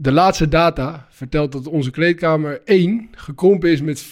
[0.00, 4.08] De laatste data vertelt dat onze kleedkamer 1 gekrompen is met 4%.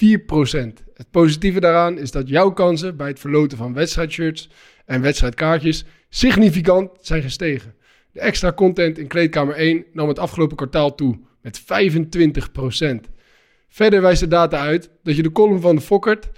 [0.94, 4.50] Het positieve daaraan is dat jouw kansen bij het verloten van wedstrijdshirts
[4.84, 7.74] en wedstrijdkaartjes significant zijn gestegen.
[8.12, 11.64] De extra content in kleedkamer 1 nam het afgelopen kwartaal toe met 25%.
[13.68, 16.28] Verder wijst de data uit dat je de column van de Fokkert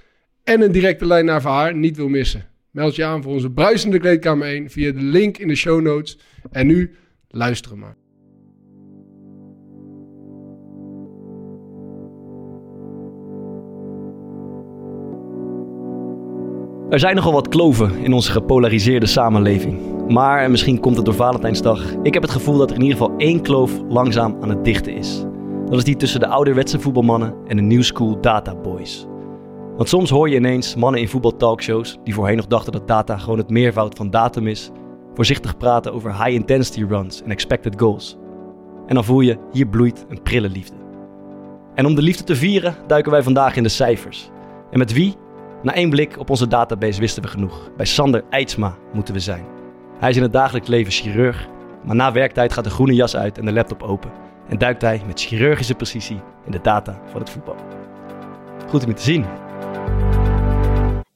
[0.45, 2.49] en een directe lijn naar Verhaar niet wil missen.
[2.71, 6.19] Meld je aan voor onze bruisende kleedkamer 1 via de link in de show notes.
[6.51, 6.95] En nu
[7.29, 7.97] luisteren maar.
[16.91, 19.79] Er zijn nogal wat kloven in onze gepolariseerde samenleving.
[20.09, 22.99] Maar, en misschien komt het door Valentijnsdag, ik heb het gevoel dat er in ieder
[22.99, 25.25] geval één kloof langzaam aan het dichten is.
[25.67, 29.07] Dat is die tussen de ouderwetse voetbalmannen en de new school databoys.
[29.77, 33.39] Want soms hoor je ineens mannen in voetbaltalkshows, die voorheen nog dachten dat data gewoon
[33.39, 34.71] het meervoud van datum is,
[35.15, 38.17] voorzichtig praten over high intensity runs en expected goals.
[38.87, 40.77] En dan voel je, hier bloeit een prille liefde.
[41.75, 44.31] En om de liefde te vieren duiken wij vandaag in de cijfers.
[44.71, 45.15] En met wie?
[45.63, 47.71] Na één blik op onze database wisten we genoeg.
[47.77, 49.45] Bij Sander Eidsma moeten we zijn.
[49.99, 51.49] Hij is in het dagelijks leven chirurg,
[51.85, 54.11] maar na werktijd gaat de groene jas uit en de laptop open.
[54.49, 57.57] En duikt hij met chirurgische precisie in de data van het voetbal.
[58.69, 59.25] Goed om je te zien.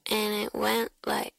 [0.09, 1.31] and it went like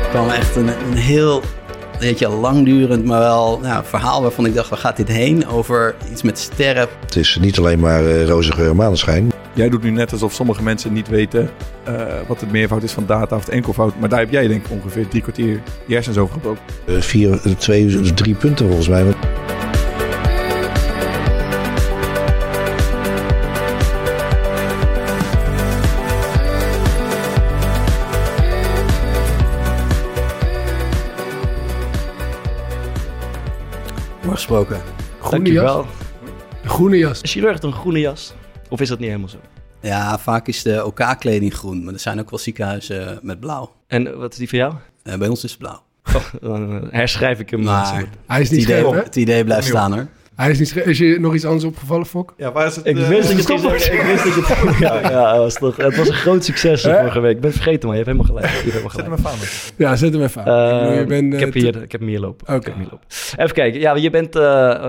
[0.00, 1.42] Het kwam echt een, een heel
[2.00, 5.48] weet je, langdurend, maar wel nou, verhaal waarvan ik dacht, waar gaat dit heen?
[5.48, 6.88] Over iets met sterren.
[7.00, 9.32] Het is niet alleen maar eh, roze geur en maneschijn.
[9.54, 11.50] Jij doet nu net alsof sommige mensen niet weten
[11.84, 11.94] eh,
[12.26, 13.98] wat het meervoud is van data of het enkelvoud.
[13.98, 16.62] Maar daar heb jij denk ik ongeveer drie kwartier je hersens over gebroken.
[16.86, 19.04] Eh, vier, twee, drie punten volgens mij.
[34.50, 34.82] Gesproken.
[35.20, 35.64] Groene jas.
[35.64, 35.86] Dankjewel.
[36.62, 37.22] De groene jas.
[37.22, 38.34] Een chirurg heeft een groene jas.
[38.68, 39.38] Of is dat niet helemaal zo?
[39.80, 43.72] Ja, vaak is de OK-kleding groen, maar er zijn ook wel ziekenhuizen met blauw.
[43.86, 44.74] En wat is die van jou?
[45.02, 45.82] Eh, bij ons is het blauw.
[46.14, 47.62] Oh, dan eh, herschrijf ik hem.
[47.62, 49.02] Maar Hij is het niet idee, scherp, hè?
[49.02, 50.06] het idee blijft staan hoor.
[50.40, 50.76] Hij is niet.
[50.86, 52.34] Is je nog iets anders opgevallen, Fok?
[52.36, 52.86] Ja, waar is het?
[52.86, 55.54] Ik eh, wist dat je het ik wist dat je het ja, ja, het was
[55.54, 57.34] toch, het was een groot succes eh, vorige week.
[57.34, 58.46] Ik ben vergeten, maar je hebt helemaal gelijk.
[58.64, 59.42] Je hebt helemaal Zet hem gelijk.
[59.42, 59.90] even aan.
[59.90, 60.72] Ja, zet hem even aan.
[60.72, 62.54] Ik bedoel, je Eh, bent, ik, eh, heb hier, ik heb hem hier lopen.
[62.54, 62.70] Oké.
[62.70, 63.00] Ik lopen.
[63.36, 63.80] Even kijken.
[63.80, 64.42] Ja, je bent, eh,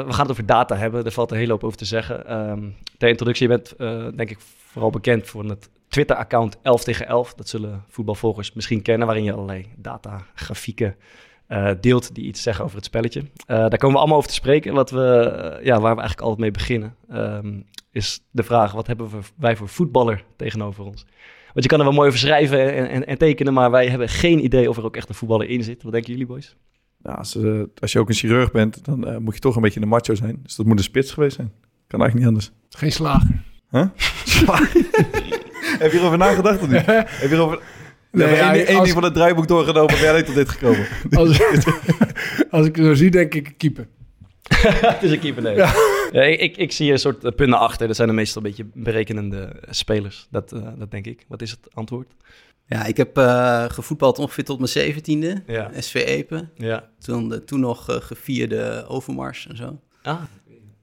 [0.06, 1.06] we gaan het over data hebben.
[1.06, 2.28] Er valt een hele hoop over te zeggen.
[2.28, 2.60] Ehm,
[2.98, 4.38] ter introductie, je bent eh, denk ik
[4.72, 7.34] vooral bekend voor het Twitter-account 11 tegen 11.
[7.34, 10.96] Dat zullen voetbalvolgers misschien kennen, waarin je allerlei data, grafieken
[11.52, 13.20] eh, deelt die iets zeggen over het spelletje.
[13.20, 14.74] Eh, daar komen we allemaal over te spreken.
[14.74, 17.60] Wat we, eh, ja, waar we eigenlijk altijd mee beginnen, ehm,
[17.92, 21.06] is de vraag: wat hebben we, wij voor voetballer tegenover ons?
[21.54, 24.10] Want je kan er wel mooi over schrijven en, en, en tekenen, maar wij hebben
[24.10, 25.84] geen idee of er ook echt een voetballer in zit.
[25.84, 26.56] Wat denken jullie, boys?
[27.04, 27.38] Ja, als,
[27.80, 30.40] als je ook een chirurg bent, dan moet je toch een beetje een macho zijn.
[30.44, 31.52] Dus dat moet een spits geweest zijn.
[31.88, 32.52] Kan eigenlijk niet anders.
[32.70, 33.44] Geen slager.
[33.70, 33.88] Huh?
[35.82, 36.86] Heb je erover nagedacht of niet?
[37.22, 37.60] Heb je erover...
[38.12, 40.88] Nee, Nee, ja, één, als- ding van het draaiboek doorgenomen, ben jij tot dit gekomen.
[41.20, 41.40] Als,
[42.52, 43.88] als ik het zo zie, denk ik keeper.
[44.94, 45.56] het is een keeper, nee.
[45.56, 45.74] Ja.
[46.12, 47.88] ik, ik, ik zie een soort eh, punten achter.
[47.88, 50.28] Dat zijn de meestal een beetje berekenende spelers.
[50.32, 51.26] Dat, eh, dat denk ik.
[51.28, 52.08] Wat is het antwoord?
[52.66, 55.44] Ja, ik heb eh, gevoetbald ongeveer tot mijn zeventiende.
[55.48, 55.72] Ja.
[55.80, 56.52] SV Epen.
[56.56, 56.90] Ja.
[57.00, 59.80] Toen, de, toen nog eh, gevierde Overmars en zo.
[60.04, 60.22] Ah,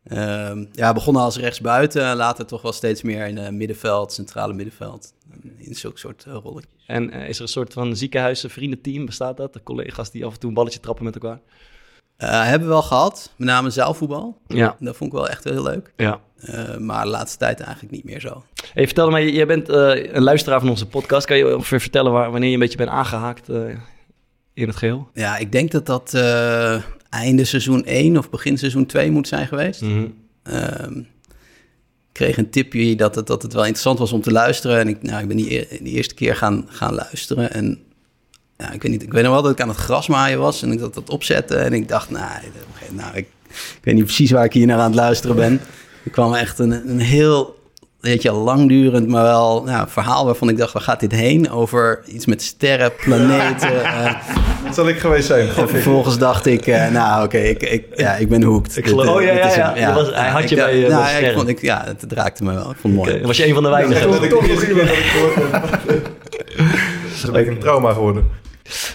[0.08, 5.12] Ehm, ja, begonnen als rechtsbuiten, later toch wel steeds meer in het middenveld, centrale middenveld.
[5.56, 6.84] In zulke soort uh, rolletjes.
[6.86, 9.06] en eh, is er een soort van ziekenhuizen vriendenteam?
[9.06, 9.52] Bestaat dat?
[9.52, 11.40] De collega's die af en toe een balletje trappen met elkaar?
[12.16, 14.38] Eh, hebben we wel gehad, met name zaalvoetbal.
[14.46, 14.76] Ja.
[14.80, 15.92] Dat vond ik wel echt heel leuk.
[15.96, 16.20] Ja.
[16.36, 18.44] Eh, maar de laatste tijd eigenlijk niet meer zo.
[18.74, 21.26] Hey, vertel mij, jij bent eh, een luisteraar van onze podcast.
[21.26, 23.60] Kan je ongeveer vertellen waar, wanneer je een beetje bent aangehaakt eh,
[24.54, 25.08] in het geheel?
[25.12, 29.46] Ja, ik denk dat dat eh, einde seizoen 1 of begin seizoen 2 moet zijn
[29.46, 29.82] geweest.
[32.08, 34.78] Ik kreeg een tipje dat het, dat het wel interessant was om te luisteren.
[34.78, 37.52] En ik, nou, ik ben die, e- die eerste keer gaan, gaan luisteren.
[37.52, 37.78] En
[38.58, 40.72] ja, ik weet niet, ik weet nog wel dat ik aan het grasmaaien was en
[40.72, 41.56] ik dat, dat opzette.
[41.56, 42.30] En ik dacht, nou,
[42.92, 45.60] nou ik, ik weet niet precies waar ik hier naar aan het luisteren ben.
[46.04, 47.57] Er kwam echt een, een heel,
[48.00, 51.50] weet je, langdurend, maar wel nou, verhaal waarvan ik dacht, waar gaat dit heen?
[51.50, 53.84] Over iets met sterren, planeten.
[53.84, 54.14] eh,
[54.64, 55.48] Dat zal ik geweest zijn.
[55.56, 58.76] en vervolgens dacht ik, eh, nou oké, ik, ik, ja, ik ben hooked.
[58.76, 59.94] Ik geloof- eh, oh, ja, ja, ja.
[59.94, 62.04] was- hij had je ik, bij, eh, eh, nou, ja, ik vond, ik, ja, het
[62.12, 62.70] raakte me wel.
[62.70, 63.22] Ik vond het mooi.
[63.26, 64.10] Was je een van de weinigen?
[64.10, 66.10] Dat ik toch nog iemand dat ik gehoord heb.
[67.14, 68.24] Is een beetje een trauma geworden.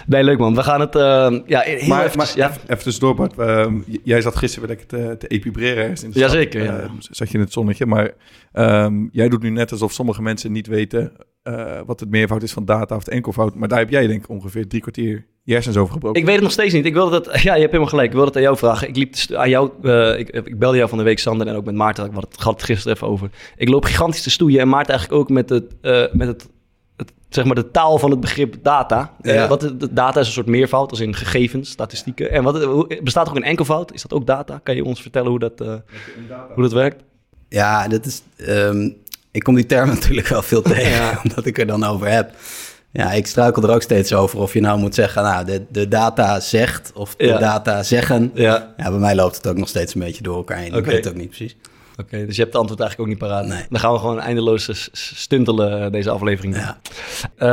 [0.06, 0.54] Nee, leuk man.
[0.54, 0.94] We gaan het...
[0.96, 1.02] eh,
[1.46, 2.48] ja, heel Maar, eventjes- maar ja.
[2.50, 3.38] even, even tussendoor, Bart.
[3.38, 6.14] Ehm, jij zat gisteren weer lekker te, te epibreren in de stad.
[6.14, 6.78] Jazeker, ja.
[6.78, 7.86] Ehm, zat je in het zonnetje.
[7.86, 8.10] Maar
[8.52, 11.12] ehm, jij doet nu net alsof sommige mensen niet weten
[11.42, 13.54] eh, wat het meervoud is van data of het enkelvoud.
[13.54, 16.20] Maar daar heb jij denk ik ongeveer drie kwartier je hersens over gebroken.
[16.20, 16.84] Ik weet het nog steeds niet.
[16.84, 18.06] Ik wilde dat, ja, je hebt helemaal gelijk.
[18.06, 18.88] Ik wilde het aan jou vragen.
[18.88, 21.64] Ik liep aan jou, uh, ik, ik, belde jou van de week, Sander, en ook
[21.64, 22.04] met Maarten.
[22.04, 23.30] Ik had het, gisteren even over.
[23.56, 26.48] Ik loop gigantisch te stoeien en Maarten eigenlijk ook met het, uh, met het,
[27.34, 29.12] zeg maar de taal van het begrip data.
[29.22, 29.48] Ja.
[29.48, 32.30] wat, de data is een soort meervoud, als in gegevens, statistieken.
[32.30, 33.92] En wat, bestaat er ook een enkelvoud?
[33.92, 34.60] Is dat ook data?
[34.62, 35.58] Kan je ons vertellen hoe dat,
[36.54, 37.02] hoe dat werkt?
[37.48, 38.22] Ja, dat is...
[38.48, 39.02] Um,
[39.34, 41.18] ik kom die term natuurlijk wel veel tegen, ja.
[41.24, 42.30] omdat ik er dan over heb.
[42.90, 45.88] Ja, ik struikel er ook steeds over of je nou moet zeggen, nou, de, de
[45.88, 48.30] data zegt of de data zeggen.
[48.34, 48.74] Ja.
[48.76, 50.66] ja, bij mij loopt het ook nog steeds een beetje door elkaar heen.
[50.66, 50.78] Okay.
[50.78, 51.56] Ik weet het ook niet precies.
[52.00, 53.46] Oké, dus je hebt het antwoord eigenlijk ook niet paraat.
[53.46, 53.66] Nee.
[53.68, 56.56] Dan gaan we gewoon eindeloos stuntelen deze aflevering.
[56.56, 56.80] Ja,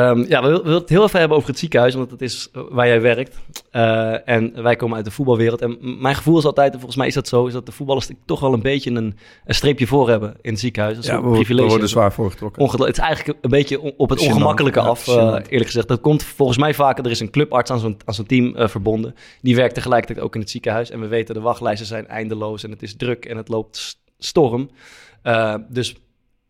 [0.09, 2.88] um, ja we willen het heel even hebben over het ziekenhuis, want dat is waar
[2.88, 3.38] jij werkt.
[3.71, 5.61] Uh, en wij komen uit de voetbalwereld.
[5.61, 8.09] En mijn gevoel is altijd, en volgens mij is dat zo, is dat de voetballers
[8.25, 10.95] toch wel een beetje een, een streepje voor hebben in het ziekenhuis.
[10.95, 12.85] Dat is ja, we, we worden zwaar voorgetrokken.
[12.85, 15.87] het is eigenlijk een beetje op het ongemakkelijke af, uh, eerlijk gezegd.
[15.87, 19.15] Dat komt volgens mij vaker, er is een clubarts aan zo'n, zo'n team uh, verbonden.
[19.41, 20.89] Die werkt tegelijkertijd ook in het ziekenhuis.
[20.89, 24.69] En we weten, de wachtlijsten zijn eindeloos en het is druk en het loopt storm.
[25.23, 25.95] Uh, dus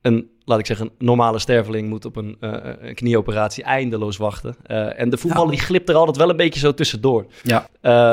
[0.01, 4.55] een, laat ik zeggen, een normale sterveling moet op een, uh, een knieoperatie eindeloos wachten.
[4.67, 7.25] Uh, en de voetballer die glipt er altijd wel een beetje zo tussendoor.
[7.43, 7.67] Ja.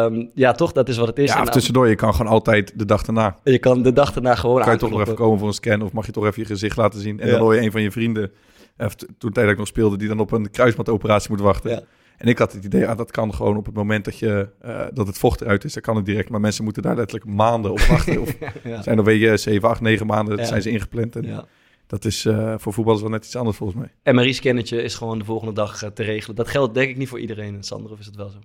[0.04, 0.72] Um, ja, toch?
[0.72, 1.32] Dat is wat het is.
[1.32, 1.88] Ja, of tussendoor.
[1.88, 3.36] Je kan gewoon altijd de dag erna.
[3.44, 5.82] Je kan de dag erna gewoon Kan je toch nog even komen voor een scan
[5.82, 7.20] of mag je toch even je gezicht laten zien.
[7.20, 7.32] En ja.
[7.32, 8.32] dan hoor je een van je vrienden,
[9.18, 11.70] toen tijd ik nog speelde, die dan op een kruismatoperatie moet wachten.
[11.70, 11.82] Ja.
[12.18, 14.84] En ik had het idee, ah, dat kan gewoon op het moment dat, je, uh,
[14.92, 16.28] dat het vocht eruit is, dan kan het direct.
[16.28, 18.20] Maar mensen moeten daar letterlijk maanden op wachten.
[18.22, 18.82] Of ja.
[18.82, 20.44] zijn er je 7, 8, 9 maanden, ja.
[20.44, 21.16] zijn ze ingepland.
[21.16, 21.46] En ja.
[21.86, 24.14] Dat is uh, voor voetballers wel net iets anders volgens mij.
[24.14, 26.36] MRI-scannetje is gewoon de volgende dag uh, te regelen.
[26.36, 28.38] Dat geldt denk ik niet voor iedereen, Sander, of is het wel zo?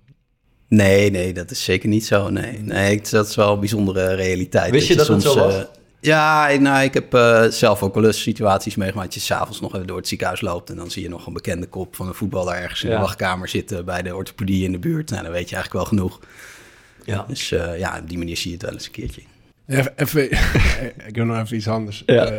[0.68, 2.28] Nee, nee, dat is zeker niet zo.
[2.28, 4.70] Nee, nee dat is wel een bijzondere realiteit.
[4.70, 5.66] Wist je dat, dat soms, het zo was?
[6.04, 9.06] Ja, nou, ik heb uh, zelf ook wel eens situaties meegemaakt...
[9.06, 10.70] dat je s'avonds nog even door het ziekenhuis loopt...
[10.70, 13.48] en dan zie je nog een bekende kop van een voetballer ergens in de wachtkamer
[13.48, 13.84] zitten...
[13.84, 15.10] bij de orthopedie in de buurt.
[15.10, 16.20] Nou, dan weet je eigenlijk wel genoeg.
[17.04, 17.24] Ja.
[17.28, 19.22] Dus uh, ja, op die manier zie je het wel eens een keertje.
[19.66, 20.30] Even, even
[21.08, 22.02] ik wil nog even iets anders.
[22.06, 22.32] Ja.
[22.32, 22.38] Uh,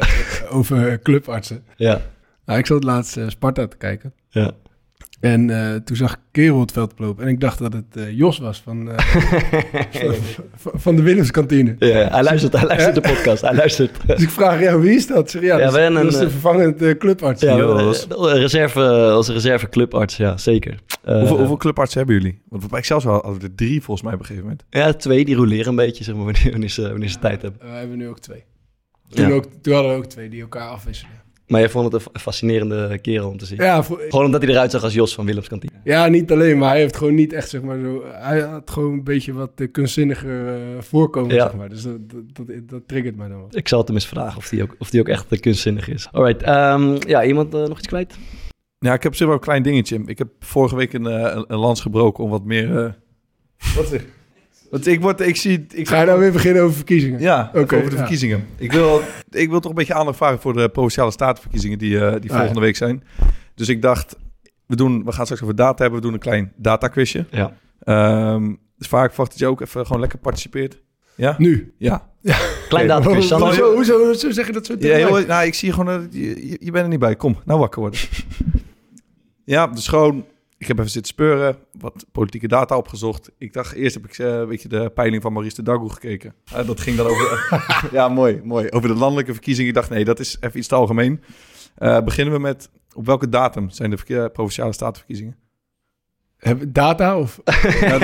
[0.50, 1.64] over clubartsen.
[1.76, 2.02] Ja.
[2.46, 4.14] Nou, ik zat laatst Sparta te kijken.
[4.30, 4.52] Ja.
[5.20, 7.24] En uh, toen zag ik kerel het veld lopen.
[7.24, 8.98] En ik dacht dat het uh, Jos was van, uh,
[10.56, 11.76] van, van, de Willemskantine.
[11.80, 13.42] Ja, hij luistert, hij luistert de podcast.
[13.42, 13.98] Hij luistert.
[14.08, 15.30] dus ik vraag, ja, wie is dat?
[15.30, 17.42] Zeg, ja, ja, dat, is, dat is de vervangende clubarts.
[17.42, 18.08] Ja, Jos.
[18.20, 20.80] reserve, als reserve clubarts, ja, zeker.
[21.04, 22.42] hoeveel, hoeveel clubartsen hebben jullie?
[22.50, 24.66] Want bij ik zelfs wel er drie volgens mij op een gegeven moment.
[24.70, 27.62] Ja, twee, die roleren een beetje, zeg maar, wanneer, wanneer, ze, wanneer ze tijd hebben.
[27.62, 28.44] we hebben nu ook twee.
[29.10, 31.25] Toen, ook, toen hadden we ook twee die elkaar afwisselen.
[31.48, 33.58] Maar jij vond het een fascinerende kerel om te zien.
[33.58, 35.74] Ja, gewoon omdat hij eruit zag als Jos van Willems Kantine.
[35.84, 38.04] Ja, niet alleen, maar hij heeft gewoon niet echt, zeg maar, zo...
[38.06, 41.44] Hij had gewoon een beetje wat uh, kunstzinniger uh, voorkomen, ja.
[41.44, 41.70] zeg maar.
[41.70, 43.48] Dus dat, dat, dat, dat, triggert mij dan wel.
[43.52, 46.08] Ik zal het hem eens vragen of die ook, of die ook echt kunstzinnig is.
[46.12, 48.18] Alright, um, ja, iemand uh, nog iets kwijt?
[48.80, 50.02] Ja, ik heb zelf wel een klein dingetje.
[50.06, 52.98] Ik heb vorige week een, een, een lans gebroken om wat meer...
[53.76, 54.06] wat zeg
[54.70, 55.66] want ik, word, ik zie...
[55.74, 57.20] Ik Ga je nou weer beginnen over verkiezingen?
[57.20, 58.48] Ja, okay, over de verkiezingen.
[58.58, 62.14] Ik wil, ik wil toch een beetje aandacht vragen voor de Provinciale Statenverkiezingen die, uh,
[62.20, 63.04] die ah, volgende week zijn.
[63.56, 64.16] Dus ik dacht,
[64.66, 66.00] we, doen, we gaan straks over data hebben.
[66.00, 67.26] We doen een klein dataquizje.
[67.32, 67.54] Ja.
[68.34, 70.82] Um, dus vaak verwacht dat je ook even gewoon lekker participeert.
[71.16, 71.36] Ja?
[71.38, 71.74] Nu?
[71.78, 72.10] Ja.
[72.22, 72.38] ja.
[72.70, 73.02] Klein okay.
[73.02, 73.30] dataquiz.
[73.30, 74.76] Hoezo, hoezo, hoezo zeg je dat zo?
[74.80, 77.16] Ja, heel, nou, ik zie gewoon, uh, je, je bent er niet bij.
[77.16, 78.00] Kom, nou wakker worden.
[79.44, 80.26] ja, dus gewoon
[80.58, 83.32] ik heb even zitten speuren, wat politieke data opgezocht.
[83.38, 86.34] Ik dacht, eerst heb ik uh, weet je, de peiling van Maurice de Dagoe gekeken.
[86.54, 87.48] Uh, dat ging dan over...
[87.92, 88.70] ja, mooi, mooi.
[88.70, 89.70] Over de landelijke verkiezingen.
[89.70, 91.22] Ik dacht, nee, dat is even iets te algemeen.
[91.80, 95.38] Uh, beginnen we met, op welke datum zijn de Provinciale Statenverkiezingen?
[96.68, 97.42] Data of?
[97.82, 97.98] ja,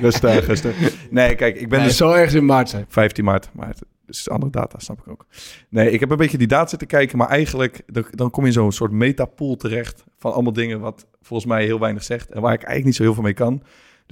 [0.00, 0.76] rustig, rustig.
[1.10, 1.98] Nee, kijk, ik ben nee, dus...
[1.98, 2.84] Het zal ergens in maart zijn.
[2.88, 3.74] 15 maart, maar
[4.16, 5.26] dus andere data, snap ik ook.
[5.68, 8.54] Nee, ik heb een beetje die data zitten kijken, maar eigenlijk dan kom je in
[8.54, 12.52] zo'n soort metapool terecht van allemaal dingen wat volgens mij heel weinig zegt en waar
[12.52, 13.62] ik eigenlijk niet zo heel veel mee kan.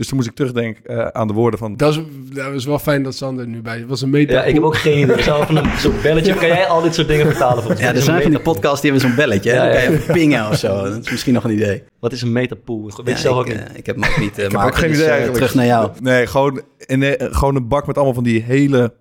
[0.00, 1.76] Dus toen moest ik terugdenken uh, aan de woorden van...
[1.76, 2.00] Dat is,
[2.34, 4.76] dat is wel fijn dat Sander nu bij was een meta Ja, ik heb ook
[4.76, 5.22] geen idee.
[5.22, 6.34] Zo'n belletje.
[6.34, 7.62] Kan jij al dit soort dingen vertalen?
[7.62, 9.52] Voor ja, er zijn van de podcast die hebben zo'n belletje.
[9.52, 10.82] Ja, ja, Dan kan je pingen of zo.
[10.82, 11.82] Dat is misschien nog een idee.
[11.98, 12.82] Wat is een metapool?
[12.82, 13.56] Weet je zelf ook niet?
[13.56, 14.38] Uh, ik heb ook niet.
[14.38, 15.34] Uh, ik heb ook geen dus, eigenlijk.
[15.34, 15.90] Terug naar jou.
[16.00, 18.94] Nee, gewoon, in, gewoon een bak met allemaal van die hele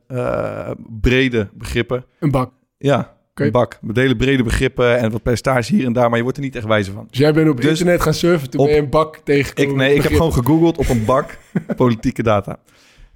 [1.02, 2.06] brede begrippen.
[2.20, 2.52] Een bak?
[2.78, 6.24] Ja, een bak met hele brede begrippen en wat percentage hier en daar, maar je
[6.24, 7.08] wordt er niet echt wijzer van.
[7.10, 9.72] Dus jij bent op dus internet gaan surfen toen op, je een bak tegengekomen?
[9.72, 11.38] Ik, nee, ik heb gewoon gegoogeld op een bak
[11.76, 12.60] politieke data.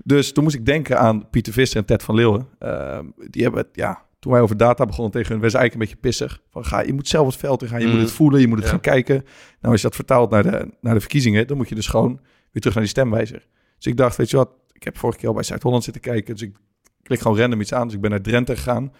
[0.04, 2.48] Dus toen moest ik denken aan Pieter Visser en Ted van Leeuwen.
[2.60, 3.00] Uh,
[3.30, 6.42] die hebben, ja, toen wij over data begonnen tegen hun, was eigenlijk een beetje pissig.
[6.50, 8.02] Van, ga, je moet zelf het veld in gaan, je moet mm.
[8.02, 9.16] het voelen, je moet het gaan kijken.
[9.60, 12.20] Nou, als je dat vertaalt naar de, naar de verkiezingen, dan moet je dus gewoon
[12.52, 13.48] weer terug naar die stemwijzer.
[13.78, 16.34] Dus ik dacht, weet je wat, ik heb vorige keer al bij Zuid-Holland zitten kijken,
[16.34, 16.56] dus ik
[17.04, 17.86] klik gewoon random iets aan.
[17.86, 18.92] Dus ik ben naar Drenthe gegaan.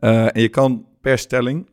[0.00, 1.68] Uh, en je kan per stelling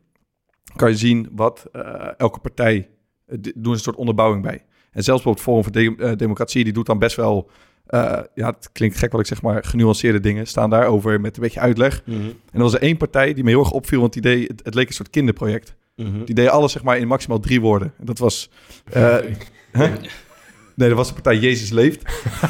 [0.75, 2.89] kan je zien wat eh, elke partij
[3.27, 4.63] uh, doen een soort onderbouwing bij.
[4.91, 7.49] En zelfs bijvoorbeeld Forum voor de Democratie, die doet dan best wel,
[7.89, 11.59] ja, het klinkt gek wat ik zeg maar, genuanceerde dingen, staan daarover met een beetje
[11.59, 12.01] uitleg.
[12.05, 12.19] Mhm.
[12.21, 14.61] En er was er één partij die me heel erg opviel, want die deed, het,
[14.63, 15.75] het leek een soort kinderproject.
[15.95, 16.23] Mhm.
[16.23, 17.93] Die deed alles zeg maar in maximaal drie woorden.
[17.99, 18.49] En dat was...
[18.91, 19.17] eh?
[20.75, 22.01] Nee, dat was de partij Jezus Leeft.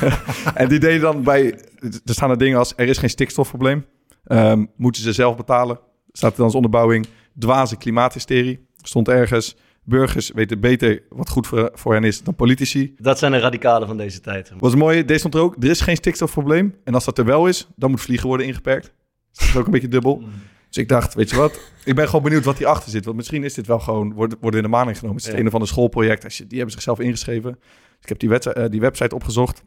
[0.56, 1.60] en die deden dan bij...
[1.82, 2.74] Er staan er dingen als...
[2.76, 3.86] Er is geen stikstofprobleem.
[4.28, 5.80] Ehm, moeten ze zelf betalen.
[6.12, 7.08] Staat er dan als onderbouwing.
[7.40, 8.68] Dwaze klimaathysterie.
[8.82, 9.56] Stond ergens...
[9.84, 12.94] Burgers weten beter wat goed voor, voor hen is dan politici.
[12.98, 14.52] Dat zijn de radicalen van deze tijd.
[14.58, 15.56] Was mooi, deze stond er ook.
[15.60, 16.76] Er is geen stikstofprobleem.
[16.84, 18.94] En als dat er wel is, dan moet vliegen worden ingeperkt.
[19.32, 20.22] Dat is ook een beetje dubbel.
[20.68, 21.60] Dus ik dacht, weet je wat?
[21.86, 23.06] Ik ben gewoon benieuwd wat hierachter zit.
[23.06, 25.10] Want misschien is dit wel gewoon, worden worden in de maan genomen.
[25.10, 25.40] Het is het Ja.
[25.42, 26.24] een of ander schoolproject.
[26.24, 27.52] Als je, die hebben zichzelf ingeschreven.
[27.52, 29.62] Dus ik heb die, eh, die website opgezocht.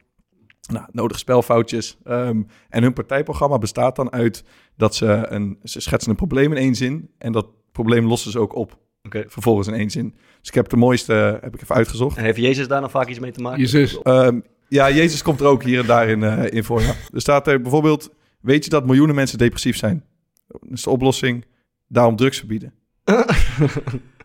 [0.71, 1.97] Nou, nodige spelfoutjes.
[2.03, 4.43] Ehm, en hun partijprogramma bestaat dan uit
[4.77, 7.09] dat ze een, ze schetsen een probleem in één zin.
[7.17, 8.79] En dat probleem lossen ze ook op.
[9.03, 9.23] Oké.
[9.27, 10.15] Vervolgens in één zin.
[10.39, 12.17] Dus ik heb de mooiste, heb ik even uitgezocht.
[12.17, 13.59] En heeft Jezus daar nog vaak iets mee te maken?
[13.59, 14.01] Je zus.
[14.01, 16.81] Ehm, ja, Jezus komt er ook hier en daar in, eh, in voor.
[16.81, 16.93] Ja.
[17.13, 18.09] Er staat er bijvoorbeeld,
[18.41, 20.05] weet je dat miljoenen mensen depressief zijn?
[20.47, 21.45] Dat is de oplossing,
[21.87, 22.73] daarom drugs verbieden.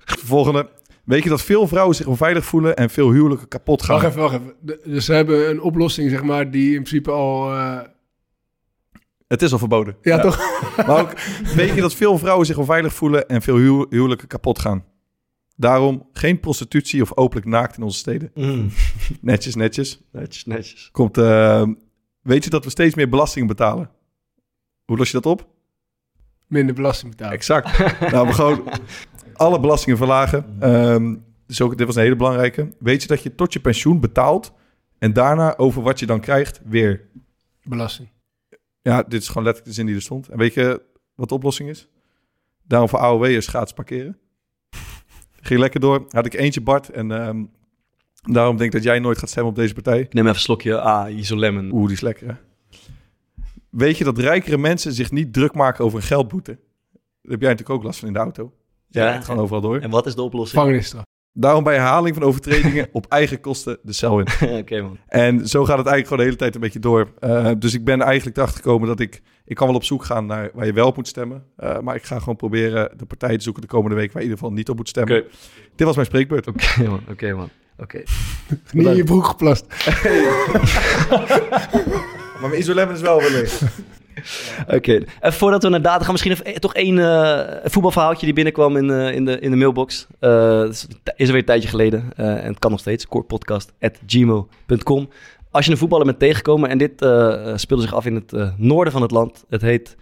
[0.04, 0.68] Volgende,
[1.06, 3.94] weet je dat veel vrouwen zich onveilig voelen en veel huwelijken kapot gaan?
[3.94, 4.80] Wacht even, wacht even.
[4.92, 7.52] Dus ze hebben een oplossing, zeg maar, die in principe al...
[7.54, 7.80] eh,
[9.26, 9.96] Het is al verboden.
[10.02, 10.38] ja, toch?
[10.86, 11.12] Maar ook,
[11.54, 14.84] weet je dat veel vrouwen zich onveilig voelen en veel huw- huwelijken kapot gaan?
[15.56, 18.30] Daarom geen prostitutie of openlijk naakt in onze steden.
[18.34, 18.70] Mm.
[19.20, 20.00] Netjes, netjes.
[20.12, 20.88] Netjes, netjes.
[20.92, 21.72] Komt, ehm,
[22.22, 23.90] weet je dat we steeds meer belasting betalen?
[24.84, 25.48] Hoe los je dat op?
[26.46, 27.34] Minder belasting betalen.
[27.34, 27.78] Exact.
[28.12, 28.62] nou, we gewoon
[29.36, 30.56] alle belastingen verlagen.
[30.60, 31.14] Ehm,
[31.46, 32.72] dus ook, dit was een hele belangrijke.
[32.78, 34.52] Weet je dat je tot je pensioen betaalt
[34.98, 37.08] en daarna over wat je dan krijgt weer...
[37.62, 38.08] Belasting.
[38.82, 40.28] Ja, dit is gewoon letterlijk de zin die er stond.
[40.28, 40.82] En weet je
[41.14, 41.88] wat de oplossing is?
[42.64, 44.18] Daarom voor AOW'ers gratis parkeren.
[45.40, 46.06] Ging lekker door.
[46.08, 47.44] Had ik eentje Bart en ehm,
[48.22, 49.98] daarom denk ik dat jij nooit gaat stemmen op deze partij.
[49.98, 51.72] Neem even een slokje A, Isolemon.
[51.72, 52.34] Oeh, die is lekker hè?
[53.70, 56.52] Weet je dat rijkere mensen zich niet druk maken over een geldboete?
[56.52, 58.52] Daar heb jij natuurlijk ook last van in de auto.
[59.02, 59.10] Ja.
[59.10, 59.78] rijdt gewoon overal door.
[59.78, 60.60] En wat is de oplossing?
[60.60, 61.04] Gevangenisstraf.
[61.32, 64.26] Daarom bij herhaling van overtredingen op eigen kosten de cel in.
[64.60, 64.98] Oké man.
[65.06, 67.12] En zo gaat het eigenlijk gewoon de hele tijd een beetje door.
[67.20, 69.22] Uh, dus ik ben eigenlijk erachter gekomen dat ik...
[69.44, 71.44] Ik kan wel op zoek gaan naar waar je wel op moet stemmen.
[71.58, 74.12] Uh, maar ik ga gewoon proberen de partij te zoeken de komende week...
[74.12, 75.18] waar je in ieder geval niet op moet stemmen.
[75.18, 75.26] Oké.
[75.76, 76.46] Dit was mijn spreekbeurt.
[76.46, 77.48] Oké man, oké man.
[77.78, 78.02] Oké.
[78.72, 79.66] Niet in je broek geplast.
[82.40, 83.58] Maar mijn isolemon is wel weer
[84.76, 88.34] Oké, en voordat we naar data gaan, misschien even, eh, toch één eh, voetbalverhaaltje die
[88.34, 90.06] binnenkwam in, eh, in, de, in de mailbox.
[90.18, 93.06] Eh, het is, is alweer een tijdje geleden eh, en het kan nog steeds.
[93.06, 95.08] corepodcast.gmail.com
[95.50, 98.48] Als je een voetballer bent tegengekomen en dit eh, speelde zich af in het eh,
[98.56, 99.44] noorden van het land.
[99.48, 99.96] Het heet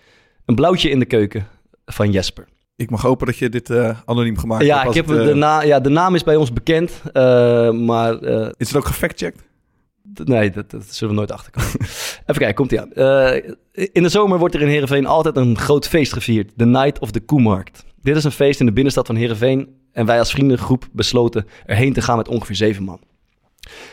[0.44, 1.46] Een blauwtje in de keuken
[1.86, 2.44] van Jesper.
[2.76, 4.88] Ik mag hopen dat je dit uh, anoniem gemaakt ja, hebt.
[4.88, 5.24] Ik heb het, uh...
[5.26, 8.22] de, na ja, de naam is bij ons bekend, uh, maar...
[8.56, 9.42] is het ook gefactcheckt?
[10.24, 11.70] Nee, dat, dat, zullen we nooit achterkomen.
[12.26, 12.90] Even kijken, komt ie aan.
[12.94, 13.34] Uh,
[13.72, 16.52] in de zomer wordt er in Heerenveen altijd een groot feest gevierd.
[16.56, 17.84] The Night of the Koemarkt.
[18.02, 19.68] Dit is een feest in de binnenstad van Heerenveen.
[19.92, 23.00] En wij als vriendengroep besloten erheen te gaan met ongeveer zeven man.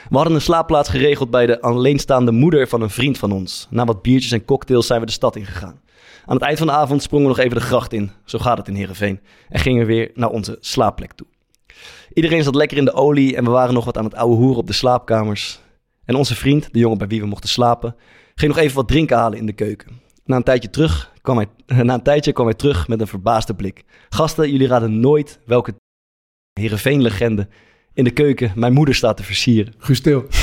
[0.09, 3.67] We hadden een slaapplaats geregeld bij de alleenstaande moeder van een vriend van ons.
[3.69, 5.81] Na wat biertjes en cocktails zijn we de stad ingegaan.
[6.25, 8.11] Aan het eind van de avond sprongen we nog even de gracht in.
[8.25, 9.19] Zo gaat het in Heerenveen.
[9.49, 11.27] En gingen we weer naar onze slaapplek toe.
[12.13, 14.57] Iedereen zat lekker in de olie en we waren nog wat aan het ouwe hoeren
[14.57, 15.61] op de slaapkamers.
[16.05, 17.95] En onze vriend, de jongen bij wie we mochten slapen,
[18.35, 19.99] ging nog even wat drinken halen in de keuken.
[20.25, 21.47] Na een tijdje, terug kwam hij,
[21.83, 23.83] na een tijdje kwam hij terug met een verbaasde blik.
[24.09, 25.73] Gasten, jullie raden nooit welke
[26.59, 27.47] Heerenveen-legende
[27.93, 29.73] in de keuken mijn moeder staat te versieren.
[29.77, 30.25] Gustil.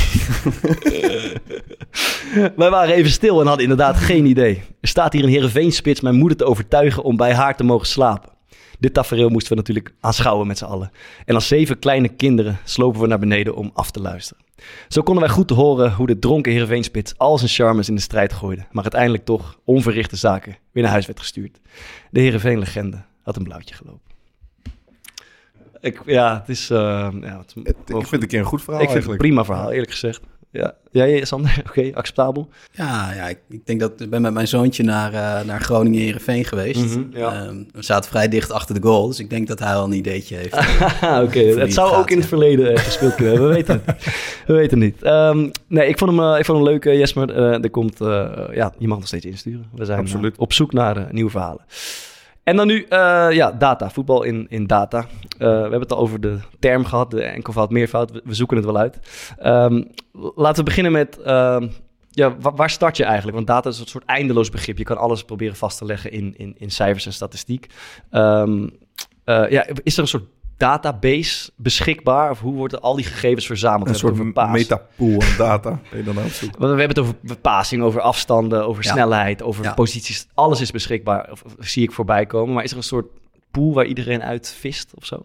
[2.56, 4.62] Wij waren even stil en hadden inderdaad geen idee.
[4.80, 8.30] Er staat hier een Heerenveen-spits mijn moeder te overtuigen om bij haar te mogen slapen.
[8.78, 10.90] Dit tafereel moesten we natuurlijk aanschouwen met z'n allen.
[11.24, 14.47] En als zeven kleine kinderen slopen we naar beneden om af te luisteren.
[14.88, 18.00] Zo konden wij goed te horen hoe de dronken Heerenveenspits al zijn charmes in de
[18.00, 18.66] strijd gooide.
[18.70, 21.60] Maar uiteindelijk toch onverrichte zaken weer naar huis werd gestuurd.
[22.10, 24.00] De Heerenveen-legende had een blauwtje gelopen.
[25.80, 26.70] Ik, ja, het is...
[26.70, 26.78] Uh,
[27.20, 29.04] ja, het, ik vind het een keer een goed verhaal Ik vind eigenlijk.
[29.04, 30.20] het een prima verhaal, eerlijk gezegd.
[30.50, 31.56] Ja, jij, Sander?
[31.68, 32.48] Oké, okay, acceptabel.
[32.70, 36.00] Ja, ja ik, ik, denk dat ik ben met mijn zoontje naar, uh, naar Groningen
[36.00, 36.80] Heerenveen geweest.
[36.80, 37.46] Mm -hmm, ja.
[37.46, 39.92] um, we zaten vrij dicht achter de goal, dus ik denk dat hij al een
[39.92, 40.54] ideetje heeft.
[41.02, 41.44] Oké, okay.
[41.44, 43.50] het zou gaat, ook in het verleden uh, gespeeld kunnen hebben.
[43.50, 44.04] We weten het.
[44.46, 45.06] We weten het niet.
[45.06, 47.36] Um, nee, ik vond hem, uh, ik vond hem leuk, Jesmer.
[47.36, 47.98] er komt,
[48.52, 49.66] ja, je mag nog steeds insturen.
[49.74, 50.38] We zijn Absoluut.
[50.38, 51.64] op zoek naar nieuwe verhalen.
[52.48, 52.86] En dan nu,
[53.30, 53.90] ja, data.
[53.90, 55.06] Voetbal in, in data.
[55.38, 58.10] we hebben het al over de term gehad, de enkelvoud, meervoud.
[58.10, 58.98] We, we zoeken het wel uit.
[59.44, 59.90] Um,
[60.34, 61.62] laten we beginnen met, uh,
[62.10, 63.36] ja, waar, start je eigenlijk?
[63.36, 64.78] Want data is een soort eindeloos begrip.
[64.78, 67.66] Je kan alles proberen vast te leggen in, in, in cijfers en statistiek.
[68.10, 68.70] Um,
[69.24, 70.28] eh, ja, is er een soort
[70.58, 72.30] database beschikbaar?
[72.30, 73.88] Of hoe worden al die gegevens verzameld?
[73.88, 75.70] Een soort metapool aan data.
[75.90, 76.60] Ben je dan aan het zoeken?
[76.60, 78.90] Want We hebben het over passing, over afstanden, over Ja.
[78.92, 79.74] snelheid, over Ja.
[79.74, 80.26] posities.
[80.34, 82.54] Alles is beschikbaar, of, of zie ik voorbij komen.
[82.54, 83.06] Maar is er een soort
[83.50, 85.24] pool waar iedereen uit vist of zo?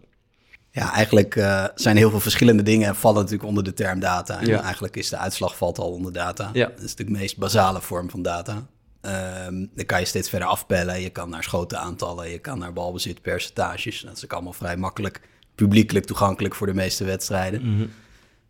[0.72, 4.40] Ja, eigenlijk eh, zijn heel veel verschillende dingen en vallen natuurlijk onder de term data.
[4.40, 4.62] En Ja.
[4.62, 6.50] eigenlijk is de uitslag valt al onder data.
[6.54, 6.66] Ja.
[6.66, 8.66] Dat is natuurlijk de meest basale vorm van data.
[9.04, 11.02] Ehm, dan kan je steeds verder afpellen.
[11.02, 14.02] Je kan naar schotenaantallen, je kan naar balbezitpercentages.
[14.02, 15.22] Dat is ook allemaal vrij makkelijk
[15.56, 17.92] publiekelijk toegankelijk voor de meeste wedstrijden.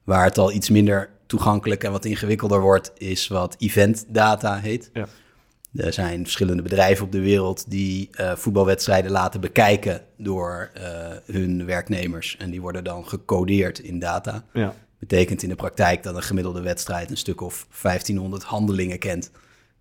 [0.03, 4.89] Waar het al iets minder toegankelijk en wat ingewikkelder wordt, is wat event data heet.
[4.93, 5.07] Ja.
[5.75, 10.83] Er zijn verschillende bedrijven op de wereld die eh, voetbalwedstrijden laten bekijken door eh,
[11.25, 12.37] hun werknemers.
[12.37, 14.43] En die worden dan gecodeerd in data.
[14.53, 14.75] Ja.
[14.99, 19.31] Betekent in de praktijk dat een gemiddelde wedstrijd een stuk of 1500 handelingen kent.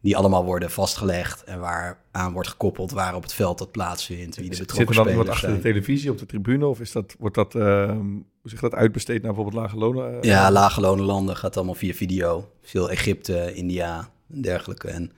[0.02, 4.36] Die allemaal worden vastgelegd en waaraan wordt gekoppeld waar op het veld dat plaatsvindt.
[4.36, 6.66] Wie de Zit betrokken er dan iemand spelers achter de televisie op de tribune?
[6.66, 7.98] Of is dat, wordt dat, ehm,
[8.40, 10.12] hoe zeg dat, uitbesteed naar bijvoorbeeld lage lonen?
[10.22, 10.22] eh?
[10.22, 12.50] Ja, laaggelonen landen gaat allemaal via video.
[12.62, 14.88] Veel Egypte, India en dergelijke.
[14.88, 15.12] En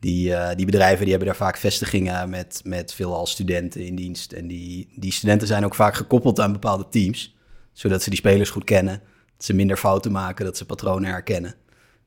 [0.00, 4.32] die, eh, die bedrijven die hebben daar vaak vestigingen met, met veelal studenten in dienst.
[4.32, 7.36] En die, die studenten zijn ook vaak gekoppeld aan bepaalde teams.
[7.72, 9.00] Zodat ze die spelers goed kennen.
[9.36, 11.54] Dat ze minder fouten maken, dat ze patronen herkennen.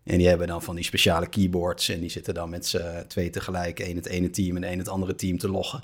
[0.06, 1.90] En die hebben dan van die speciale keyboards.
[1.90, 3.80] En die zitten dan met z'n twee tegelijk.
[3.80, 5.84] één het ene team en één het andere team te loggen.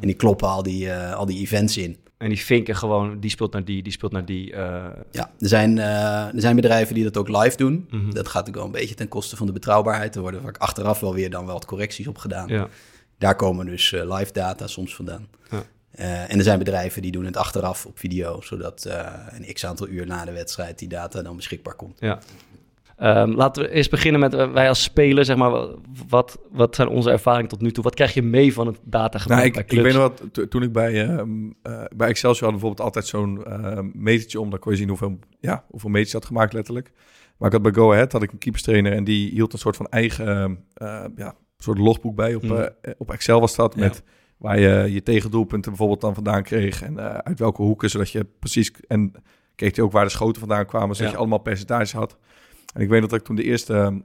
[0.00, 1.96] En die kloppen al die, eh, al die events in.
[2.18, 4.52] En die vinken gewoon, die speelt naar die, die speelt naar die.
[4.52, 7.86] eh, Ja, er zijn, eh, er zijn bedrijven die dat ook live doen.
[7.90, 8.10] Mhm.
[8.10, 10.14] Dat gaat ook wel een beetje ten koste van de betrouwbaarheid.
[10.14, 12.48] Er worden vaak achteraf wel weer dan wel wat correcties op gedaan.
[12.48, 12.68] ja.
[13.18, 15.28] Daar komen dus live data soms vandaan.
[15.50, 15.64] Ja.
[16.28, 18.84] En er zijn bedrijven die doen het achteraf op video, zodat
[19.30, 22.00] een x aantal uur na de wedstrijd die data dan beschikbaar komt.
[22.00, 22.18] Ja.
[22.96, 25.66] Ehm, laten we eerst beginnen met eh, wij als speler, zeg maar,
[26.08, 27.84] wat, wat zijn onze ervaringen tot nu toe?
[27.84, 29.82] Wat krijg je mee van het datagebruik Nou, ik, bij ik clubs?
[29.84, 31.30] weet nog wat, to- toen ik bij, ehm,
[31.62, 34.50] eh, bij Excelsior had bijvoorbeeld altijd zo'n ehm metertje om.
[34.50, 36.90] Dan kon je zien hoeveel, ja, hoeveel meters je had gemaakt letterlijk.
[37.38, 39.76] Maar ik had bij Go Ahead had ik een keeperstrainer en die hield een soort
[39.76, 42.34] van eigen eh, ja, soort logboek bij.
[42.34, 43.80] Op, eh, op Excel was dat Ja.
[43.80, 44.02] met
[44.36, 46.82] waar je je tegendoelpunten bijvoorbeeld dan vandaan kreeg.
[46.82, 48.72] En uit welke hoeken, zodat je precies...
[48.86, 49.12] En
[49.54, 51.10] keek je ook waar de schoten vandaan kwamen, zodat Ja.
[51.16, 52.16] je allemaal percentages had.
[52.72, 53.98] En ik weet dat ik toen de eerste ehm,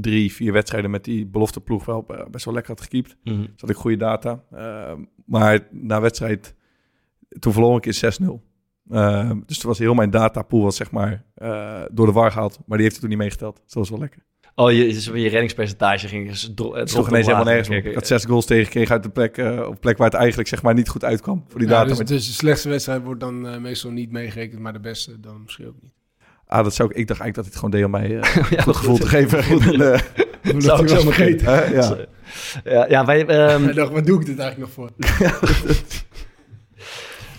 [0.00, 3.16] drie, vier wedstrijden met die belofteploeg wel eh, best wel lekker had gekiept.
[3.24, 3.40] Mhm.
[3.40, 4.42] Dus had ik goede data.
[4.52, 6.54] Ehm, maar na wedstrijd,
[7.38, 8.42] toen verloor ik in 6-0.
[8.90, 12.58] Ehm, dus toen was heel mijn datapool was zeg maar eh, door de war gehaald.
[12.66, 13.54] Maar die heeft hij toen niet meegeteld.
[13.56, 14.22] Dus dat was wel lekker.
[14.54, 17.74] Oh, je, dus je reddingspercentage ging dus dro- Het ineens helemaal nergens op.
[17.84, 20.62] Ik had zes goals tegengekregen uit de plek, eh, op plek waar het eigenlijk zeg
[20.62, 21.88] maar niet goed uitkwam voor die Ja, data.
[21.94, 25.42] dus, dus de slechtste wedstrijd wordt dan eh, meestal niet meegerekend, maar de beste dan
[25.42, 25.92] misschien ook niet.
[26.48, 28.50] Ah, dat zou ik, ik dacht eigenlijk dat hij het gewoon deed om mij eh,
[28.58, 29.44] Ja, goed gevoel te geven.
[29.50, 30.00] Goed, eh,
[30.44, 31.64] Omdat Zou ik zo vergeten.
[31.64, 31.96] eh, ja.
[32.64, 33.26] Ja, ja wij...
[33.26, 34.90] ehm, Hij dacht, wat doe ik dit eigenlijk nog voor?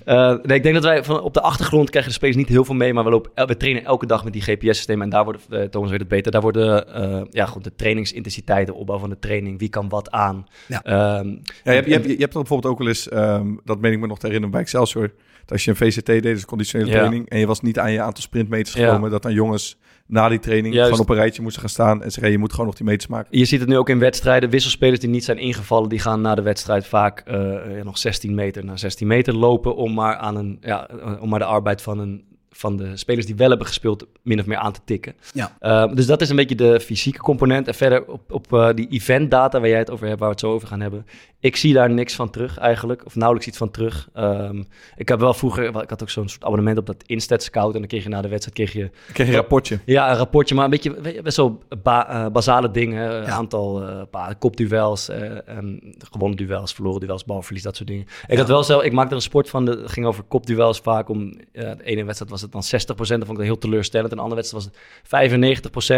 [0.06, 2.66] Eh, nee, ik denk dat wij van, op de achtergrond krijgen de spelers niet heel
[2.66, 5.42] veel mee, maar we, lopen, we trainen elke dag met die GPS-systemen en daar worden,
[5.50, 9.20] eh, Thomas weet het beter, daar worden eh, ja, goed, de trainingsintensiteiten, opbouw van de
[9.20, 10.46] training, wie kan wat aan.
[10.68, 10.84] Ja.
[10.84, 11.32] Ehm, Ja,
[11.64, 14.00] je, hebt, je, hebt, je hebt dan bijvoorbeeld ook wel eens, ehm, dat meen ik
[14.00, 15.14] me nog te herinneren bij Excelsior, dat
[15.52, 16.98] als je een VCT deed, dus conditionele Ja.
[16.98, 18.86] training, en je was niet aan je aantal sprintmeters Ja.
[18.88, 20.90] gekomen, dat dan jongens na die training Juist.
[20.90, 23.08] gewoon op een rijtje moesten gaan staan en zeggen, je moet gewoon nog die meters
[23.08, 23.38] maken.
[23.38, 24.50] Je ziet het nu ook in wedstrijden.
[24.50, 28.66] Wisselspelers die niet zijn ingevallen, die gaan na de wedstrijd vaak eh, nog 16 meter
[28.66, 32.24] naar 16 meter lopen om maar, aan een, ja, om maar de arbeid van, een,
[32.60, 35.14] van de spelers die wel hebben gespeeld min of meer aan te tikken.
[35.34, 35.56] Ja.
[35.60, 37.68] Eh, dus dat is een beetje de fysieke component.
[37.68, 40.34] En verder op, op eh, die event data waar jij het over hebt, waar we
[40.36, 41.06] het zo over gaan hebben.
[41.40, 44.10] Ik zie daar niks van terug eigenlijk, of nauwelijks iets van terug.
[44.14, 44.64] Ehm,
[44.96, 47.80] ik heb wel vroeger, ik had ook zo'n soort abonnement op dat Instat Scout en
[47.80, 49.80] dan kreeg je na de wedstrijd kreeg je kreeg een rapportje.
[49.86, 53.16] ja, een rapportje, maar een beetje je, best wel ba- eh, basale dingen.
[53.16, 53.30] Een Ja.
[53.30, 58.06] aantal eh, paar kopduels, en gewonnen duels, verloren duels, balverlies, dat soort dingen.
[58.28, 60.80] Ik had wel zelf, ik maakte er een sport van, de, het ging over kopduels
[60.80, 61.10] vaak.
[61.10, 64.12] Om, de ene wedstrijd was het dan 60%, dat vond ik heel teleurstellend.
[64.12, 64.74] En de andere wedstrijd was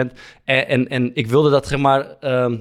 [0.04, 0.18] het 95%.
[0.44, 2.58] En, en, en ik wilde dat, zeg maar, ehm,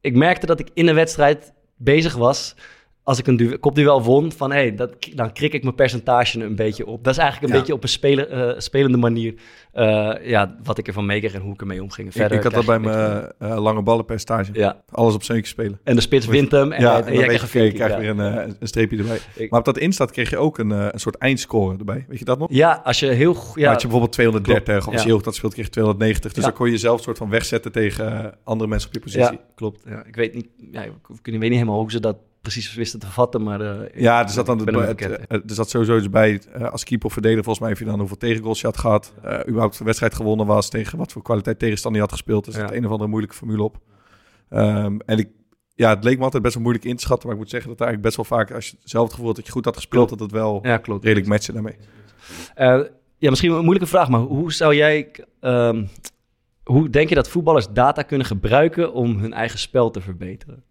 [0.00, 2.54] ik merkte dat ik in een wedstrijd bezig was
[3.08, 6.56] als ik een du- kopduel won, van hey, dat, dan krik ik mijn percentage een
[6.56, 7.04] beetje op.
[7.04, 7.60] Dat is eigenlijk een Ja.
[7.60, 9.34] beetje op een speler, eh, spelende manier
[9.72, 12.12] eh, ja, wat ik ervan meekreeg en hoe ik ermee omging.
[12.12, 14.50] Verder ik had dat bij mijn eh, lange ballenpercentage.
[14.52, 14.60] meer.
[14.60, 15.80] Ja, Alles op zeuntje spelen.
[15.84, 18.96] en de spits wint hem en, ja, en, jij krijgt je, weer een, een streepje
[18.98, 19.18] erbij.
[19.34, 22.04] Ik- Maar op dat Instaat kreeg je ook een, een soort eindscore erbij.
[22.08, 22.48] Weet je dat nog?
[22.52, 23.60] Ja, als je heel goed...
[23.60, 25.00] Ja, had je bijvoorbeeld 230 of als Ja.
[25.00, 26.32] je heel goed had speelt, kreeg je 290.
[26.32, 29.32] Dus dan kon je jezelf een soort van wegzetten tegen andere mensen op je positie.
[29.32, 29.82] ja, klopt.
[29.88, 33.00] Ja, ik weet niet, ja, ik, ik weet niet helemaal hoe ze dat precies wisten
[33.00, 33.60] te vatten, maar...
[33.60, 37.06] eh, Ja, er zat dan ben het, er zat sowieso dus bij eh, als keeper
[37.06, 39.84] of verdediger volgens mij heb je dan hoeveel tegengoals je had gehad, eh überhaupt de
[39.84, 42.44] wedstrijd gewonnen was, tegen wat voor kwaliteit tegenstander je had gespeeld.
[42.44, 42.60] Dus Ja.
[42.62, 43.78] het een of andere moeilijke formule op.
[44.48, 45.28] Ehm, en ik,
[45.74, 47.26] ja, het leek me altijd best wel moeilijk in te schatten.
[47.26, 49.36] Maar ik moet zeggen dat eigenlijk best wel vaak, als je zelf het gevoel had
[49.36, 51.04] dat je goed had gespeeld, dat het wel Ja, klopt.
[51.04, 51.76] redelijk matchen daarmee.
[53.20, 55.10] Ja, misschien een moeilijke vraag, maar hoe zou jij...
[55.40, 55.84] ehm,
[56.64, 60.62] hoe denk je dat voetballers data kunnen gebruiken om hun eigen spel te verbeteren?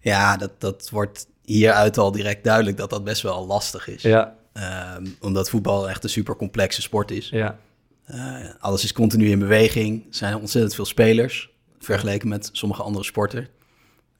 [0.00, 4.02] Ja, dat, dat wordt hieruit al direct duidelijk dat dat best wel lastig is.
[4.02, 7.28] Ja, Ehm, omdat voetbal echt een super complexe sport is.
[7.28, 7.58] ja,
[8.04, 10.02] Eh, alles is continu in beweging.
[10.08, 13.48] Er zijn ontzettend veel spelers, vergeleken met sommige andere sporten.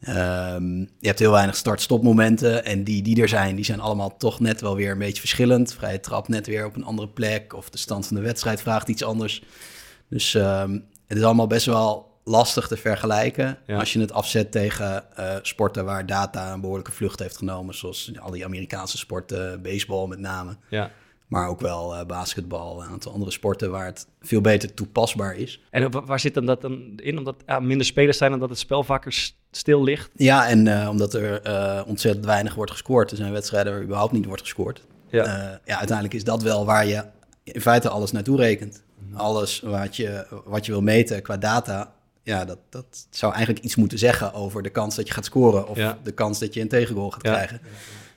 [0.01, 2.65] Ehm, je hebt heel weinig start-stop-momenten.
[2.65, 5.75] En die die er zijn, die zijn allemaal toch net wel weer een beetje verschillend.
[5.75, 7.55] Vrije trap net weer op een andere plek.
[7.55, 9.43] Of de stand van de wedstrijd vraagt iets anders.
[10.09, 13.59] Dus ehm, het is allemaal best wel lastig te vergelijken.
[13.67, 13.79] Ja.
[13.79, 17.75] Als je het afzet tegen eh, sporten waar data een behoorlijke vlucht heeft genomen.
[17.75, 20.57] Zoals al die Amerikaanse sporten, baseball met name.
[20.69, 20.91] ja.
[21.27, 25.37] Maar ook wel eh, basketbal en een aantal andere sporten waar het veel beter toepasbaar
[25.37, 25.61] is.
[25.71, 27.19] En wa- waar zit dan dat dan in?
[27.19, 30.11] Omdat ja, minder spelers zijn en dat het spel vaker stil ligt?
[30.15, 31.43] Ja, en eh, omdat er
[31.87, 33.11] ontzettend weinig wordt gescoord.
[33.11, 34.83] Er zijn wedstrijden waar überhaupt niet wordt gescoord.
[35.11, 35.25] Ja.
[35.25, 35.61] Ja.
[35.65, 37.05] ja, uiteindelijk is dat wel waar je
[37.45, 38.83] in feite alles naartoe rekent.
[39.15, 43.77] Alles wat je, wat je wil meten qua data, ja, dat, dat zou eigenlijk iets
[43.77, 45.99] moeten zeggen over de kans dat je gaat scoren of Ja.
[46.03, 47.33] de kans dat je een tegengoal gaat Ja.
[47.33, 47.61] krijgen.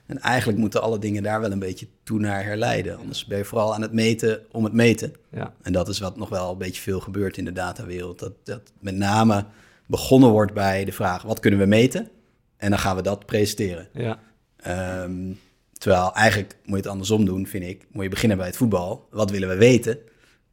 [0.05, 2.97] En eigenlijk moeten alle dingen daar wel een beetje toe naar herleiden.
[2.97, 5.13] Anders ben je vooral aan het meten om het meten.
[5.31, 8.19] Ja, En dat is wat nog wel een beetje veel gebeurt in de datawereld.
[8.19, 9.45] Dat, dat met name
[9.85, 12.09] begonnen wordt bij de vraag: wat kunnen we meten?
[12.57, 13.87] En dan gaan we dat presenteren.
[13.93, 14.19] ja,
[14.57, 15.31] Ehm,
[15.77, 17.85] terwijl eigenlijk moet je het andersom doen, vind ik.
[17.91, 19.07] Moet je beginnen bij het voetbal.
[19.11, 19.97] Wat willen we weten?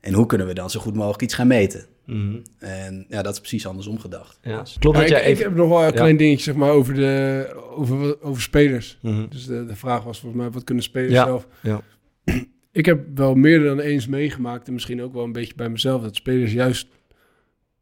[0.00, 1.84] En hoe kunnen we dan zo goed mogelijk iets gaan meten?
[2.06, 2.36] Mhm.
[2.58, 4.38] En ja, dat is precies andersom gedacht.
[4.42, 4.62] ja.
[4.78, 5.44] Klopt Ja, dat ik, jij ik even...
[5.44, 5.90] heb nog wel een Ja.
[5.90, 8.98] klein dingetje zeg maar, over, de, over, over spelers.
[9.02, 9.26] Mhm.
[9.28, 11.46] Dus de, de vraag was volgens mij, wat kunnen spelers Ja, zelf?
[11.62, 11.80] ja.
[12.72, 16.02] Ik heb wel meer dan eens meegemaakt, en misschien ook wel een beetje bij mezelf,
[16.02, 16.86] dat spelers juist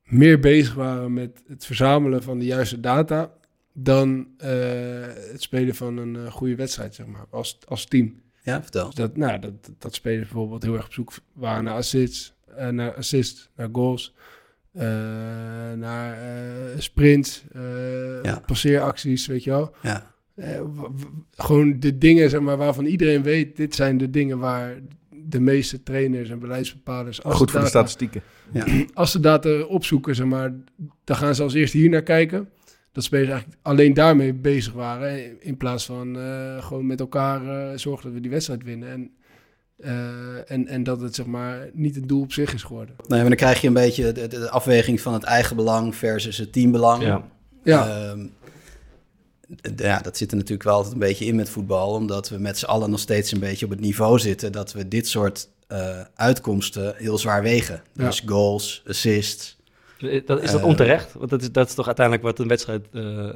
[0.04, 3.32] meer bezig waren met het verzamelen van de juiste data
[3.72, 4.50] dan eh,
[5.30, 8.20] het spelen van een eh, goede wedstrijd, zeg maar, als, als team.
[8.48, 8.86] Ja, vertel.
[8.86, 12.68] Dus dat, nou, dat, dat spelers bijvoorbeeld heel erg op zoek waren naar assists, eh,
[12.68, 14.14] naar assists, naar goals,
[14.72, 14.82] eh,
[15.76, 18.42] naar eh, sprints, eh, Ja.
[18.46, 19.74] passeeracties, weet je wel.
[19.82, 21.04] Ja, Eh, w- w-
[21.36, 24.74] gewoon de dingen zeg maar, waarvan iedereen weet, dit zijn de dingen waar
[25.24, 27.22] de meeste trainers en beleidsbepalers...
[27.22, 28.22] Als Goed ze voor de data- statistieken.
[28.94, 30.54] Als ze data opzoeken, zeg maar,
[31.04, 32.48] dan gaan ze als eerst hier naar kijken.
[32.98, 35.42] Dat spelers eigenlijk alleen daarmee bezig waren.
[35.42, 38.88] In plaats van eh, gewoon met elkaar eh, zorgen dat we die wedstrijd winnen.
[38.88, 39.10] En,
[39.76, 42.94] eh, en, en dat het zeg maar niet een doel op zich is geworden.
[43.08, 46.36] nee, maar dan krijg je een beetje de, de afweging van het eigen belang versus
[46.36, 47.02] het teambelang.
[47.02, 47.24] Ja,
[47.62, 48.26] Ja, Ehm,
[49.76, 52.58] ja, dat zit er natuurlijk wel altijd een beetje in met voetbal, omdat we met
[52.58, 56.00] z'n allen nog steeds een beetje op het niveau zitten dat we dit soort eh,
[56.14, 57.82] uitkomsten heel zwaar wegen.
[57.92, 58.04] Ja.
[58.04, 59.57] Dus goals, assists.
[60.26, 61.12] Dat, is dat Eh, onterecht?
[61.12, 63.34] Want dat is, dat is toch uiteindelijk wat een wedstrijd eh, eh,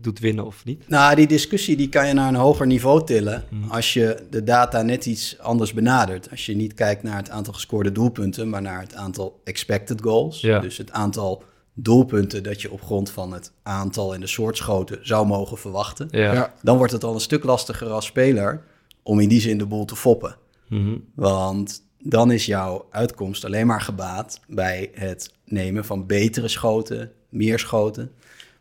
[0.00, 0.88] doet winnen of niet?
[0.88, 3.70] Nou, die discussie die kan je naar een hoger niveau tillen Mhm.
[3.70, 6.30] als je de data net iets anders benadert.
[6.30, 10.40] Als je niet kijkt naar het aantal gescoorde doelpunten, maar naar het aantal expected goals.
[10.40, 10.58] Ja.
[10.58, 11.42] Dus het aantal
[11.74, 16.08] doelpunten dat je op grond van het aantal en de soort schoten zou mogen verwachten.
[16.10, 16.32] Ja.
[16.32, 16.52] ja.
[16.62, 18.62] dan wordt het al een stuk lastiger als speler
[19.02, 20.36] om in die zin de boel te foppen.
[20.68, 20.96] Mhm.
[21.14, 27.58] Want dan is jouw uitkomst alleen maar gebaat bij het nemen van betere schoten, meer
[27.58, 28.02] schoten.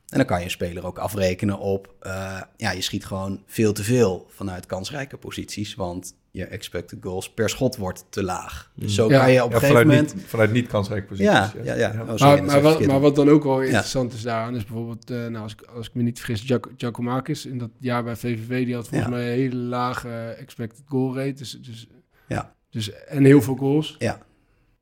[0.10, 3.74] En dan kan je een speler ook afrekenen op, eh, ja, je schiet gewoon veel
[3.74, 8.72] te veel vanuit kansrijke posities, want je expected goals per schot wordt te laag.
[8.76, 9.20] Dus zo Ja.
[9.20, 10.16] kan je op Ja, een gegeven moment...
[10.16, 11.32] niet, vanuit niet kansrijke posities.
[11.32, 11.90] Ja, ja, ja.
[11.92, 12.92] Oh, sorry, Maar, maar, wat, verkeerd.
[12.92, 15.88] maar wat dan ook wel interessant is daaraan, is bijvoorbeeld, eh, nou, als, ik, als
[15.88, 19.16] ik me niet vergis, Giac- Giacomakis in dat jaar bij VVV, die had volgens Ja.
[19.16, 21.34] mij een hele lage expected goal rate.
[21.34, 21.88] Dus, dus,
[22.28, 22.56] Ja.
[22.70, 23.96] Dus, en heel veel goals.
[24.00, 24.18] Ja.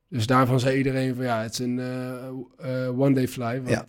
[0.10, 3.86] Dus daarvan zei iedereen van ja, het is een eh, eh, one-day fly, want, Ja.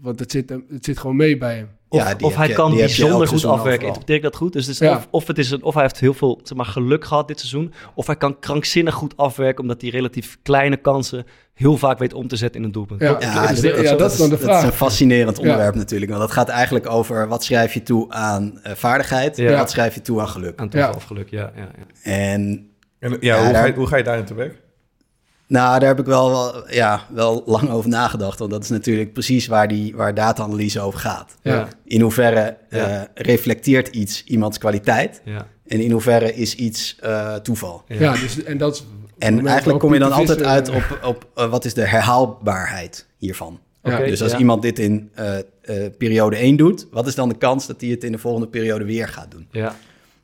[0.00, 1.68] want het, zit, het zit gewoon mee bij hem.
[1.88, 2.04] Of, Ja,
[2.36, 3.82] hij je- kan bijzonder goed afwerken.
[3.86, 4.52] Interpreteer ik dat goed?
[4.52, 4.96] Dus het is Ja.
[4.96, 7.38] of, of, het is een, of hij heeft heel veel zeg maar, geluk gehad dit
[7.38, 7.72] seizoen.
[7.94, 9.60] Of hij kan krankzinnig goed afwerken.
[9.62, 13.00] Omdat hij relatief kleine kansen heel vaak weet om te zetten in een doelpunt.
[13.00, 13.18] Ja.
[13.18, 15.42] Is- dat- is- ja, dat is dan de Dat is een fascinerend Ja.
[15.42, 16.10] onderwerp natuurlijk.
[16.10, 19.50] Want dat gaat eigenlijk over wat schrijf je toe aan eh, vaardigheid Ja.
[19.50, 20.60] en wat schrijf je toe aan geluk.
[20.60, 20.96] Aan toeval Ja.
[20.96, 21.52] of geluk, ja.
[21.56, 22.10] ja, ja.
[22.12, 22.68] En
[23.04, 24.62] En, ja, Ja, hoe, daar- ga je, hoe ga je daarin te werk?
[25.46, 28.38] nou, daar heb ik wel, wel, ja, wel lang over nagedacht.
[28.38, 31.36] Want dat is natuurlijk precies waar, die, waar data-analyse over gaat.
[31.42, 31.68] Ja.
[31.84, 35.46] In hoeverre eh, reflecteert iets iemands kwaliteit ja.
[35.66, 37.84] en in hoeverre is iets eh, toeval.
[37.88, 38.84] Ja, dus, en dat is...
[39.18, 40.74] En eigenlijk kom je dan altijd uit op.
[40.74, 43.60] op, op eh, wat is de herhaalbaarheid hiervan.
[43.82, 44.38] Dus als ja.
[44.38, 45.44] iemand dit in eh, eh,
[45.98, 48.84] periode 1 doet, wat is dan de kans dat hij het in de volgende periode
[48.84, 49.48] weer gaat doen?
[49.50, 49.76] Ja.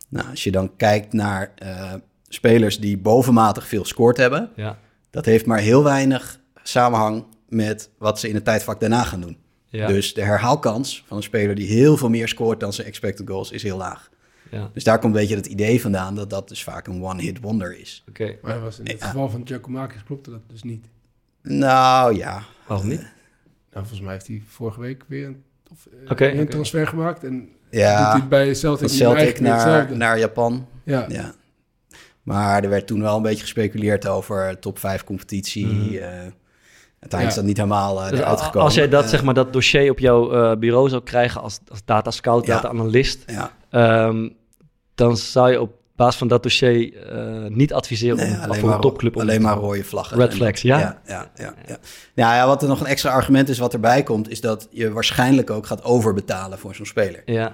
[0.09, 1.93] Nou, als je dan kijkt naar eh,
[2.35, 4.79] spelers die bovenmatig veel gescoord hebben, Ja.
[5.11, 9.37] dat heeft maar heel weinig samenhang met wat ze in het tijdvak daarna gaan doen.
[9.69, 9.87] Ja.
[9.87, 13.51] Dus de herhaalkans van een speler die heel veel meer scoort dan zijn expected goals
[13.51, 14.09] is heel laag.
[14.51, 17.41] Ja, Dus daar komt een beetje het idee vandaan dat dat dus vaak een one-hit
[17.41, 18.05] wonder is.
[18.09, 18.37] oké.
[18.43, 19.07] Maar was in het Ja.
[19.07, 20.87] geval van Giacomakis klopte dat dus niet.
[21.43, 23.01] Nou ja, Waarom niet?
[23.01, 23.07] Nou,
[23.87, 25.89] volgens mij heeft hij vorige week weer een, of,
[26.21, 27.25] eh, een transfer gemaakt.
[27.25, 30.67] En doet ja hij bij Celtic, Celtic naar, naar Japan.
[30.85, 31.07] Ja.
[31.09, 31.35] Ja.
[32.33, 35.67] Maar er werd toen wel een beetje gespeculeerd over top 5 competitie.
[35.67, 35.95] Mhm.
[35.95, 36.03] eh,
[37.01, 38.63] uiteindelijk is dat niet helemaal uh, Dus eruit a- gekomen.
[38.67, 41.59] als jij dat, Eh, zeg maar, dat dossier op jouw eh, bureau zou krijgen als,
[41.69, 42.55] als data scout, Ja.
[42.55, 44.29] data analist, Ja, ehm,
[44.95, 48.67] dan zou je op basis van dat dossier eh, niet adviseren nee, om alleen, voor
[48.69, 50.17] maar, een topclub om alleen maar rode vlaggen.
[50.19, 50.79] Red En- flags, ja?
[50.79, 51.77] Ja, ja, ja, ja.
[52.15, 54.93] Nou ja, wat er nog een extra argument is wat erbij komt, is dat je
[54.93, 57.23] waarschijnlijk ook gaat overbetalen voor zo'n speler.
[57.25, 57.53] Ja,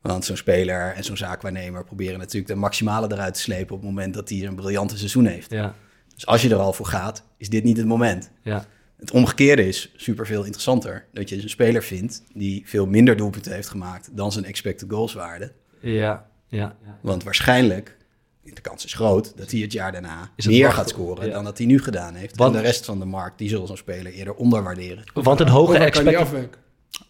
[0.00, 3.90] Want zo'n speler en zo'n zaakwaarnemer proberen natuurlijk de maximale eruit te slepen op het
[3.90, 5.50] moment dat hij een briljante seizoen heeft.
[5.50, 5.74] ja,
[6.14, 8.30] Dus als je er al voor gaat, is dit niet het moment.
[8.42, 8.64] ja.
[8.98, 11.06] Het omgekeerde is super veel interessanter.
[11.12, 14.90] Dat je dus een speler vindt die veel minder doelpunten heeft gemaakt dan zijn expected
[14.90, 15.52] goals waarde.
[15.80, 16.76] Ja, ja.
[16.84, 16.98] ja.
[17.00, 17.96] Want waarschijnlijk,
[18.42, 21.32] de kans is groot, dat hij het jaar daarna Is het meer gaat scoren ja.
[21.32, 22.36] dan dat hij nu gedaan heeft.
[22.36, 25.04] Want- en de rest van de markt, die zullen zo'n speler eerder onderwaarderen.
[25.14, 26.48] Want een hoge expected...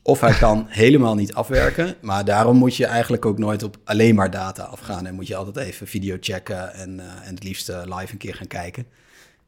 [0.03, 4.15] Of hij kan helemaal niet afwerken, maar daarom moet je eigenlijk ook nooit op alleen
[4.15, 5.07] maar data afgaan.
[5.07, 8.19] En moet je altijd even video checken en, eh, en het liefst eh, live een
[8.19, 8.87] keer gaan kijken.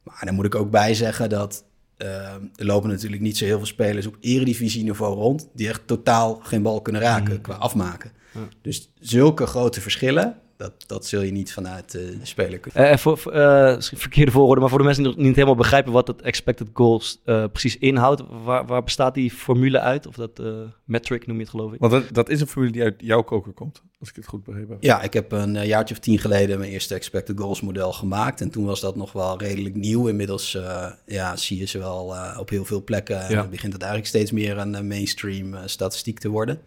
[0.03, 1.63] Maar dan moet ik ook bij zeggen dat
[1.97, 5.47] eh, er lopen natuurlijk niet zo heel veel spelers op eredivisieniveau rond...
[5.53, 8.11] die echt totaal geen bal kunnen raken qua afmaken.
[8.61, 12.89] Dus zulke grote verschillen, dat, dat zul je niet vanuit eh, de speler kunnen.
[12.91, 16.07] Eh, voor, eh, verkeerde volgorde, maar voor de mensen die nog niet helemaal begrijpen wat
[16.07, 20.07] het expected goals eh, precies inhoudt, waar, waar bestaat die formule uit?
[20.07, 20.45] Of dat eh,
[20.85, 21.79] metric noem je het geloof ik?
[21.79, 24.43] Want dat, dat is een formule die uit jouw koker komt, als ik het goed
[24.43, 24.83] begrepen heb.
[24.83, 28.41] Ja, ik heb een jaartje of tien geleden mijn eerste expected goals model gemaakt.
[28.41, 30.07] En toen was dat nog wel redelijk nieuw.
[30.07, 33.21] Inmiddels eh, ja, zie je ze wel eh, op heel veel plekken.
[33.21, 33.41] En Ja.
[33.41, 36.59] dan begint het eigenlijk steeds meer een mainstream statistiek te worden.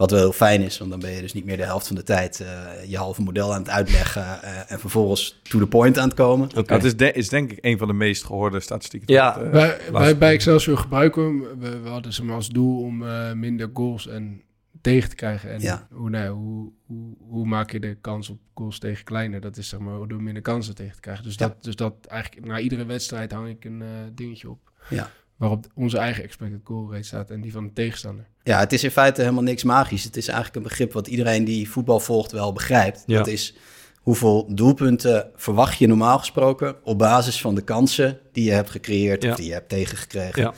[0.00, 1.96] Wat wel heel fijn is, want dan ben je dus niet meer de helft van
[1.96, 2.48] de tijd eh,
[2.86, 4.42] je halve model aan het uitleggen.
[4.42, 6.48] eh, en vervolgens to the point aan het komen.
[6.66, 9.14] Het is, de- is denk ik een van de meest gehoorde statistieken.
[9.14, 9.34] Ja.
[9.34, 10.32] Dat, eh, Wij, bij tijd.
[10.34, 11.58] Excelsior gebruiken we hem.
[11.60, 14.42] We, we hadden ze maar als doel om eh, minder goals en
[14.80, 15.50] tegen te krijgen.
[15.52, 15.86] En Ja.
[15.90, 19.40] hoe, nou, hoe, hoe, hoe maak je de kans op goals tegen kleiner?
[19.40, 21.24] Dat is zeg maar door minder kansen tegen te krijgen.
[21.24, 21.46] Dus, Ja.
[21.46, 24.58] dat, dus dat eigenlijk na iedere wedstrijd hang ik een eh, dingetje op.
[24.88, 25.10] Ja.
[25.40, 28.24] Waarop onze eigen expected goal rate staat en die van de tegenstander.
[28.42, 30.04] Ja, het is in feite helemaal niks magisch.
[30.04, 33.02] Het is eigenlijk een begrip wat iedereen die voetbal volgt wel begrijpt.
[33.06, 33.16] Ja.
[33.18, 33.54] Dat is
[34.00, 39.22] hoeveel doelpunten verwacht je normaal gesproken op basis van de kansen die je hebt gecreëerd
[39.22, 39.30] Ja.
[39.30, 40.42] of die je hebt tegengekregen.
[40.42, 40.52] Ja.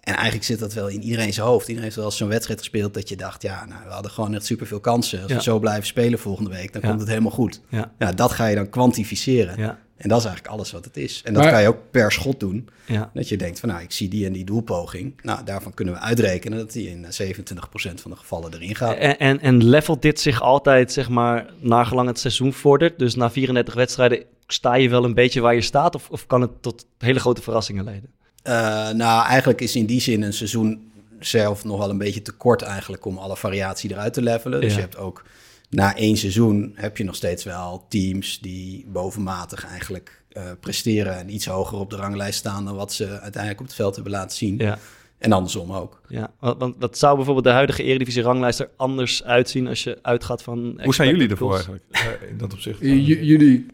[0.00, 1.60] En eigenlijk zit dat wel in iedereen zijn hoofd.
[1.62, 4.34] Iedereen heeft wel eens zo'n wedstrijd gespeeld dat je dacht, ja, nou, we hadden gewoon
[4.34, 5.20] echt superveel kansen.
[5.22, 5.36] Als Ja.
[5.36, 6.88] we zo blijven spelen volgende week, dan Ja.
[6.88, 7.60] komt het helemaal goed.
[7.68, 9.78] Ja, Ja, dat ga je dan kwantificeren.
[9.98, 11.20] En dat is eigenlijk alles wat het is.
[11.24, 12.68] En dat Maar- kan je ook per schot doen.
[12.86, 13.10] ja.
[13.14, 15.20] Dat je denkt van, nou, ik zie die en die doelpoging.
[15.22, 18.96] Nou, daarvan kunnen we uitrekenen dat die in eh, 27% van de gevallen erin gaat.
[18.96, 22.98] En, en, en levelt dit zich altijd, zeg maar, naargelang het seizoen vordert?
[22.98, 25.94] Dus na 34 wedstrijden sta je wel een beetje waar je staat?
[25.94, 28.10] Of, of kan het tot hele grote verrassingen leiden?
[28.42, 28.52] Eh,
[28.90, 32.62] nou, eigenlijk is in die zin een seizoen zelf nog wel een beetje te kort
[32.62, 34.60] eigenlijk om alle variatie eruit te levelen.
[34.60, 34.76] Dus Ja.
[34.76, 35.24] je hebt ook
[35.70, 41.34] na één seizoen heb je nog steeds wel teams die bovenmatig eigenlijk eh, presteren en
[41.34, 44.36] iets hoger op de ranglijst staan dan wat ze uiteindelijk op het veld hebben laten
[44.36, 44.58] zien.
[44.58, 44.78] Ja,
[45.18, 46.00] En andersom ook.
[46.08, 46.30] ja.
[46.40, 50.80] Want, wat zou bijvoorbeeld de huidige Eredivisie-ranglijst er anders uitzien als je uitgaat van...
[50.82, 51.68] Hoe zijn jullie ervoor goals?
[51.68, 52.20] eigenlijk?
[52.22, 52.80] eh, in dat opzicht.
[52.80, 53.66] Jullie,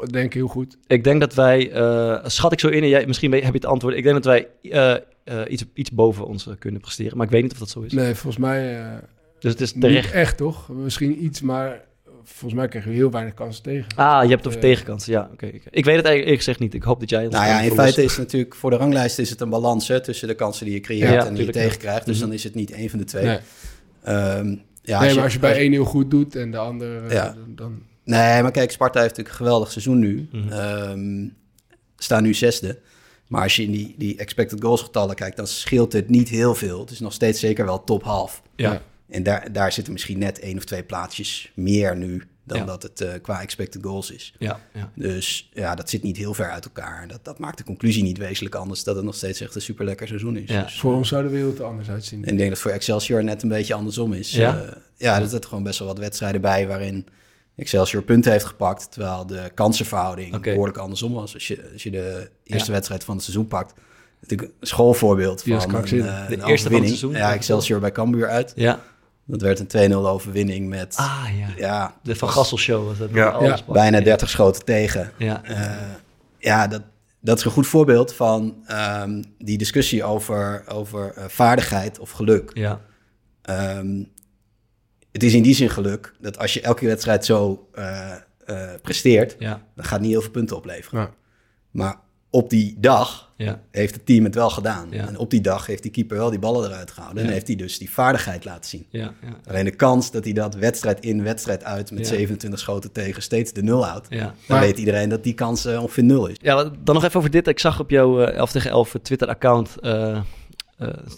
[0.00, 0.76] ik denk heel goed.
[0.86, 3.66] Ik denk dat wij, eh, schat ik zo in, en jij, misschien heb je het
[3.66, 3.94] antwoord.
[3.96, 7.16] Ik denk dat wij eh, eh, iets, iets boven ons kunnen presteren.
[7.16, 7.92] Maar ik weet niet of dat zo is.
[7.92, 8.96] Nee, volgens mij eh,
[9.38, 10.12] Dus het is niet terecht.
[10.12, 10.68] echt toch?
[10.68, 11.84] Misschien iets, maar
[12.24, 13.86] volgens mij krijgen we heel weinig kansen tegen.
[13.96, 15.12] Ah, je hebt het over Eh, tegenkansen.
[15.12, 15.46] Ja, oké.
[15.46, 16.74] Ik weet het eigenlijk eerlijk gezegd niet.
[16.74, 19.18] Ik hoop dat jij ons Nou ja, in feite is het natuurlijk voor de ranglijst
[19.18, 21.52] is het een balans hè, tussen de kansen die je creëert Ja, en die je
[21.52, 22.06] tegenkrijgt.
[22.06, 22.24] Dus Mhm.
[22.24, 23.24] dan is het niet één van de twee.
[23.24, 23.38] Nee,
[24.02, 27.04] Ehm, ja, nee maar als je bij één heel goed doet en de ander...
[27.04, 27.24] eh, Ja.
[27.34, 27.82] dan- dan...
[28.04, 30.28] Nee, maar kijk, Sparta heeft natuurlijk een geweldig seizoen nu.
[30.50, 31.28] Ehm,
[31.96, 32.78] staan nu zesde.
[33.26, 36.54] Maar als je in die, die expected goals getallen kijkt, dan scheelt het niet heel
[36.54, 36.80] veel.
[36.80, 38.42] Het is nog steeds zeker wel top half.
[38.56, 38.82] Ja.
[39.08, 42.64] En daar, daar zitten misschien net één of twee plaatsjes meer nu dan Ja.
[42.64, 44.34] dat het eh, qua expected goals is.
[44.38, 44.90] Ja, ja.
[44.94, 47.08] Dus ja, dat zit niet heel ver uit elkaar.
[47.08, 49.84] Dat, dat maakt de conclusie niet wezenlijk anders dat het nog steeds echt een super
[49.84, 50.50] lekker seizoen is.
[50.50, 50.62] Ja.
[50.62, 52.24] Dus, Voor ons zou de wereld er anders uitzien.
[52.24, 54.30] en ik denk dat voor Excelsior net een beetje andersom is.
[54.30, 54.60] Ja?
[54.62, 57.06] Eh, ja, er zitten gewoon best wel wat wedstrijden bij waarin
[57.56, 61.34] Excelsior punten heeft gepakt, terwijl de kansenverhouding behoorlijk andersom was.
[61.34, 62.72] Als je, als je de eerste Ja.
[62.72, 63.74] wedstrijd van het seizoen pakt,
[64.20, 67.12] natuurlijk een schoolvoorbeeld van een, eh, De een eerste van het seizoen.
[67.12, 68.52] Ja, Excelsior bij Cambuur uit.
[68.56, 68.82] Ja.
[69.30, 71.48] Dat werd een 2-0 overwinning met Ah, ja.
[71.56, 73.10] ja, De Van was Gassel show was dat.
[73.12, 73.28] Ja.
[73.28, 73.72] Alles Ja.
[73.72, 75.12] bijna 30 schoten tegen.
[75.18, 75.44] Ja.
[75.44, 75.76] Eh,
[76.38, 76.82] ja, dat,
[77.20, 82.50] dat is een goed voorbeeld van ehm, die discussie over, over eh, vaardigheid of geluk.
[82.54, 82.80] Ja.
[83.42, 84.02] Ehm,
[85.12, 88.12] het is in die zin geluk dat als je elke wedstrijd zo eh,
[88.44, 89.62] eh, presteert, Ja.
[89.74, 91.00] dan gaat het niet heel veel punten opleveren.
[91.00, 91.10] Ja.
[91.70, 91.96] Maar
[92.30, 93.60] op die dag Ja.
[93.70, 94.86] heeft het team het wel gedaan.
[94.90, 95.06] Ja.
[95.08, 97.22] En op die dag heeft die keeper wel die ballen eruit gehouden.
[97.22, 97.28] Ja.
[97.28, 98.86] En heeft hij dus die vaardigheid laten zien.
[98.90, 99.12] Ja.
[99.22, 99.36] Ja.
[99.48, 102.14] Alleen de kans dat hij dat wedstrijd in, wedstrijd uit met Ja.
[102.14, 104.06] 27 schoten tegen steeds de nul houdt.
[104.10, 104.18] Ja.
[104.24, 106.36] Dan Maar- weet iedereen dat die kans eh, ongeveer nul is.
[106.40, 107.46] Ja, dan nog even over dit.
[107.46, 110.22] Ik zag op jouw eh, 11 tegen 11 Twitter-account eh, eh,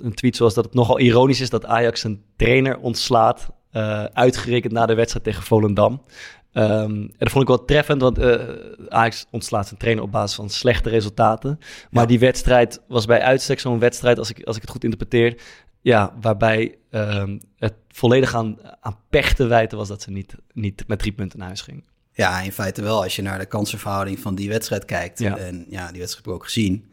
[0.01, 4.73] een tweet zoals dat het nogal ironisch is dat Ajax een trainer ontslaat, eh, uitgerekend
[4.73, 6.03] na de wedstrijd tegen Volendam.
[6.52, 8.40] Ehm, en dat vond ik wel treffend, want eh,
[8.88, 11.58] Ajax ontslaat zijn trainer op basis van slechte resultaten.
[11.90, 12.08] Maar Ja.
[12.08, 15.40] die wedstrijd was bij uitstek zo'n wedstrijd, als ik, als ik het goed interpreteer,
[15.80, 20.84] ja, waarbij ehm, het volledig aan, aan pech te wijten was dat ze niet, niet
[20.86, 21.84] met drie punten naar huis ging.
[22.12, 23.02] Ja, in feite wel.
[23.02, 25.18] Als je naar de kansenverhouding van die wedstrijd kijkt.
[25.18, 25.36] Ja.
[25.36, 26.84] En ja, die wedstrijd heb ik ook gezien.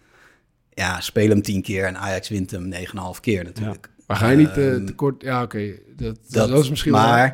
[0.73, 3.89] Ja, speel hem 10 keer en Ajax wint hem 9,5 keer natuurlijk.
[4.07, 5.21] Maar ga je niet Ehm, tekort...
[5.21, 5.71] Ja, oké.
[5.95, 7.31] Dat, Dat, dat, is misschien wel...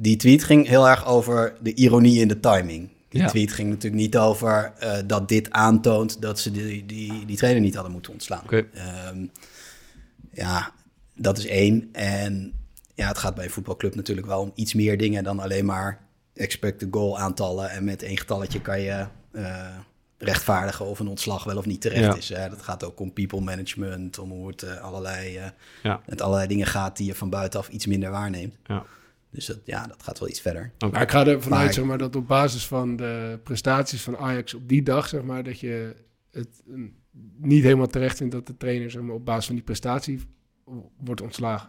[0.00, 2.88] die tweet ging heel erg over de ironie in de timing.
[3.08, 3.28] Die Ja.
[3.28, 7.62] tweet ging natuurlijk niet over eh, dat dit aantoont dat ze die, die, die trainer
[7.62, 8.42] niet hadden moeten ontslaan.
[8.44, 8.66] Oké.
[8.74, 9.26] Ehm,
[10.32, 10.72] ja,
[11.14, 11.88] dat is één.
[11.92, 12.52] En
[12.94, 16.00] ja, het gaat bij een voetbalclub natuurlijk wel om iets meer dingen dan alleen maar
[16.34, 17.70] expected goal aantallen.
[17.70, 19.66] En met één getalletje kan je eh,
[20.18, 22.16] rechtvaardigen of een ontslag wel of niet terecht Ja.
[22.16, 22.28] is.
[22.28, 22.48] Hè.
[22.48, 25.40] Dat gaat ook om people management, om hoe het eh, allerlei,
[25.82, 26.00] Ja.
[26.06, 28.54] met allerlei dingen gaat die je van buitenaf iets minder waarneemt.
[28.66, 28.84] Ja.
[29.30, 30.72] Dus dat, ja, dat gaat wel iets verder.
[30.90, 34.16] Maar ik ga ervan Maar- uit zeg maar, dat op basis van de prestaties van
[34.16, 35.94] Ajax op die dag, zeg maar, dat je
[36.30, 36.94] het mm,
[37.36, 40.20] niet helemaal terecht vindt dat de trainer zeg maar, op basis van die prestatie
[41.04, 41.68] wordt ontslagen.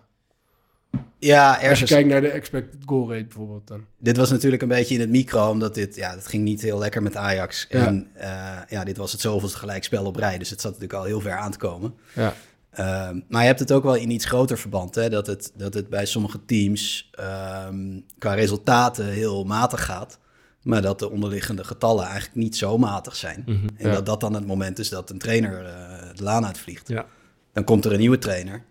[1.19, 1.91] Ja, Als je ergens.
[1.91, 3.85] kijkt naar de expected goal rate bijvoorbeeld dan.
[3.97, 6.77] Dit was natuurlijk een beetje in het micro, omdat dit, ja, dat ging niet heel
[6.77, 7.65] lekker met Ajax.
[7.69, 7.85] Ja.
[7.85, 11.05] En eh, ja, dit was het zoveelste gelijkspel op rij, dus het zat natuurlijk al
[11.05, 11.93] heel ver aan te komen.
[12.15, 12.33] Ja.
[12.71, 15.09] Ehm, maar je hebt het ook wel in iets groter verband, hè?
[15.09, 20.19] Dat, het, dat het bij sommige teams ehm, qua resultaten heel matig gaat.
[20.63, 23.43] Maar dat de onderliggende getallen eigenlijk niet zo matig zijn.
[23.45, 23.67] Mhm.
[23.77, 23.93] En Ja.
[23.93, 25.73] dat dat dan het moment is dat een trainer eh,
[26.15, 26.87] de laan uitvliegt.
[26.87, 27.05] Ja.
[27.53, 28.63] Dan komt er een nieuwe trainer.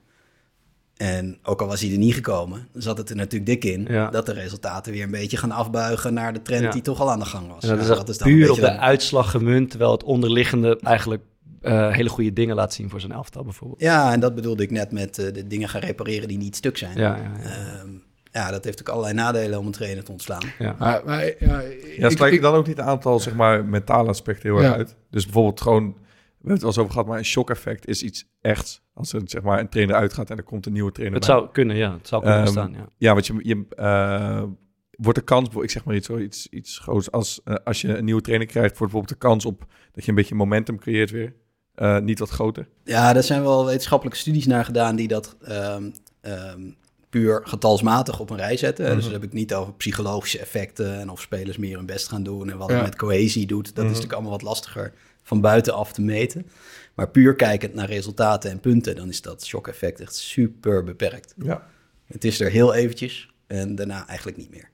[0.97, 3.87] En ook al was hij er niet gekomen, dan zat het er natuurlijk dik in...
[3.91, 4.11] Ja.
[4.11, 6.71] dat de resultaten weer een beetje gaan afbuigen naar de trend Ja.
[6.71, 7.63] die toch al aan de gang was.
[7.63, 10.79] En dat Ja, is echt dan een puur op de uitslag gemunt, terwijl het onderliggende
[10.83, 11.23] eigenlijk
[11.61, 13.81] eh, hele goede dingen laat zien voor zijn elftal bijvoorbeeld.
[13.81, 16.77] Ja, en dat bedoelde ik net met eh, de dingen gaan repareren die niet stuk
[16.77, 16.99] zijn.
[16.99, 17.51] Ja, ja, ja.
[17.51, 17.88] Ehm,
[18.33, 20.42] ja, dat heeft ook allerlei nadelen om een trainer te ontslaan.
[20.59, 20.77] ja.
[20.79, 21.61] Maar, maar, ja,
[21.97, 24.77] Ja, ik- dan ook niet een aantal zeg maar, mentale aspecten heel erg Ja.
[24.77, 24.97] uit?
[25.11, 25.94] Dus bijvoorbeeld gewoon, we
[26.35, 28.83] hebben het wel eens over gehad, maar een shock-effect is iets echts.
[28.94, 31.37] Als er zeg maar, een trainer uitgaat en er komt een nieuwe trainer Het bij.
[31.37, 31.92] zou kunnen, ja.
[31.92, 32.88] Het zou kunnen Ehm, bestaan, ja.
[32.97, 34.42] Ja, want je, je eh,
[34.90, 38.05] wordt de kans, ik zeg maar iets, hoor, iets, iets groots, als, als je een
[38.05, 41.35] nieuwe trainer krijgt, wordt bijvoorbeeld de kans op dat je een beetje momentum creëert weer,
[41.79, 42.69] eh, niet wat groter.
[42.85, 46.62] Ja, er zijn wel wetenschappelijke studies naar gedaan die dat ehm, ehm,
[47.11, 48.95] puur getalsmatig op een rij zetten.
[48.95, 52.23] Dus dan heb ik niet over psychologische effecten en of spelers meer hun best gaan
[52.23, 52.75] doen en wat Ja.
[52.75, 53.67] het met cohesie doet.
[53.75, 56.47] Dat is natuurlijk allemaal wat lastiger van buitenaf te meten.
[56.95, 61.35] Maar puur kijkend naar resultaten en punten, dan is dat shock-effect echt super beperkt.
[61.43, 61.67] Ja.
[62.07, 64.71] Het is er heel eventjes en daarna eigenlijk niet meer.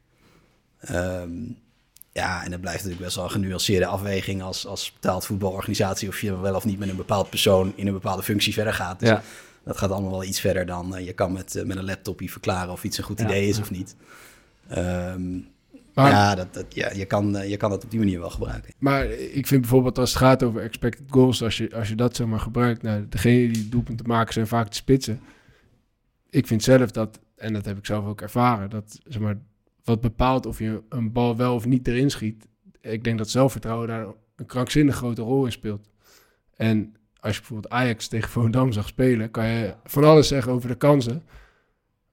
[0.79, 1.31] Ehm,
[2.15, 6.21] ja, en het blijft natuurlijk best wel een genuanceerde afweging als, als betaald voetbalorganisatie of
[6.21, 9.01] je wel of niet met een bepaald persoon in een bepaalde functie verder gaat.
[9.01, 9.23] Dus Ja.
[9.65, 12.31] dat gaat allemaal wel iets verder dan eh, je kan met, eh, met een laptopje
[12.31, 13.63] verklaren of iets een goed Ja, idee is ja.
[13.63, 13.97] of niet.
[14.69, 15.33] Ehm,
[15.95, 18.31] Maar- ja, dat, dat, ja je, kan, eh, je kan het op die manier wel
[18.31, 18.73] gebruiken.
[18.79, 22.17] Maar ik vind bijvoorbeeld als het gaat over expected goals, als je, als je dat
[22.17, 25.21] zeg maar gebruikt, nou, degene die doelpunten maken zijn vaak de spitsen.
[26.31, 29.37] Ik vind zelf dat, en dat heb ik zelf ook ervaren, dat zeg maar,
[29.85, 32.49] wat bepaalt of je een bal wel of niet erin schiet.
[32.81, 35.91] Ik denk dat zelfvertrouwen daar een krankzinnig grote rol in speelt.
[36.57, 40.69] En als je bijvoorbeeld Ajax tegen Volendam zag spelen, kan je van alles zeggen over
[40.69, 41.23] de kansen.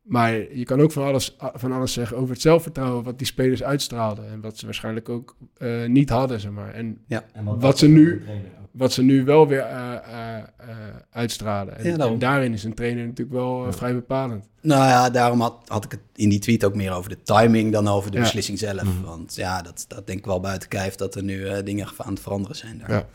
[0.01, 3.63] Maar je kan ook van alles, van alles zeggen over het zelfvertrouwen wat die spelers
[3.63, 4.29] uitstraalden.
[4.29, 6.73] En wat ze waarschijnlijk ook eh, niet hadden, zeg maar.
[6.73, 7.01] En
[7.59, 8.23] wat ze nu,
[8.71, 10.43] wat ze nu wel weer eh, eh, eh,
[11.11, 11.77] uitstralen.
[11.77, 14.45] En, Ja, en daarin is een trainer natuurlijk wel vrij bepalend.
[14.61, 17.71] Nou ja, daarom had, had ik het in die tweet ook meer over de timing
[17.71, 18.23] dan over de Ja.
[18.23, 19.01] beslissing zelf.
[19.03, 22.21] Want ja, dat, dat denk ik wel buiten kijf dat er nu dingen aan het
[22.21, 22.91] veranderen zijn daar.
[22.91, 23.05] Ja.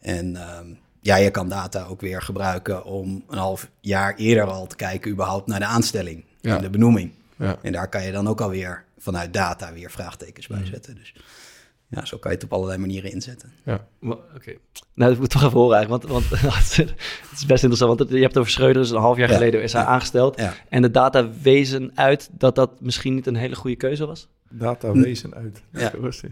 [0.00, 0.66] En ehm,
[1.00, 5.10] ja, je kan data ook weer gebruiken om een half jaar eerder al te kijken
[5.10, 7.10] überhaupt naar de aanstelling en de benoeming.
[7.36, 7.56] Ja.
[7.62, 10.94] En daar kan je dan ook alweer vanuit data weer vraagtekens bij zetten.
[10.94, 11.14] Dus
[11.88, 13.52] ja, zo kan je het op allerlei manieren inzetten.
[13.98, 14.52] Maar- Oké.
[14.94, 17.98] Nou, dat moet ik toch even horen eigenlijk, want, want het is best interessant.
[17.98, 19.34] Want het- je hebt over Schreuder, dus een half jaar Ja.
[19.34, 19.88] geleden is hij Ja.
[19.88, 20.38] aangesteld.
[20.40, 20.52] Ja.
[20.68, 24.28] En de data wezen uit dat dat misschien niet een hele goede keuze was.
[24.50, 25.62] Data wezen uit.
[25.72, 25.92] Ja.
[26.00, 26.30] Rustig.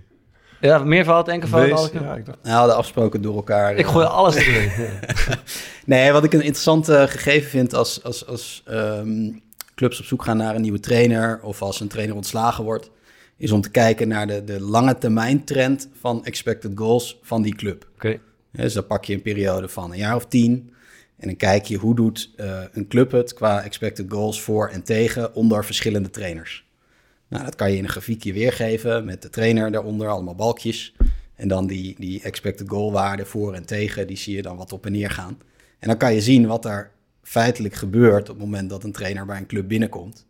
[0.60, 2.08] Ja, meervoud, enkelvoud, Wees- alle kanten.
[2.08, 3.72] ja, ik dacht, Nou, de afsproken door elkaar.
[3.76, 4.70] Ik eh, gooi alles erin.
[5.86, 9.30] Nee, wat ik een interessant eh, gegeven vind als, als, als ehm,
[9.74, 12.90] clubs op zoek gaan naar een nieuwe trainer of als een trainer ontslagen wordt,
[13.36, 17.54] is om te kijken naar de, de lange termijn trend van expected goals van die
[17.54, 17.88] club.
[17.94, 18.08] Oké.
[18.50, 20.72] Ja, dus dan pak je een periode van een jaar of tien
[21.16, 24.82] en dan kijk je hoe doet eh, een club het qua expected goals voor en
[24.82, 26.64] tegen onder verschillende trainers.
[27.28, 30.94] Nou, dat kan je in een grafiekje weergeven met de trainer daaronder, allemaal balkjes.
[31.34, 34.72] En dan die, die expected goal waarde voor en tegen, die zie je dan wat
[34.72, 35.38] op en neer gaan.
[35.78, 36.90] En dan kan je zien wat er
[37.22, 40.26] feitelijk gebeurt op het moment dat een trainer bij een club binnenkomt.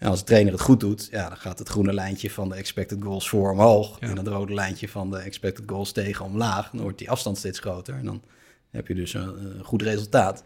[0.00, 2.54] En als de trainer het goed doet, ja, dan gaat het groene lijntje van de
[2.54, 3.98] expected goals voor omhoog.
[3.98, 6.70] En het rode lijntje van de expected goals tegen omlaag.
[6.70, 7.94] Dan wordt die afstand steeds groter.
[7.94, 8.22] En dan
[8.70, 10.44] heb je dus een, een goed resultaat.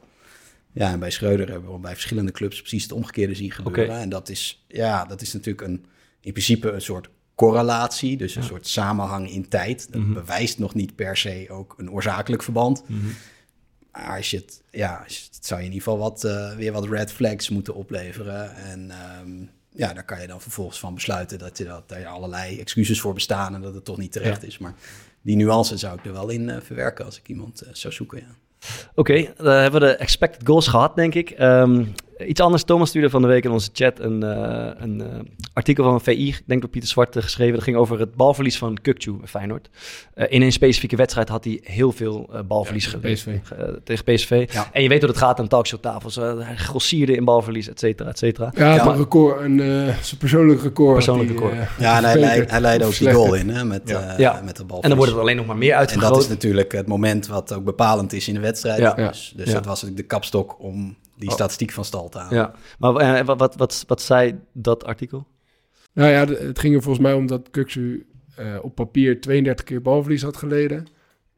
[0.72, 3.98] Ja, en bij Schreuder hebben we bij verschillende clubs precies het omgekeerde zien gebeuren.
[3.98, 5.84] En dat is, ja, dat is natuurlijk een,
[6.20, 9.92] in principe een soort correlatie, dus een soort samenhang in tijd.
[9.92, 12.84] Dat bewijst nog niet per se ook een oorzakelijk verband.
[12.88, 12.98] Maar
[13.95, 17.12] als je het, ja, het zou je in ieder geval wat, eh, weer wat red
[17.12, 18.57] flags moeten opleveren.
[18.57, 19.30] En ehm,
[19.68, 23.14] ja, daar kan je dan vervolgens van besluiten dat, je, dat er allerlei excuses voor
[23.14, 24.59] bestaan en dat het toch niet terecht is.
[24.59, 24.74] Maar
[25.22, 28.18] die nuance zou ik er wel in eh, verwerken als ik iemand eh, zou zoeken.
[28.18, 28.34] Ja.
[28.95, 31.30] Oké, dan hebben we de expected goals gehad, denk ik.
[31.30, 31.84] Ehm,
[32.19, 35.07] iets anders, Thomas stuurde van de week in onze chat een, eh, een eh,
[35.53, 37.55] artikel van VI, ik denk door Pieter Zwart eh, geschreven.
[37.55, 39.69] Dat ging over het balverlies van Kukcu bij Feyenoord.
[40.15, 43.43] Eh, in een specifieke wedstrijd had hij heel veel eh, balverlies Ja, tegen geleden.
[43.43, 43.59] PSV.
[43.59, 44.53] Eh, tegen PSV.
[44.53, 44.69] Ja.
[44.73, 46.17] En je weet hoe het gaat aan talkshowtafels.
[46.17, 48.53] Uh, hij grossierde in balverlies, et cetera, et cetera.
[48.57, 49.67] Ja, een record, een eh,
[50.01, 50.95] zijn persoonlijk record.
[50.95, 51.53] Persoonlijk record.
[51.53, 52.21] eh, Ja, en hij, verbeterd.
[52.39, 54.01] leid, hij leidde ook die goal in hè, met, Ja.
[54.12, 54.41] eh, Ja.
[54.45, 54.83] met de bal.
[54.83, 56.12] En dan wordt het alleen nog maar meer En uitgegroot.
[56.15, 58.79] dat is natuurlijk het moment wat ook bepalend is in de wedstrijd.
[58.79, 58.95] Ja.
[58.95, 59.53] Dus, dus Ja.
[59.55, 61.35] dat was natuurlijk de kapstok om die Oh.
[61.35, 62.37] statistiek van stal te halen.
[62.37, 65.27] Ja, maar eh, wat, wat, wat, wat zei dat artikel?
[65.93, 68.07] Nou ja, het ging er volgens mij om dat Kuksu
[68.37, 70.87] eh, op papier 32 keer balverlies had geleden.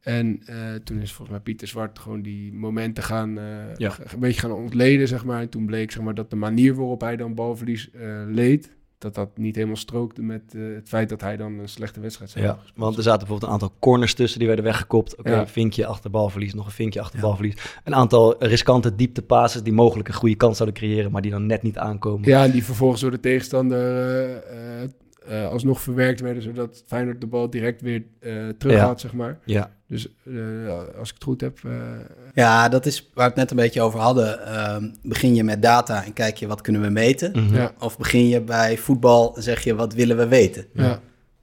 [0.01, 3.45] En eh, toen is volgens mij Pieter Zwart gewoon die momenten gaan, eh,
[3.77, 3.95] Ja.
[4.13, 5.41] een beetje gaan ontleden, zeg maar.
[5.41, 9.15] En toen bleek zeg maar, dat de manier waarop hij dan balverlies eh, leed, dat
[9.15, 12.43] dat niet helemaal strookte met eh, het feit dat hij dan een slechte wedstrijd zou
[12.45, 12.85] Ja, hebben gespeeld.
[12.87, 15.17] want er zaten bijvoorbeeld een aantal corners tussen die werden weggekopt.
[15.17, 15.41] Oké, Ja.
[15.41, 17.25] een vinkje achter balverlies, nog een vinkje achter Ja.
[17.25, 17.57] balverlies.
[17.85, 21.63] Een aantal riskante dieptepasses die mogelijk een goede kans zouden creëren, maar die dan net
[21.63, 22.29] niet aankomen.
[22.29, 23.79] Ja, en die vervolgens door de tegenstander
[24.37, 24.83] eh,
[25.43, 28.85] eh, alsnog verwerkt werden, zodat Feyenoord de bal direct weer eh terug Ja.
[28.87, 29.39] had, zeg maar.
[29.45, 30.35] Ja, Dus eh,
[30.99, 31.59] als ik het goed heb...
[31.65, 31.73] eh,
[32.35, 34.47] Ja, dat is waar we het net een beetje over hadden.
[34.47, 37.31] Ehm, begin je met data en kijk je wat kunnen we meten?
[37.35, 37.55] Mhm.
[37.55, 40.67] ja, Of begin je bij voetbal en zeg je wat willen we weten?
[40.73, 41.01] ja.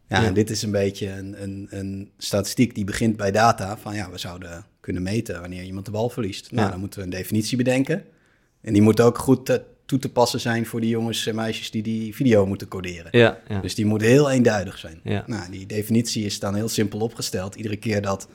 [0.07, 0.25] Ja, Ja.
[0.27, 3.77] en dit is een beetje een, een, een statistiek die begint bij data.
[3.77, 6.51] Van ja, we zouden kunnen meten wanneer iemand de bal verliest.
[6.51, 6.71] Nou, Ja.
[6.71, 8.03] dan moeten we een definitie bedenken.
[8.61, 11.83] En die moet ook goed toe te passen zijn voor die jongens en meisjes die
[11.83, 13.07] die video moeten coderen.
[13.19, 13.59] ja, ja.
[13.59, 14.99] Dus die moet heel eenduidig zijn.
[15.03, 15.23] Ja.
[15.27, 17.55] Nou, die definitie is dan heel simpel opgesteld.
[17.55, 18.27] Iedere keer dat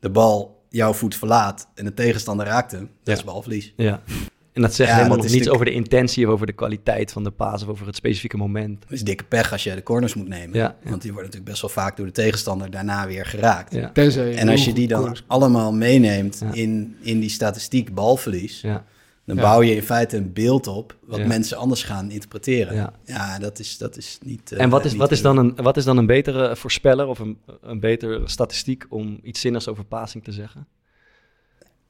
[0.00, 3.12] de bal jouw voet verlaat en de tegenstander raakt hem, dat Ja.
[3.12, 3.72] is balverlies.
[3.76, 4.02] ja.
[4.52, 6.52] En dat zegt Ja, helemaal dat nog is niets over de intentie of over de
[6.52, 8.82] kwaliteit van de paas of over het specifieke moment.
[8.82, 10.56] Het is dikke pech als je de corners moet nemen.
[10.58, 10.90] Ja, ja.
[10.90, 13.74] Want die worden natuurlijk best wel vaak door de tegenstander daarna weer geraakt.
[13.74, 16.52] En als je die dan corners- allemaal meeneemt Ja.
[16.52, 18.84] in, in die statistiek balverlies, ja,
[19.24, 19.42] dan Ja.
[19.42, 21.26] bouw je in feite een beeld op wat Ja.
[21.26, 22.74] mensen anders gaan interpreteren.
[22.74, 22.92] Ja.
[23.04, 24.52] Ja, dat, is, dat is niet.
[24.52, 27.18] eh, En wat is, wat, is dan een, wat is dan een betere voorspeller of
[27.18, 30.66] een, een betere statistiek om iets zinnigs over passing te zeggen?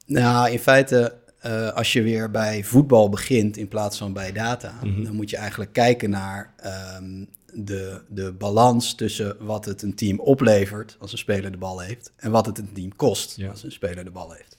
[0.06, 4.74] Nou, in feite, eh, als je weer bij voetbal begint in plaats van bij data,
[4.82, 5.02] Mhm.
[5.04, 7.24] dan moet je eigenlijk kijken naar ehm,
[7.54, 12.12] de, de balans tussen wat het een team oplevert als een speler de bal heeft
[12.16, 14.56] en wat het een team kost als een speler de bal heeft.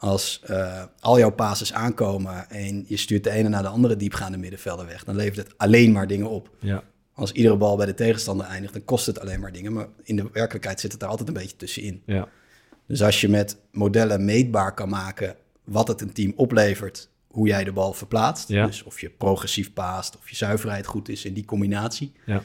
[0.00, 4.38] Als eh, al jouw passes aankomen en je stuurt de ene naar de andere diepgaande
[4.38, 6.50] middenvelder weg, dan levert het alleen maar dingen op.
[6.60, 6.82] Ja,
[7.14, 9.72] Als iedere bal bij de tegenstander eindigt, dan kost het alleen maar dingen.
[9.72, 12.02] Maar in de werkelijkheid zit het er altijd een beetje tussenin.
[12.06, 12.28] ja,
[12.86, 17.64] Dus als je met modellen meetbaar kan maken wat het een team oplevert, hoe jij
[17.64, 18.48] de bal verplaatst.
[18.48, 18.66] Ja.
[18.66, 22.12] Dus of je progressief paast, of je zuiverheid goed is in die combinatie.
[22.26, 22.42] ja,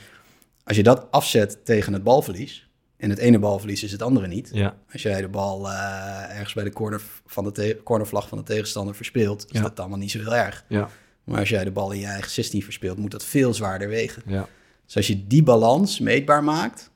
[0.63, 2.64] Als je dat afzet tegen het balverlies,
[3.05, 4.49] en het ene balverlies is het andere niet.
[4.53, 8.43] ja, Als jij de bal eh, ergens bij de corner van de cornervlag van de
[8.43, 9.61] tegenstander verspeelt, is Ja.
[9.61, 10.65] dat allemaal niet zo heel erg.
[10.67, 10.89] ja,
[11.23, 14.21] Maar als jij de bal in je eigen 16 verspeelt, moet dat veel zwaarder wegen.
[14.25, 14.47] ja.
[14.85, 16.89] Dus als je die balans meetbaar maakt,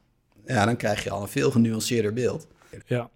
[0.45, 2.47] ja, dan krijg je al een veel genuanceerder beeld.
[2.85, 3.09] Ja.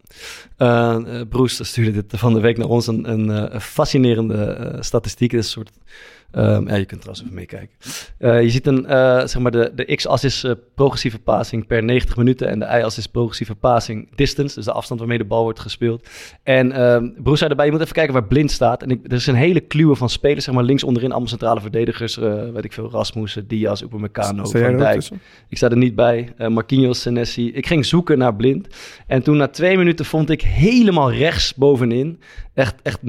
[0.58, 5.32] Eh, Bruce stuurde dit van de week naar ons een, een fascinerende statistiek.
[5.32, 5.72] Het is een soort
[6.34, 7.76] Ehm, ja, je kunt trouwens even meekijken.
[8.18, 11.84] Eh, je ziet een, eh, zeg maar de, de x-as is eh, progressieve passing per
[11.84, 15.44] 90 minuten en de y-as is progressieve passing distance, dus de afstand waarmee de bal
[15.44, 16.08] wordt gespeeld.
[16.44, 16.68] En
[17.24, 18.82] Broes zei erbij, je moet even kijken waar Blind staat.
[18.82, 21.62] En ik, er is een hele kluwe van spelers, zeg maar links onderin, allemaal centrale
[21.62, 25.10] verdedigers, weet ik veel, Rasmussen, Diaz, Upamecano, Van Dijk.
[25.50, 26.34] Ik sta er niet bij.
[26.50, 27.52] Marquinhos, Senesi.
[27.52, 28.68] Ik ging zoeken naar Blind.
[29.08, 32.20] En toen na twee minuten vond ik helemaal rechts bovenin,
[32.54, 33.00] echt, echt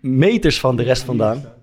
[0.00, 1.58] meters van de rest vandaan.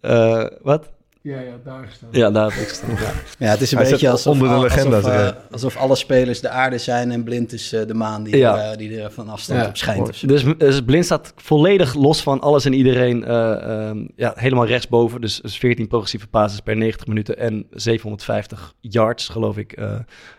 [0.00, 0.90] Eh, wat?
[1.22, 2.08] Ja, ja, daar gestaan.
[2.12, 2.90] Ja, daar heb ik gestaan.
[2.90, 3.12] Ja.
[3.38, 6.48] Ja, het is een Hij beetje alsof, onder de alsof, eh, alsof alle spelers de
[6.48, 8.58] aarde zijn en blind is eh, de maan die, Ja.
[8.64, 10.28] er, eh, die er van afstand Ja, op schijnt.
[10.28, 13.24] Dus, dus Blind staat volledig los van alles en iedereen.
[13.24, 15.20] eh, ehm, ja, helemaal rechtsboven.
[15.20, 19.98] Dus, dus 14 progressieve passes per 90 minuten en 750 yards, geloof ik, eh,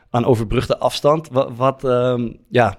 [0.10, 1.28] aan overbrugde afstand.
[1.32, 2.78] Wat, wat, ehm, ja,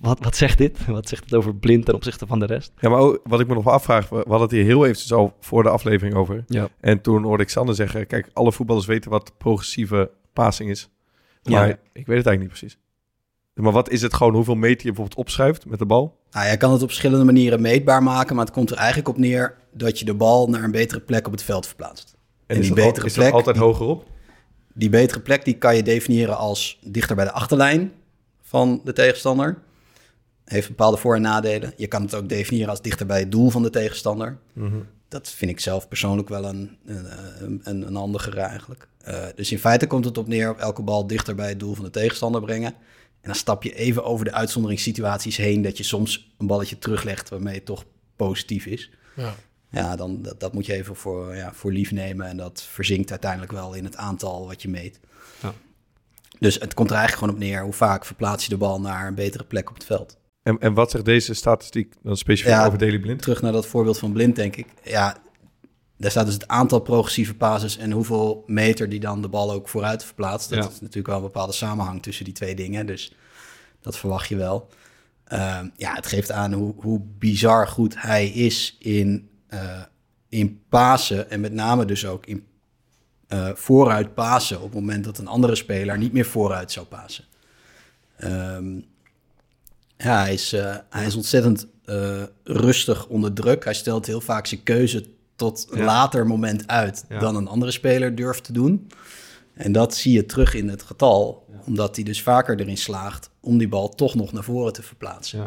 [0.00, 0.86] wat, wat zegt dit?
[0.86, 2.72] Wat zegt het over Blind ten opzichte van de rest?
[2.78, 5.00] Ja, maar ook, wat ik me nog wel afvraag, we hadden het hier heel even
[5.00, 6.44] zo voor de aflevering over.
[6.46, 6.68] Ja.
[6.80, 10.88] En toen hoorde ik Sander zeggen, kijk, alle voetballers weten wat progressieve passing is.
[11.42, 11.58] Ja.
[11.58, 12.78] Maar ik weet het eigenlijk niet precies.
[13.54, 16.18] Maar wat is het gewoon, hoeveel meter je bijvoorbeeld opschuift met de bal?
[16.30, 19.18] Nou, je kan het op verschillende manieren meetbaar maken, maar het komt er eigenlijk op
[19.18, 22.16] neer dat je de bal naar een betere plek op het veld verplaatst.
[22.46, 24.06] En, is die al- betere is plek, altijd die, hoger op?
[24.74, 27.92] die betere plek die kan je definiëren als dichter bij de achterlijn
[28.42, 29.58] van de tegenstander.
[30.50, 31.72] Heeft bepaalde voor- en nadelen.
[31.76, 34.38] Je kan het ook definiëren als dichter bij het doel van de tegenstander.
[35.08, 38.88] Dat vind ik zelf persoonlijk wel een, een, een, een handigere eigenlijk.
[39.00, 41.74] Eh, dus in feite komt het op neer op elke bal dichter bij het doel
[41.74, 42.74] van de tegenstander brengen.
[43.20, 45.62] En dan stap je even over de uitzonderingssituaties heen...
[45.62, 47.84] dat je soms een balletje teruglegt waarmee het toch
[48.16, 48.90] positief is.
[49.16, 49.34] Ja.
[49.70, 52.26] Ja, dan, dat, dat moet je even voor, ja, voor lief nemen.
[52.26, 55.00] En dat verzinkt uiteindelijk wel in het aantal wat je meet.
[55.42, 55.54] Ja.
[56.38, 57.62] Dus het komt er eigenlijk gewoon op neer...
[57.62, 60.18] hoe vaak verplaats je de bal naar een betere plek op het veld.
[60.42, 63.22] En, en wat zegt deze statistiek dan specifiek Ja, over Daily Blind?
[63.22, 64.66] Terug naar dat voorbeeld van Blind, denk ik.
[64.84, 65.16] Ja,
[65.96, 69.68] daar staat dus het aantal progressieve passes en hoeveel meter die dan de bal ook
[69.68, 70.48] vooruit verplaatst.
[70.48, 70.70] Dat Ja.
[70.70, 72.86] is natuurlijk wel een bepaalde samenhang tussen die twee dingen.
[72.86, 73.14] Dus
[73.80, 74.68] dat verwacht je wel.
[75.24, 79.82] Ehm, ja, het geeft aan hoe, hoe bizar goed hij is in, eh,
[80.28, 81.30] in pasen.
[81.30, 82.44] En met name dus ook in
[83.28, 84.56] eh, vooruit pasen.
[84.56, 87.24] Op het moment dat een andere speler niet meer vooruit zou pasen.
[88.16, 88.80] Ehm,
[90.02, 93.64] ja, hij is, eh, hij is ontzettend eh, rustig onder druk.
[93.64, 95.04] Hij stelt heel vaak zijn keuze
[95.36, 95.84] tot een Ja.
[95.84, 97.18] later moment uit Ja.
[97.18, 98.86] dan een andere speler durft te doen.
[99.54, 103.58] En dat zie je terug in het getal, omdat hij dus vaker erin slaagt om
[103.58, 105.38] die bal toch nog naar voren te verplaatsen.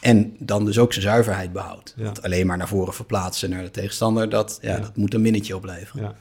[0.00, 1.94] En dan dus ook zijn zuiverheid behoudt.
[1.96, 2.04] Ja.
[2.04, 4.80] Want alleen maar naar voren verplaatsen naar de tegenstander, dat, ja, Ja.
[4.80, 6.02] dat moet een minnetje opleveren.
[6.02, 6.14] Ja.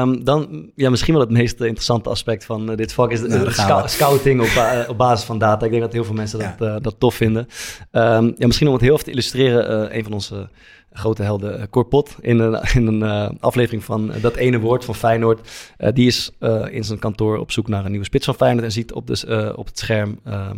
[0.00, 3.28] Ehm, dan, ja, misschien wel het meest interessante aspect van eh, dit vak is de,
[3.28, 5.64] Nou, de scouting op, eh, op basis van data.
[5.64, 7.46] Ik denk dat heel veel mensen dat, eh, dat tof vinden.
[7.90, 10.48] Ehm, ja, misschien om het heel even te illustreren, een van onze
[10.92, 15.48] grote helden, Corpot, in een, in een aflevering van Dat Ene Woord van Feyenoord.
[15.94, 16.30] die is
[16.70, 19.14] in zijn kantoor op zoek naar een nieuwe spits van Feyenoord en ziet op, de,
[19.14, 20.56] s- eh, op het scherm ehm,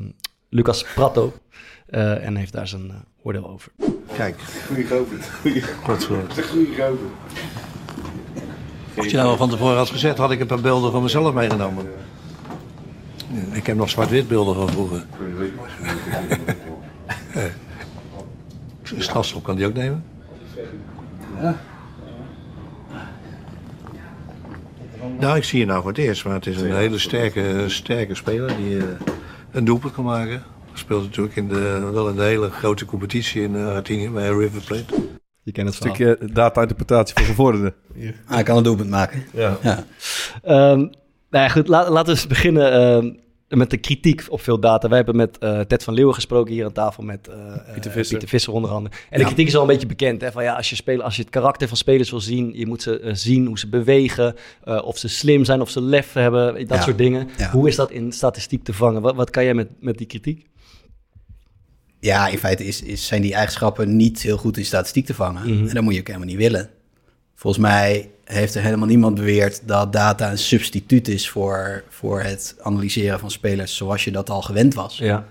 [0.48, 1.32] Lucas Prato
[1.86, 3.72] eh, en heeft daar zijn eh, oordeel over.
[4.16, 4.40] Kijk.
[4.66, 5.18] Goeie gozer.
[5.86, 6.22] Wat voor...
[6.34, 6.96] De goede gozer.
[8.96, 11.34] Als je nou al van tevoren had gezegd, had ik een paar beelden van mezelf
[11.34, 11.86] meegenomen.
[13.52, 15.04] Ik heb nog zwart-wit beelden van vroeger.
[18.82, 20.04] Een strafschop kan die ook nemen.
[25.18, 28.14] Nou, ik zie je nou voor het eerst, maar het is een hele sterke, sterke
[28.14, 28.84] speler die eh,
[29.56, 30.42] een doelpunt kan maken.
[30.72, 34.62] Speelt natuurlijk in de, wel in de hele grote competitie in eh, Argentinië bij River
[34.64, 34.84] Plate.
[35.42, 37.74] Je kent het Een stukje data-interpretatie voor gevorderden.
[37.98, 39.24] Ah, hij kan een doelpunt maken.
[39.32, 39.56] Ja.
[39.62, 39.84] Ja.
[40.42, 40.78] Ehm,
[41.30, 43.10] nou ja, goed, la- laten we eens beginnen ehm,
[43.48, 44.88] met de kritiek op veel data.
[44.88, 47.34] Wij hebben met eh, Ted van Leeuwen gesproken hier aan tafel met eh,
[47.72, 48.08] Pieter eh, Visser.
[48.08, 48.94] Pieter Visser onder andere.
[49.10, 50.20] En de kritiek is al een beetje bekend.
[50.20, 52.66] Hè, van ja, als, je spelen, als je het karakter van spelers wil zien, je
[52.66, 54.34] moet ze zien hoe ze bewegen,
[54.64, 56.82] eh, of ze slim zijn, of ze lef hebben, dat Ja.
[56.82, 57.28] soort dingen.
[57.36, 57.50] Ja.
[57.50, 59.02] Hoe is dat in statistiek te vangen?
[59.02, 60.46] Wat, wat kan jij met, met die kritiek?
[62.00, 65.54] Ja, in feite is, is, zijn die eigenschappen niet heel goed in statistiek te vangen.
[65.54, 65.68] Mhm.
[65.68, 66.70] En dat moet je ook helemaal niet willen.
[67.36, 72.56] Volgens mij heeft er helemaal niemand beweerd dat data een substituut is voor, voor het
[72.62, 74.98] analyseren van spelers zoals je dat al gewend was.
[74.98, 75.26] Ja,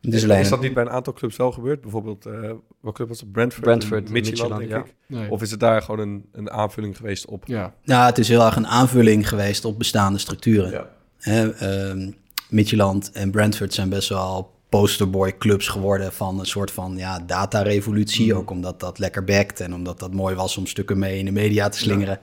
[0.00, 1.80] Dus Is, alleen, is dat niet bij een aantal clubs wel gebeurd?
[1.80, 2.32] Bijvoorbeeld, eh
[2.80, 3.32] welke club was het?
[3.32, 3.64] Brentford?
[3.64, 4.78] Brentford, Midtjylland, denk ja.
[4.78, 4.94] ik.
[5.06, 5.30] Nee.
[5.30, 7.42] Of is het daar gewoon een, een aanvulling geweest op?
[7.46, 7.74] Ja.
[7.84, 10.70] nou, het is heel erg een aanvulling geweest op bestaande structuren.
[10.70, 10.88] Ja.
[11.18, 12.10] Hè, ehm,
[12.48, 18.34] Midtjylland en Brentford zijn best wel posterboy clubs geworden van een soort van ja, datarevolutie.
[18.34, 21.30] Ook omdat dat lekker backt en omdat dat mooi was om stukken mee in de
[21.30, 22.14] media te slingeren.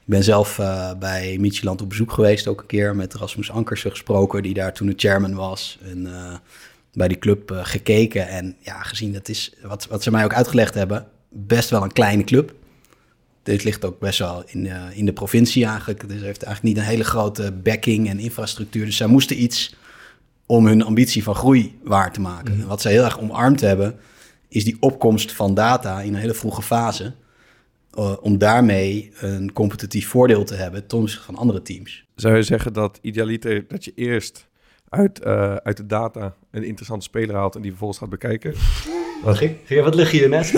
[0.00, 3.90] Ik ben zelf eh, bij Midtjylland op bezoek geweest ook een keer met Rasmus Ankersen
[3.90, 5.78] gesproken, die daar toen de chairman was.
[5.82, 6.34] En eh,
[6.92, 10.34] bij die club eh, gekeken en ja, gezien dat is, wat, wat ze mij ook
[10.34, 12.54] uitgelegd hebben, best wel een kleine club.
[13.42, 16.08] dit ligt ook best wel in, in de provincie eigenlijk.
[16.08, 18.84] Dus heeft eigenlijk niet een hele grote backing en infrastructuur.
[18.84, 19.74] Dus zij moesten iets
[20.52, 22.60] om hun ambitie van groei waar te maken.
[22.60, 23.98] En wat zij heel erg omarmd hebben,
[24.48, 27.14] is die opkomst van data in een hele vroege fase.
[27.98, 32.04] Uh, om daarmee een competitief voordeel te hebben ten opzichte van andere teams.
[32.14, 34.48] Zou je zeggen dat idealiter dat je eerst
[34.88, 38.54] uit, uh, uit de data een interessante speler haalt en die vervolgens gaat bekijken?
[39.22, 40.50] Wat, ging, ging, wat lig je net?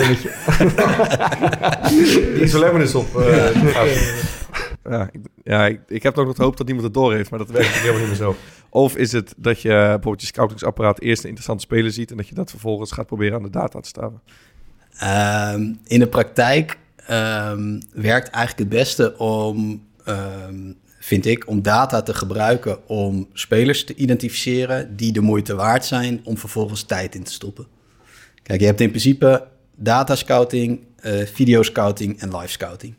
[2.35, 3.07] Die is op.
[3.15, 3.45] Uh,
[4.89, 7.29] ja, ik, ja ik, ik, heb ook nog de hoop dat niemand het door heeft,
[7.29, 8.35] maar dat werkt helemaal niet meer zo.
[8.69, 12.27] Of is het dat je bijvoorbeeld je scoutingsapparaat eerst een interessante speler ziet en dat
[12.27, 14.21] je dat vervolgens gaat proberen aan de data te staven?
[15.55, 16.77] Um, in de praktijk
[17.09, 23.83] um, werkt eigenlijk het beste om, um, vind ik, om data te gebruiken om spelers
[23.83, 27.67] te identificeren die de moeite waard zijn om vervolgens tijd in te stoppen.
[28.43, 32.95] Kijk, je hebt in principe data scouting, uh, video scouting en live scouting.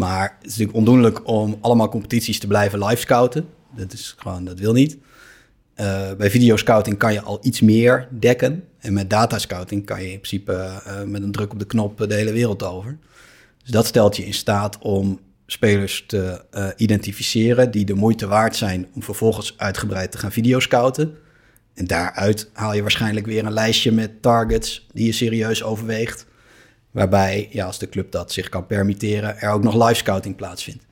[0.00, 3.48] Maar het is natuurlijk ondoenlijk om allemaal competities te blijven live scouten.
[3.76, 4.96] Dat is gewoon, dat wil niet.
[5.76, 8.64] Uh, bij video scouting kan je al iets meer dekken.
[8.78, 12.08] En met data scouting kan je in principe uh, met een druk op de knop
[12.08, 12.98] de hele wereld over.
[13.62, 18.56] Dus dat stelt je in staat om spelers te uh, identificeren die de moeite waard
[18.56, 21.14] zijn om vervolgens uitgebreid te gaan videoscouten.
[21.74, 26.26] En daaruit haal je waarschijnlijk weer een lijstje met targets die je serieus overweegt.
[26.90, 30.86] Waarbij, ja, als de club dat zich kan permitteren, er ook nog live scouting plaatsvindt.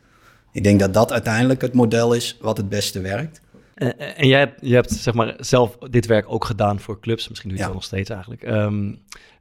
[0.53, 3.41] Ik denk dat dat uiteindelijk het model is wat het beste werkt.
[3.75, 7.29] En, en jij hebt, je hebt zeg maar, zelf dit werk ook gedaan voor clubs.
[7.29, 7.71] Misschien doe je ja.
[7.71, 8.43] wel nog steeds eigenlijk.
[8.43, 8.99] Um,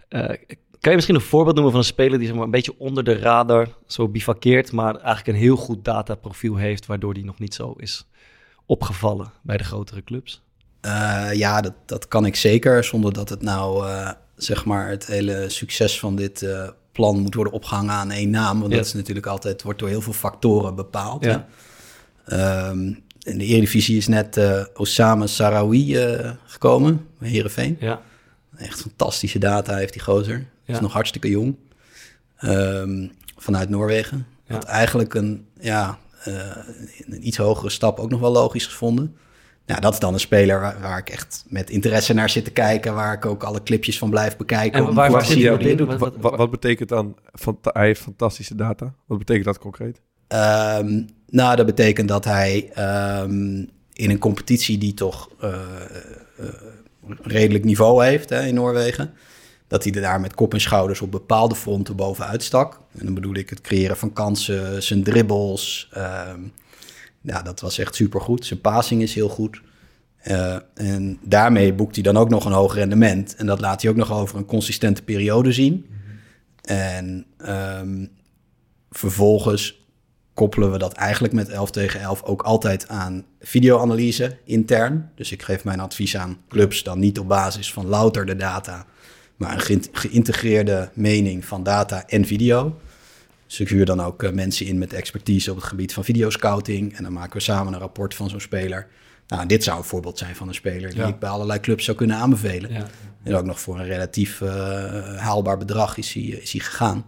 [0.10, 0.30] uh,
[0.80, 3.04] kan je misschien een voorbeeld noemen van een speler die zeg maar, een beetje onder
[3.04, 7.54] de radar zo bivakkeert, maar eigenlijk een heel goed dataprofiel heeft, waardoor die nog niet
[7.54, 8.08] zo is
[8.66, 10.42] opgevallen bij de grotere clubs?
[10.82, 15.06] Uh, ja, dat, dat kan ik zeker, zonder dat het nou uh, zeg maar het
[15.06, 18.60] hele succes van dit uh, plan moet worden opgehangen aan één naam.
[18.60, 18.78] Want ja.
[18.78, 21.24] dat is natuurlijk altijd, wordt door heel veel factoren bepaald.
[21.24, 21.48] Ja.
[22.70, 24.40] Um, in de Eredivisie is net
[24.74, 25.98] Osama Sarawi
[26.46, 27.78] gekomen, bij Heerenveen.
[27.80, 28.02] Ja.
[28.58, 30.48] Echt fantastische data heeft die gozer.
[30.64, 30.74] Ja.
[30.74, 31.56] Is nog hartstikke jong.
[32.42, 34.28] Um, vanuit Noorwegen.
[34.48, 39.16] Had eigenlijk een, ja, een iets hogere stap ook nog wel logisch gevonden.
[39.68, 42.52] Nou, dat is dan een speler waar, waar, ik echt met interesse naar zit te
[42.52, 42.94] kijken.
[42.94, 44.88] Waar ik ook alle clipjes van blijf bekijken.
[44.88, 45.86] En waar, waar zit hij in?
[45.86, 48.94] Wat, wat, wat, wat, betekent dan, van, hij heeft fantastische data.
[49.06, 50.02] Wat betekent dat concreet?
[50.28, 52.72] Um, nou, dat betekent dat hij
[53.24, 55.50] um, in een competitie die toch uh,
[56.40, 56.46] uh,
[57.22, 59.14] redelijk niveau heeft hè, in Noorwegen
[59.68, 62.80] dat hij er daar met kop en schouders op bepaalde fronten bovenuit stak.
[62.98, 65.90] En dan bedoel ik het creëren van kansen, zijn dribbles.
[65.98, 66.30] Uh,
[67.28, 68.46] ja, dat was echt supergoed.
[68.46, 69.62] Zijn passing is heel goed.
[70.24, 73.36] Uh, en daarmee boekt hij dan ook nog een hoog rendement.
[73.36, 75.86] En dat laat hij ook nog over een consistente periode zien.
[76.62, 78.12] En um,
[78.90, 79.86] vervolgens
[80.34, 85.12] koppelen we dat eigenlijk met 11 tegen 11 ook altijd aan videoanalyse intern.
[85.16, 88.86] Dus ik geef mijn advies aan clubs dan niet op basis van louter de data
[89.38, 92.80] maar een ge geïntegreerde mening van data en video.
[93.48, 96.96] Dus ik huur dan ook uh, mensen in met expertise op het gebied van videoscouting.
[96.96, 98.88] En dan maken we samen een rapport van zo'n speler.
[99.28, 101.08] Nou, dit zou een voorbeeld zijn van een speler die ja.
[101.08, 102.72] ik bij allerlei clubs zou kunnen aanbevelen.
[102.72, 102.88] Ja.
[103.24, 104.50] En ook nog voor een relatief uh,
[105.18, 107.06] haalbaar bedrag is hij, is hij gegaan.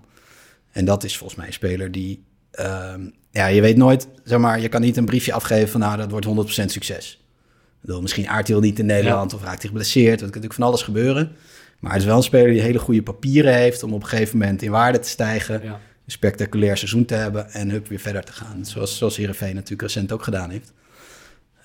[0.71, 2.23] En dat is volgens mij een speler die...
[2.59, 2.93] Uh,
[3.31, 5.79] ja, je weet nooit, zeg maar, je kan niet een briefje afgeven van...
[5.79, 7.23] nou, dat wordt 100% succes.
[7.81, 9.37] Bedoel, misschien aardt hij wel niet in Nederland ja.
[9.37, 10.09] of raakt hij geblesseerd.
[10.09, 11.31] Dat kan natuurlijk van alles gebeuren.
[11.79, 14.37] Maar het is wel een speler die hele goede papieren heeft om op een gegeven
[14.37, 15.63] moment in waarde te stijgen.
[15.63, 15.79] Ja.
[16.09, 18.65] Een spectaculair seizoen te hebben en hup weer verder te gaan.
[18.65, 20.73] Zoals, zoals Heerenveen natuurlijk recent ook gedaan heeft.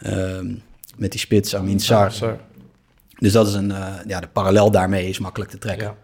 [0.07, 0.63] Um,
[0.97, 2.13] met die spits Amin Sar.
[3.19, 5.87] Dus dat is een, uh, ja, de parallel daarmee is makkelijk te trekken.
[5.87, 5.97] Ja.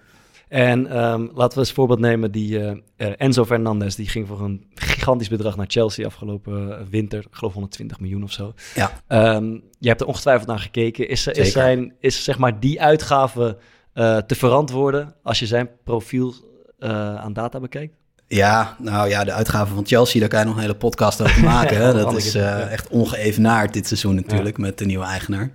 [0.48, 4.40] En um, laten we eens voorbeeld nemen die uh, uh, Enzo Fernandez, die ging voor
[4.40, 8.54] een gigantisch bedrag naar Chelsea afgelopen winter, ik geloof 120 miljoen of zo.
[8.74, 9.02] Ja.
[9.34, 11.08] Um, je hebt er ongetwijfeld naar gekeken.
[11.08, 13.58] Is, is, zijn, is zeg maar die uitgave
[13.94, 16.34] uh, te verantwoorden als je zijn profiel
[16.78, 17.99] aan data bekijkt?
[18.32, 21.44] Ja, nou ja, de uitgaven van Chelsea, daar kan je nog een hele podcast over
[21.54, 21.80] maken.
[21.80, 24.62] ja, dat is uh, echt ongeëvenaard dit seizoen natuurlijk ja.
[24.62, 25.50] met de nieuwe eigenaar.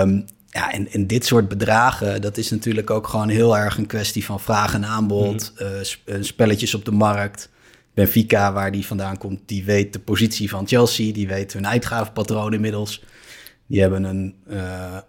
[0.00, 3.86] Um, ja, en, en dit soort bedragen, dat is natuurlijk ook gewoon heel erg een
[3.86, 5.52] kwestie van vraag en aanbod.
[5.58, 5.66] Mm.
[6.06, 7.48] Uh, spelletjes op de markt.
[7.94, 11.12] Benfica, waar die vandaan komt, die weet de positie van Chelsea.
[11.12, 13.04] Die weet hun uitgavenpatroon inmiddels.
[13.66, 14.34] Die hebben een,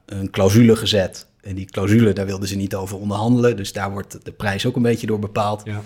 [0.06, 3.58] een clausule gezet en die clausule, daar wilden ze niet over onderhandelen.
[3.58, 5.62] Dus daar wordt de prijs ook een beetje door bepaald.
[5.66, 5.84] Ja,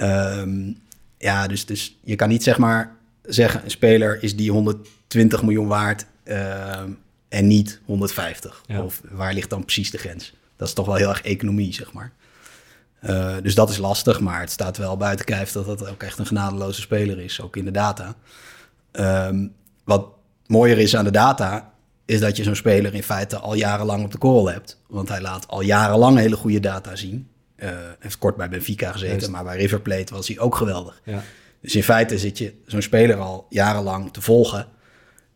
[0.00, 0.78] um,
[1.18, 3.64] ja dus, dus je kan niet zeg maar zeggen...
[3.64, 6.80] een speler is die 120 miljoen waard uh,
[7.28, 8.62] en niet 150.
[8.66, 8.82] Ja.
[8.82, 10.34] Of waar ligt dan precies de grens?
[10.56, 12.12] Dat is toch wel heel erg economie, zeg maar.
[13.02, 16.18] Uh, dus dat is lastig, maar het staat wel buiten kijf dat dat ook echt
[16.18, 18.14] een genadeloze speler is, ook in de data.
[18.92, 19.52] Um,
[19.84, 20.08] wat
[20.46, 21.72] mooier is aan de data,
[22.04, 24.80] is dat je zo'n speler in feite al jarenlang op de korrel hebt.
[24.86, 27.28] Want hij laat al jarenlang hele goede data zien.
[27.56, 31.00] Uh, heeft kort bij Benfica gezeten, maar bij River Plate was hij ook geweldig.
[31.04, 31.22] Ja.
[31.60, 34.68] Dus in feite zit je zo'n speler al jarenlang te volgen,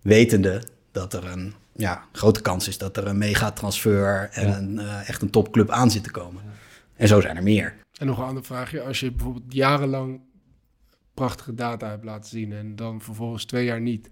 [0.03, 0.63] wetende
[0.93, 5.23] dat er een ja, grote kans is dat er een megatransfer en een, uh, echt
[5.23, 6.43] een topclub aan zit te komen.
[6.97, 7.77] En zo zijn er meer.
[7.99, 8.83] En nog een andere vraagje.
[8.83, 10.21] Als je bijvoorbeeld jarenlang
[11.15, 14.11] prachtige data hebt laten zien en dan vervolgens twee jaar niet.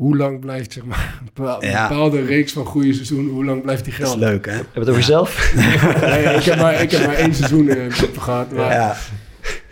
[0.00, 3.92] Hoe lang blijft zeg maar, een bepaalde reeks van goede seizoenen, hoe lang blijft die
[3.92, 4.08] geld?
[4.08, 4.52] Dat is leuk, hè?
[4.52, 5.52] Heb je het over jezelf?
[6.00, 8.52] nee, ik heb maar, ik heb maar één seizoen uh, gehad.
[8.52, 8.72] Maar...
[8.72, 8.96] Ja.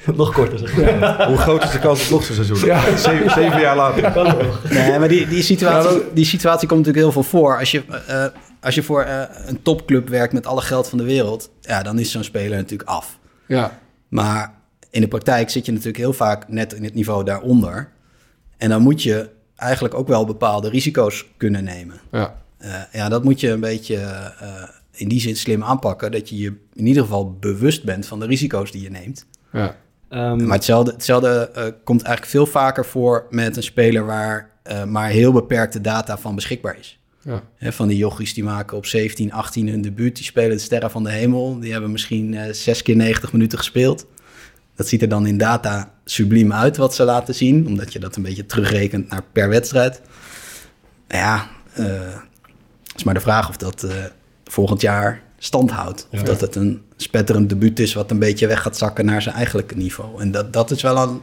[0.16, 0.74] nog korter, zeg
[1.26, 2.66] Hoe groot is de kans op nog zo'n seizoen?
[2.66, 2.96] Ja.
[2.96, 4.12] Zeven, zeven, jaar later.
[4.70, 7.58] Nee, maar die, die, situatie, die situatie komt natuurlijk heel veel voor.
[7.58, 8.24] Als je, uh,
[8.60, 11.50] als je voor uh, een topclub werkt met alle geld van de wereld...
[11.60, 13.18] ja, dan is zo'n speler natuurlijk af.
[13.46, 13.78] Ja.
[14.08, 14.52] Maar
[14.90, 17.90] in de praktijk zit je natuurlijk heel vaak net in het niveau daaronder.
[18.56, 22.00] En dan moet je eigenlijk ook wel bepaalde risico's kunnen nemen.
[22.12, 26.12] Ja, uh, ja dat moet je een beetje uh, in die zin slim aanpakken.
[26.12, 29.26] Dat je je in ieder geval bewust bent van de risico's die je neemt.
[29.52, 29.76] Ja.
[30.10, 34.56] Um, maar hetzelfde, hetzelfde uh, komt eigenlijk veel vaker voor met een speler waar
[34.86, 36.98] maar heel beperkte data van beschikbaar is.
[37.22, 37.42] Ja.
[37.56, 40.16] He, van die jochies die maken op 17, 18 hun debuut.
[40.16, 41.60] Die spelen de sterren van de hemel.
[41.60, 44.06] Die hebben misschien zes keer 90 minuten gespeeld.
[44.74, 48.16] Dat ziet er dan in data subliem uit wat ze laten zien, omdat je dat
[48.16, 50.00] een beetje terugrekent naar per wedstrijd.
[51.08, 51.48] Ja,
[51.78, 52.16] uh,
[52.96, 53.92] is maar de vraag of dat uh,
[54.44, 56.08] volgend jaar stand houdt.
[56.10, 59.34] Of dat het een spetterend debuut is wat een beetje weg gaat zakken naar zijn
[59.34, 60.20] eigenlijke niveau.
[60.20, 61.20] En dat, dat is wel een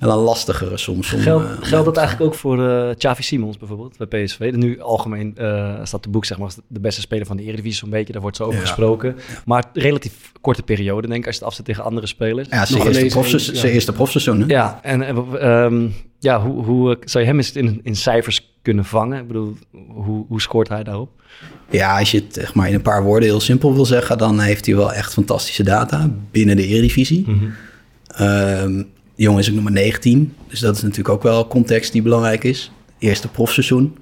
[0.00, 1.12] wel een lastigere soms.
[1.12, 4.50] Om, Geld, uh, geldt dat eigenlijk ook voor uh, Xavi Simons bijvoorbeeld bij PSV?
[4.54, 7.90] Nu algemeen uh, staat de boek zeg maar de beste speler van de Eredivisie zo'n
[7.90, 8.12] beetje.
[8.12, 8.66] Daar wordt zo over ja.
[8.66, 9.16] gesproken.
[9.44, 12.48] Maar relatief korte periode denk ik als je het afzet tegen andere spelers.
[12.50, 13.62] Ja, zijn eerste, profseizoen, ja.
[13.62, 14.44] eerste profseizoen.
[14.46, 15.16] Ja, en
[15.48, 19.20] um, ja, hoe, hoe zou je hem eens in, in cijfers kunnen vangen?
[19.20, 19.56] Ik bedoel,
[19.88, 21.10] hoe, hoe scoort hij daarop?
[21.70, 24.18] Ja, als je het zeg maar, in een paar woorden heel simpel wil zeggen...
[24.18, 27.24] dan heeft hij wel echt fantastische data binnen de Eredivisie.
[27.26, 28.26] Mm -hmm.
[28.26, 28.88] um,
[29.20, 30.34] de jongen is ook maar 19.
[30.48, 32.70] Dus dat is natuurlijk ook wel context die belangrijk is.
[32.98, 33.98] Eerste profseizoen.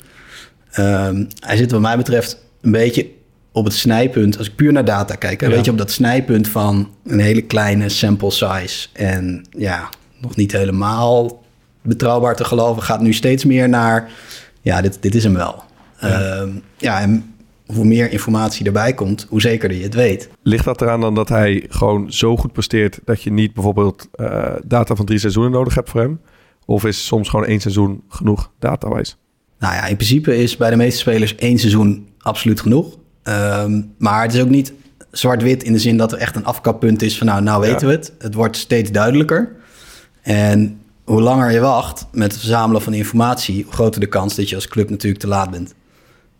[0.78, 3.06] Um, hij zit wat mij betreft een beetje
[3.52, 4.38] op het snijpunt.
[4.38, 5.40] Als ik puur naar data kijk.
[5.40, 5.48] Ja.
[5.48, 8.88] Weet je, op dat snijpunt van een hele kleine sample size.
[8.92, 9.88] En ja,
[10.20, 11.44] nog niet helemaal
[11.82, 12.82] betrouwbaar te geloven.
[12.82, 14.10] Gaat nu steeds meer naar,
[14.60, 15.62] ja, dit, dit is hem wel.
[16.00, 17.34] Ja, um, ja en
[17.74, 20.28] hoe meer informatie erbij komt, hoe zekerder je het weet.
[20.42, 24.54] Ligt dat eraan dan dat hij gewoon zo goed presteert dat je niet bijvoorbeeld uh,
[24.64, 26.20] data van drie seizoenen nodig hebt voor hem?
[26.64, 29.16] Of is soms gewoon één seizoen genoeg datawijs?
[29.58, 32.96] Nou ja, in principe is bij de meeste spelers één seizoen absoluut genoeg.
[33.24, 34.72] Um, maar het is ook niet
[35.10, 37.86] zwart-wit in de zin dat er echt een afkappunt is van nou, nou weten ja.
[37.86, 38.12] we het.
[38.18, 39.52] Het wordt steeds duidelijker.
[40.22, 44.48] En hoe langer je wacht met het verzamelen van informatie, hoe groter de kans dat
[44.48, 45.74] je als club natuurlijk te laat bent.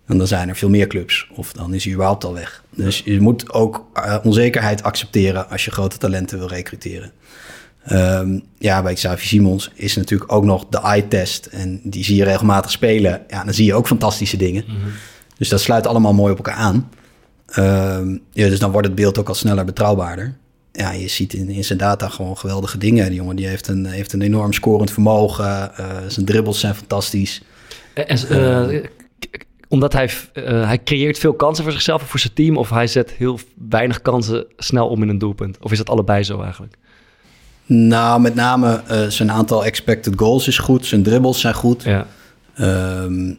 [0.08, 1.28] En dan zijn er veel meer clubs.
[1.34, 2.62] Of dan is hij überhaupt al weg.
[2.70, 7.12] Dus je moet ook uh, onzekerheid accepteren als je grote talenten wil recruteren.
[7.92, 11.46] Um, ja, bij Xavi Simons is natuurlijk ook nog de eye-test.
[11.46, 13.22] En die zie je regelmatig spelen.
[13.28, 14.64] Ja, dan zie je ook fantastische dingen.
[14.66, 14.92] Mm -hmm.
[15.38, 16.90] Dus dat sluit allemaal mooi op elkaar aan.
[17.56, 20.36] Um, ja, dus dan wordt het beeld ook al sneller betrouwbaarder.
[20.72, 23.06] Ja, je ziet in, in zijn data gewoon geweldige dingen.
[23.06, 25.70] Die jongen die heeft een, heeft een enorm scorend vermogen.
[25.80, 27.42] Uh, zijn dribbles zijn fantastisch.
[27.94, 28.84] En, uh,
[29.68, 32.56] omdat hij, uh, hij creëert veel kansen voor zichzelf en voor zijn team...
[32.56, 33.38] of hij zet heel
[33.68, 35.58] weinig kansen snel om in een doelpunt?
[35.60, 36.76] Of is dat allebei zo eigenlijk?
[37.66, 40.86] Nou, met name uh, zijn aantal expected goals is goed.
[40.86, 41.82] Zijn dribbles zijn goed.
[41.82, 42.06] Ja.
[43.02, 43.38] Um,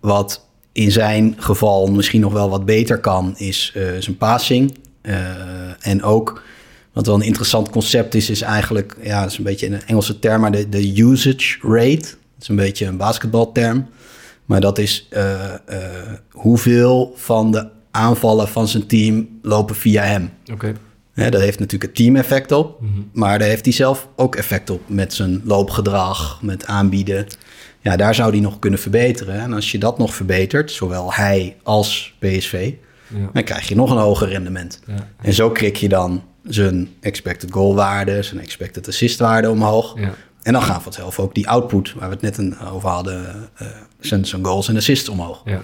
[0.00, 3.34] wat in zijn geval misschien nog wel wat beter kan...
[3.36, 4.78] is uh, zijn passing.
[5.80, 6.42] en ook...
[6.92, 8.96] Wat wel een interessant concept is, is eigenlijk...
[9.02, 10.40] Ja, dat is een beetje een Engelse term...
[10.40, 12.00] maar de, de usage rate.
[12.00, 13.88] Dat is een beetje een basketbalterm...
[14.50, 15.22] Maar dat is uh,
[15.70, 15.76] uh,
[16.30, 20.30] hoeveel van de aanvallen van zijn team lopen via hem.
[20.52, 20.74] Oké.
[21.14, 21.30] Okay.
[21.30, 22.80] dat heeft natuurlijk het team effect op.
[22.80, 23.10] Mm -hmm.
[23.12, 24.80] Maar daar heeft hij zelf ook effect op.
[24.86, 27.26] Met zijn loopgedrag, met aanbieden.
[27.80, 29.40] Ja, daar zou hij nog kunnen verbeteren.
[29.40, 32.72] En als je dat nog verbetert, zowel hij als PSV...
[33.06, 33.30] Ja.
[33.32, 34.80] dan krijg je nog een hoger rendement.
[34.86, 35.08] Ja.
[35.22, 38.22] En zo krik je dan zijn expected goal waarde...
[38.22, 39.98] zijn expected assist waarde omhoog...
[39.98, 40.14] Ja.
[40.42, 43.68] En dan gaan vanzelf ook die output, waar we het net een, over hadden, uh,
[44.00, 45.42] zijn, zijn goals en assists omhoog.
[45.44, 45.62] Ja.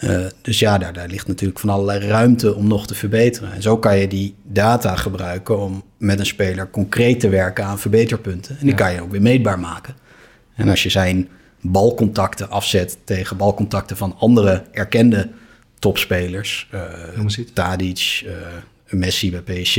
[0.00, 3.52] Uh, dus ja, daar, daar ligt natuurlijk van allerlei ruimte om nog te verbeteren.
[3.52, 7.78] En zo kan je die data gebruiken om met een speler concreet te werken aan
[7.78, 8.50] verbeterpunten.
[8.58, 8.76] En die ja.
[8.76, 9.94] kan je ook weer meetbaar maken.
[10.54, 11.28] En als je zijn
[11.60, 15.28] balcontacten afzet tegen balcontacten van andere erkende
[15.78, 18.24] topspelers, uh, Tadic,
[18.86, 19.76] een Messi bij PSG.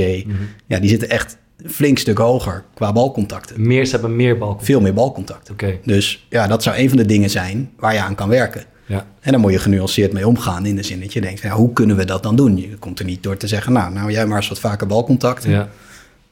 [0.68, 3.68] Ja, die zitten echt een flink stuk hoger qua balcontacten.
[3.68, 4.58] Meer, ze hebben meer bal.
[4.62, 5.54] Veel meer balcontacten.
[5.54, 5.78] Oké.
[5.84, 8.64] Dus ja, dat zou een van de dingen zijn waar je aan kan werken.
[8.86, 9.06] Ja.
[9.20, 11.96] En dan moet je genuanceerd mee omgaan in de zin dat je denkt, hoe kunnen
[11.96, 12.58] we dat dan doen?
[12.58, 15.50] Je komt er niet door te zeggen, nou, nou jij maar eens wat vaker balcontacten.
[15.52, 15.70] Ja.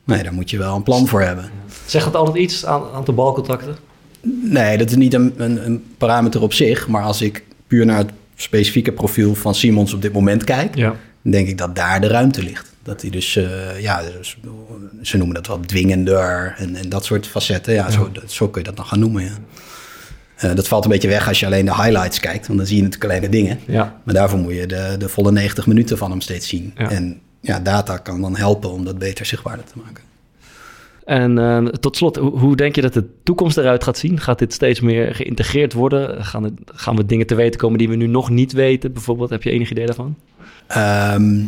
[0.03, 1.49] Nee, daar moet je wel een plan voor hebben.
[1.86, 3.76] Zegt dat altijd iets aan, aan de balcontacten?
[4.43, 6.88] Nee, dat is niet een, een, een parameter op zich.
[6.88, 10.95] Maar als ik puur naar het specifieke profiel van Simons op dit moment kijk, Ja.
[11.21, 12.72] dan denk ik dat daar de ruimte ligt.
[12.84, 14.38] Dat hij dus, eh, ja, dus,
[15.01, 17.73] ze noemen dat wat dwingender en, en dat soort facetten.
[17.73, 19.38] Ja, Zo, zo kun je dat dan gaan noemen, ja.
[20.36, 22.77] Eh, dat valt een beetje weg als je alleen de highlights kijkt, want dan zie
[22.77, 23.59] je natuurlijk alleen de dingen.
[23.67, 24.01] Ja.
[24.03, 26.73] Maar daarvoor moet je de, de volle 90 minuten van hem steeds zien.
[26.77, 26.89] Ja.
[26.89, 30.03] En ja, data kan dan helpen om dat beter zichtbaarder te maken.
[31.05, 34.19] En eh, tot slot, hoe, hoe denk je dat de toekomst eruit gaat zien?
[34.19, 36.25] Gaat dit steeds meer geïntegreerd worden?
[36.25, 38.93] Gaan, het, gaan we dingen te weten komen die we nu nog niet weten?
[38.93, 40.15] Bijvoorbeeld, heb je enig idee daarvan?
[40.67, 41.43] Ehm,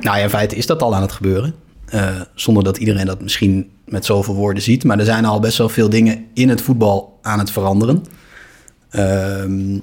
[0.00, 1.54] nou ja, in feite is dat al aan het gebeuren.
[1.86, 4.84] Eh, zonder dat iedereen dat misschien met zoveel woorden ziet.
[4.84, 8.04] Maar er zijn al best wel veel dingen in het voetbal aan het veranderen.
[8.90, 9.78] Ehm,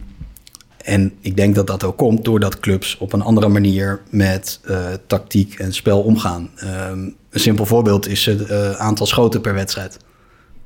[0.78, 4.78] en ik denk dat dat ook komt doordat clubs op een andere manier met eh,
[5.08, 6.49] tactiek en spel omgaan.
[6.56, 6.99] Ehm,
[7.30, 9.97] een simpel voorbeeld is het eh, aantal schoten per wedstrijd.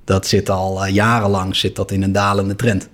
[0.04, 2.90] Dat zit al jarenlang zit dat in een dalende trend.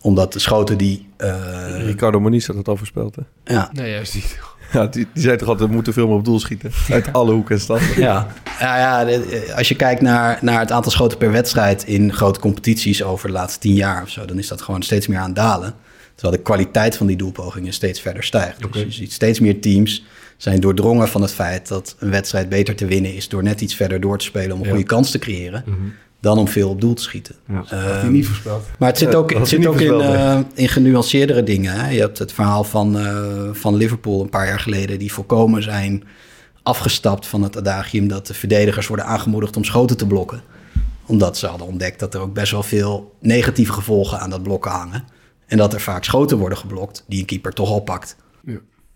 [0.00, 1.08] Omdat de schoten die...
[1.16, 3.16] eh, Ricardo Moniz had het al voorspeld.
[3.16, 3.54] Hè?
[3.54, 4.38] ja, Nee, juist niet.
[4.72, 6.70] Ja, die, die zei toch altijd, we moeten veel meer op doel schieten.
[6.90, 8.00] Uit alle hoeken en standen.
[8.00, 8.26] Ja,
[8.60, 9.20] ja, ja
[9.56, 13.32] als je kijkt naar, naar het aantal schoten per wedstrijd in grote competities over de
[13.32, 15.74] laatste tien jaar of zo, dan is dat gewoon steeds meer aan het dalen.
[16.14, 18.72] Terwijl de kwaliteit van die doelpogingen steeds verder stijgt.
[18.72, 20.04] Dus je ziet steeds meer teams
[20.36, 23.74] zijn doordrongen van het feit dat een wedstrijd beter te winnen is door net iets
[23.74, 25.64] verder door te spelen om een goede kans te creëren,
[26.24, 27.34] dan om veel op doel te schieten.
[27.48, 27.64] Ja.
[27.70, 28.64] Ehm, Had hij niet voorspeld.
[28.78, 31.72] maar het zit Ja, ook, het zit ook in, eh, in genuanceerdere dingen.
[31.72, 31.88] Hè?
[31.88, 34.98] Je hebt het verhaal van, eh, van Liverpool een paar jaar geleden...
[34.98, 36.04] die volkomen zijn
[36.62, 38.08] afgestapt van het adagium...
[38.08, 40.42] dat de verdedigers worden aangemoedigd om schoten te blokken.
[41.06, 44.70] Omdat ze hadden ontdekt dat er ook best wel veel negatieve gevolgen aan dat blokken
[44.70, 45.04] hangen.
[45.46, 48.16] En dat er vaak schoten worden geblokt die een keeper toch al pakt.
[48.46, 48.54] Eh,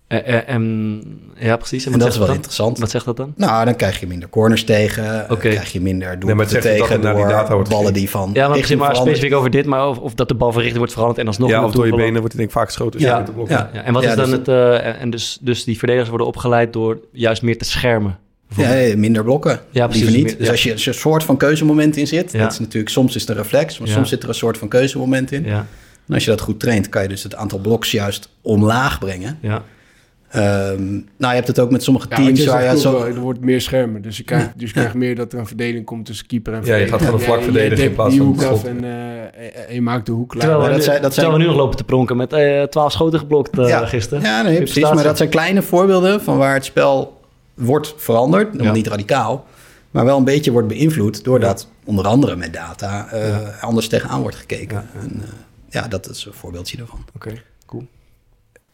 [0.09, 1.03] eh, en,
[1.39, 1.87] ja, precies.
[1.87, 2.35] En, dat is wel dan?
[2.35, 2.79] interessant.
[2.79, 3.33] Wat zegt dat dan?
[3.37, 5.25] Nou, dan krijg je minder corners tegen.
[5.25, 5.49] eh, Oké.
[5.49, 8.77] krijg je minder doelpunten tegen die door data wordt ballen die van Ja, maar, precies,
[8.77, 11.51] maar specifiek over dit, maar of, of dat de balverrichting wordt veranderd en alsnog...
[11.51, 13.01] Ja, of door je benen wordt hij denk ik vaak geschoten.
[13.01, 13.71] Ja, Ja, ja.
[13.73, 14.49] Ja, en wat Ja, is dan dus- het...
[14.49, 18.19] eh, en dus, dus die verdedigers worden opgeleid door juist meer te schermen.
[18.57, 19.61] Ja, minder blokken.
[19.71, 20.05] Ja, precies.
[20.05, 20.27] Liever niet.
[20.29, 20.53] Meer- dus ja.
[20.53, 22.39] als je als je een soort van keuzemoment in zit, Ja.
[22.43, 23.95] dat is natuurlijk soms is het een reflex, maar Ja.
[23.95, 25.45] soms zit er een soort van keuzemoment in.
[25.45, 25.67] Ja,
[26.09, 29.39] En als je dat goed traint, kan je dus het aantal bloks juist omlaag brengen.
[29.43, 29.63] ja.
[30.29, 33.05] Ehm, nou, je hebt het ook met sommige Ja, teams waar ook zo...
[33.05, 34.03] er wordt meer schermen.
[34.03, 36.65] Dus je krijgt, dus je krijgt meer dat er een verdeling komt tussen keeper en
[36.65, 37.07] Ja, je gaat verdediger.
[37.07, 40.29] gewoon een vlak verdedigen in plaats van hoek en, eh, en je maakt de hoek
[40.29, 40.49] klein.
[40.49, 42.33] Terwijl, we, dat nu, zijn- dat zijn- terwijl we nu nog lopen te pronken met
[42.33, 44.23] eh 12 schoten geblokt eh, ja, gisteren.
[44.23, 44.83] Ja, nee, precies.
[44.83, 47.21] Maar dat zijn kleine voorbeelden van waar het spel
[47.55, 48.53] wordt veranderd.
[48.55, 48.73] Nog Ja.
[48.73, 49.47] niet radicaal,
[49.91, 51.25] maar wel een beetje wordt beïnvloed...
[51.25, 54.77] doordat onder andere met data eh, anders tegenaan wordt gekeken.
[55.01, 55.29] En, eh,
[55.69, 57.05] ja, dat is een voorbeeldje daarvan.
[57.15, 57.31] Oké,
[57.67, 57.87] cool.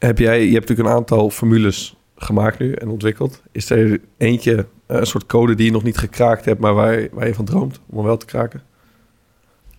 [0.04, 3.42] Heb jij, je hebt natuurlijk een aantal formules gemaakt nu en ontwikkeld.
[3.52, 7.08] Is er eentje, eh, een soort code die je nog niet gekraakt hebt, maar waar,
[7.12, 8.62] waar je van droomt om wel te kraken?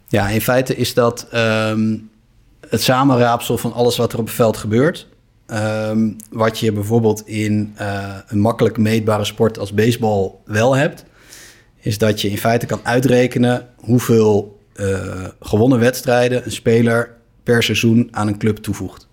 [0.07, 1.97] Ja, in feite is dat ehm,
[2.69, 5.07] het samenraapsel van alles wat er op het veld gebeurt.
[5.45, 11.05] Ehm, wat je bijvoorbeeld in eh, een makkelijk meetbare sport als baseball wel hebt,
[11.80, 18.07] is dat je in feite kan uitrekenen hoeveel eh, gewonnen wedstrijden een speler per seizoen
[18.11, 19.07] aan een club toevoegt.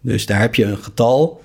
[0.00, 1.42] Dus daar heb je een getal,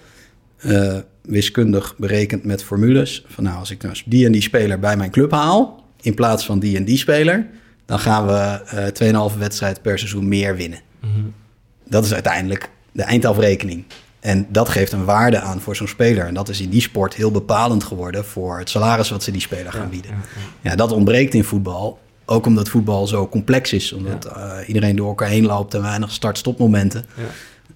[0.58, 3.26] eh, wiskundig berekend met formules.
[3.28, 6.46] Van nou, als ik nou die en die speler bij mijn club haal, in plaats
[6.46, 7.48] van die en die speler,
[7.86, 10.80] dan gaan we eh 2,5 wedstrijd per seizoen meer winnen.
[11.88, 13.84] Dat is uiteindelijk de eindafrekening.
[14.20, 16.26] En dat geeft een waarde aan voor zo'n speler.
[16.26, 19.42] En dat is in die sport heel bepalend geworden voor het salaris wat ze die
[19.42, 20.12] speler gaan bieden.
[20.62, 22.00] Ja, dat ontbreekt in voetbal.
[22.26, 23.94] Ook omdat voetbal zo complex is.
[23.94, 27.06] Omdat eh, iedereen door elkaar heen loopt en weinig start-stop-momenten.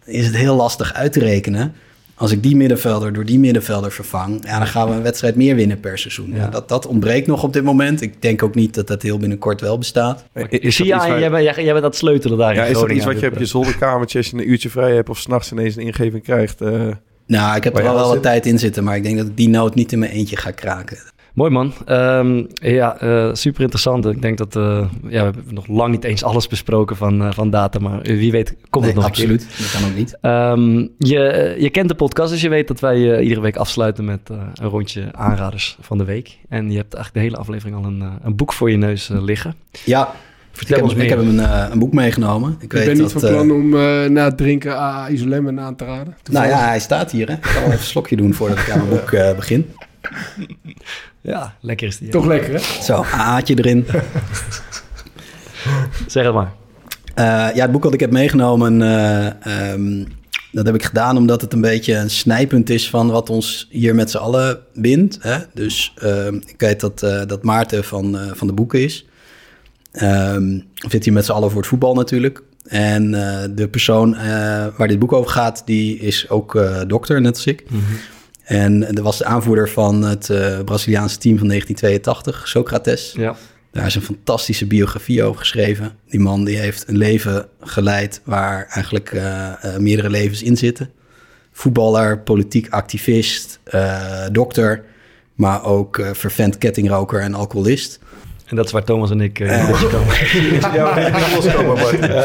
[0.10, 1.74] Is het heel lastig uit te rekenen.
[2.16, 4.46] Als ik die middenvelder door die middenvelder vervang...
[4.46, 6.34] Ja, dan gaan we een wedstrijd meer winnen per seizoen.
[6.34, 6.48] Ja.
[6.48, 8.02] dat, dat ontbreekt nog op dit moment.
[8.02, 10.26] Ik denk ook niet dat dat heel binnenkort wel bestaat.
[10.50, 12.78] Is Zie dat jij, waar- jij, bent, jij, het sleutelen daar ja, in is dat
[12.78, 15.18] Groningen iets wat je aan op je zolderkamertje als je een uurtje vrij hebt of
[15.18, 16.62] s'nachts ineens een ingeving krijgt?
[16.62, 16.88] eh,
[17.28, 18.84] Nou, ik heb er wel wel wat tijd in zitten...
[18.84, 20.98] maar ik denk dat ik die noot niet in mijn eentje ga kraken.
[21.34, 21.74] Mooi man.
[21.86, 24.06] Ehm, ja, eh, super interessant.
[24.06, 24.64] Ik denk dat eh,
[25.04, 27.80] ja, we hebben nog lang niet eens alles besproken van, eh, van data.
[27.80, 29.24] Maar wie weet komt het nog een keer.
[29.32, 29.58] absoluut.
[29.58, 30.18] Dat kan ook niet.
[30.22, 34.06] Ehm, je, je kent de podcast, dus je weet dat wij eh, iedere week afsluiten
[34.06, 36.38] met eh, een rondje aanraders van de week.
[36.50, 39.56] En je hebt eigenlijk de hele aflevering al een, een boek voor je neus liggen.
[39.86, 40.14] Ja,
[40.52, 42.52] ik Vertel heb, ons ik heb hem een, een boek meegenomen.
[42.58, 45.60] Ik, Ik weet ben niet dat, van plan om eh, na het drinken AA Isolemmen
[45.60, 46.16] aan te raden.
[46.32, 47.28] Nou ja, hij staat hier.
[47.28, 47.34] Hè.
[47.34, 49.72] Ik kan wel even een slokje doen voordat ik aan mijn boek eh, begin.
[51.22, 52.10] Ja, lekker is die.
[52.10, 52.84] Toch lekker, hè?
[52.84, 53.86] Zo, aatje erin.
[56.08, 56.52] Zeg het maar.
[57.16, 60.06] Eh, ja, het boek wat ik heb meegenomen, eh, ehm,
[60.52, 63.96] dat heb ik gedaan omdat het een beetje een snijpunt is van wat ons hier
[63.96, 65.18] met z'n allen bindt.
[65.22, 65.38] Hè?
[65.54, 69.06] Dus ehm, ik weet dat, eh, dat Maarten van, eh, van de boeken is.
[69.92, 72.44] Ehm we zitten hier met z'n allen voor het voetbal natuurlijk.
[72.64, 77.22] En eh, de persoon eh, waar dit boek over gaat, die is ook eh, dokter,
[77.22, 77.66] net als ik.
[78.50, 83.14] En dat was de aanvoerder van het eh, Braziliaanse team van 1982, Socrates.
[83.18, 83.36] Ja.
[83.72, 85.92] Daar is een fantastische biografie over geschreven.
[86.08, 90.90] Die man die heeft een leven geleid waar eigenlijk eh, eh, meerdere levens in zitten.
[91.52, 93.60] Voetballer, politiek activist,
[94.32, 94.84] dokter,
[95.34, 98.00] maar ook vervent kettingroker en alcoholist.
[98.50, 100.16] En dat is waar Thomas en ik uh, komen.
[100.74, 101.76] Ja, we niet loskomen,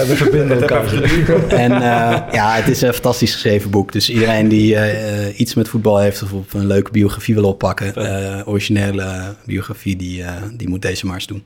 [0.06, 0.92] we verbinden elkaar.
[1.48, 3.92] En eh, ja, het is een fantastisch geschreven boek.
[3.92, 7.44] Dus iedereen die eh, eh, iets met voetbal heeft of op een leuke biografie wil
[7.44, 11.44] oppakken, eh, originele biografie, die, eh, die moet deze maar eens doen.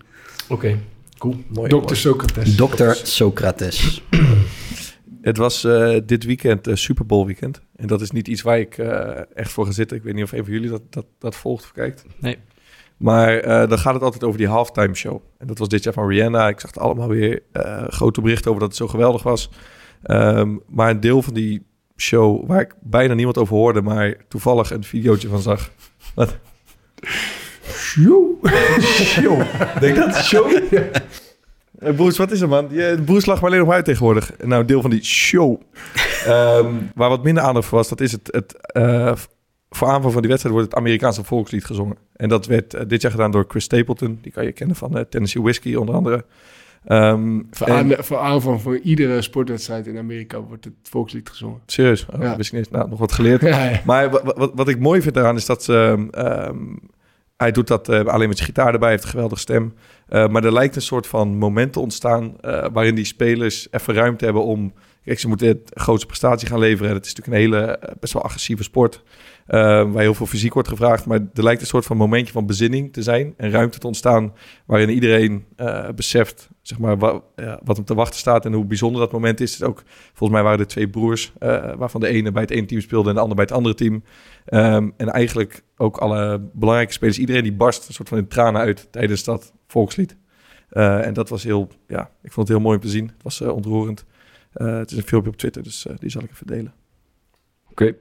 [0.49, 0.79] Oké,
[1.19, 1.37] cool.
[1.49, 1.77] Mooi, Dr.
[1.77, 1.95] mooi.
[1.95, 2.55] Socrates.
[2.57, 2.91] Dr.
[3.03, 4.03] Socrates.
[5.23, 7.61] Het was eh, dit weekend uh, Super Bowl weekend.
[7.77, 9.97] En dat is niet iets waar ik eh, echt voor ga zitten.
[9.97, 12.05] Ik weet niet of een van jullie dat, dat, dat volgt of kijkt.
[12.21, 12.37] Nee.
[12.99, 15.21] Maar eh, dan gaat het altijd over die halftime show.
[15.39, 16.49] En dat was dit jaar van Rihanna.
[16.49, 19.51] Ik zag het allemaal weer eh, grote berichten over dat het zo geweldig was.
[20.03, 24.71] Ehm, maar een deel van die show waar ik bijna niemand over hoorde, maar toevallig
[24.71, 25.71] een videootje van zag.
[26.15, 26.37] Wat?
[27.65, 28.47] Show.
[28.81, 29.43] Show.
[29.81, 30.15] Denk dat?
[30.15, 30.73] Show?
[31.79, 32.67] Eh, Broers, wat is er, man?
[32.71, 34.31] Je, Broers lag maar alleen nog uit tegenwoordig.
[34.45, 35.61] Nou, deel van die show.
[36.25, 38.29] Ehm, waar wat minder aandacht voor was, dat is het...
[38.33, 38.57] het
[39.71, 41.97] voor aanvang van die wedstrijd wordt het Amerikaanse volkslied gezongen.
[42.17, 44.19] En dat werd eh, dit jaar gedaan door Chris Stapleton.
[44.23, 46.25] Die kan je kennen van eh, Tennessee Whiskey, onder andere.
[46.85, 51.59] Ehm, Voor, en- aan, voor aanvang voor iedere sportwedstrijd in Amerika wordt het volkslied gezongen.
[51.67, 52.07] serieus?
[52.15, 52.37] Oh, Ja.
[52.37, 52.71] Wist ik niet.
[52.71, 53.41] Nou, nog wat geleerd.
[53.49, 53.81] Ja, ja.
[53.85, 56.57] Maar wa- wa- wat, ik mooi vind daaraan is dat ze, ehm,
[57.37, 59.75] hij doet dat eh, alleen met zijn gitaar erbij, heeft een geweldige stem.
[60.09, 62.37] Maar er lijkt een soort van moment te ontstaan
[62.73, 64.73] waarin die spelers even ruimte hebben om...
[65.05, 66.95] Kijk, ze moeten het grootste prestatie gaan leveren.
[66.95, 69.03] Het is natuurlijk een hele best wel agressieve sport.
[69.49, 69.61] Eh,
[69.93, 71.07] waar heel veel fysiek wordt gevraagd.
[71.07, 73.35] Maar er lijkt een soort van momentje van bezinning te zijn.
[73.37, 74.33] En ruimte te ontstaan
[74.67, 78.45] waarin iedereen eh, beseft zeg maar, wa- ja, wat hem te wachten staat.
[78.45, 79.63] En hoe bijzonder dat moment is.
[79.63, 79.83] Ook,
[80.13, 81.33] volgens mij waren er twee broers.
[81.39, 83.75] eh, waarvan de ene bij het ene team speelde en de ander bij het andere
[83.75, 84.03] team.
[84.45, 87.19] Ehm, en eigenlijk ook alle belangrijke spelers.
[87.19, 90.17] Iedereen die barst een soort van in tranen uit tijdens dat volkslied.
[90.69, 93.07] En dat was heel, ja, ik vond het heel mooi om te zien.
[93.07, 94.05] Het was ontroerend.
[94.53, 96.75] Het is een filmpje op Twitter, dus die zal ik even delen.
[97.71, 97.95] Oké.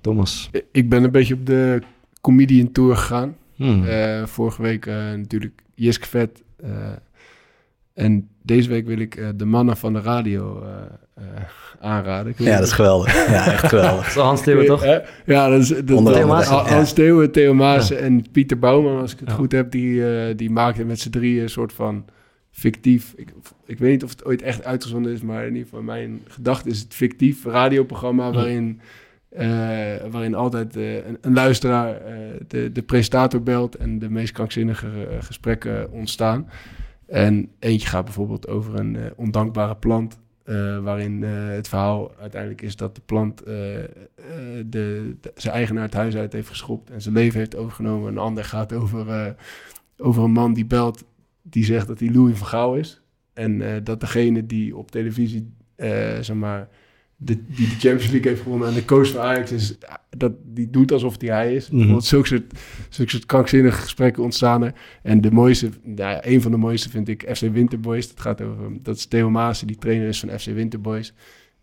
[0.00, 0.50] Thomas.
[0.72, 1.82] Ik ben een beetje op de
[2.20, 3.36] comedian tour gegaan.
[3.54, 3.84] Hmm.
[3.84, 6.42] Eh, vorige week eh, natuurlijk Jisk Vet.
[6.56, 6.68] eh,
[7.94, 10.70] en deze week wil ik eh, de mannen van de radio eh,
[11.14, 11.24] eh,
[11.80, 12.34] aanraden.
[12.36, 13.14] Ja, dat is geweldig.
[13.28, 13.96] Ja, echt geweldig.
[14.00, 14.84] Dat is wel Hans Theeuwen, toch?
[15.26, 16.74] Ja, dat is dat, Onder andere, Hans ja.
[16.74, 19.34] Hans Theeuwen, Theo Maas en Pieter Bouwman, als ik het Ja.
[19.34, 22.04] goed heb, die, eh, die maakten met z'n drieën een soort van
[22.50, 23.12] fictief.
[23.16, 23.32] Ik,
[23.66, 26.68] ik weet niet of het ooit echt uitgezonden is, maar in ieder geval mijn gedachte
[26.68, 28.80] is het fictief radioprogramma waarin,
[30.10, 32.14] waarin altijd eh, een, luisteraar eh,
[32.48, 36.48] de, de presentator belt en de meest krankzinnige eh, gesprekken ontstaan.
[37.06, 40.18] En eentje gaat bijvoorbeeld over een eh, ondankbare plant.
[40.44, 43.88] eh, waarin eh, het verhaal uiteindelijk is dat de plant eh, eh,
[44.66, 48.08] de, zijn eigenaar het huis uit heeft geschopt en zijn leven heeft overgenomen.
[48.08, 49.32] Een ander gaat over, eh,
[49.96, 51.04] over een man die belt,
[51.42, 53.02] die zegt dat hij Louis van Gaal is.
[53.32, 56.68] En eh, dat degene die op televisie, eh, zeg maar,
[57.22, 59.78] de, die de Champions League heeft gewonnen en de coach van Ajax is,
[60.16, 61.64] dat die doet alsof die hij is.
[61.64, 61.74] Mhm.
[61.74, 62.52] Bijvoorbeeld zulke soort,
[62.88, 64.74] zulke soort krankzinnige gesprekken ontstaan er.
[65.02, 68.08] En de mooiste, nou ja, een van de mooiste vind ik FC Winterboys.
[68.08, 71.12] Dat gaat over, dat is Theo Maas, die trainer is van FC Winterboys.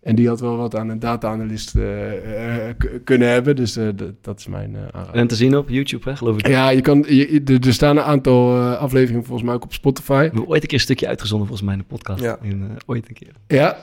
[0.02, 3.56] En die had wel wat aan een data-analyst eh, eh, kunnen hebben.
[3.56, 3.88] Dus eh,
[4.22, 5.14] dat is mijn eh aanrader.
[5.16, 6.48] En te zien op YouTube, hè, geloof ik.
[6.48, 9.74] Ja, je kan, je, je- er- staan een aantal eh, afleveringen volgens mij ook op
[9.74, 10.14] Spotify.
[10.18, 12.24] We hebben ooit een keer een stukje uitgezonden volgens mij in de podcast.
[12.24, 12.38] Ja.
[12.42, 13.32] In, eh, ooit een keer.
[13.48, 13.78] Ja.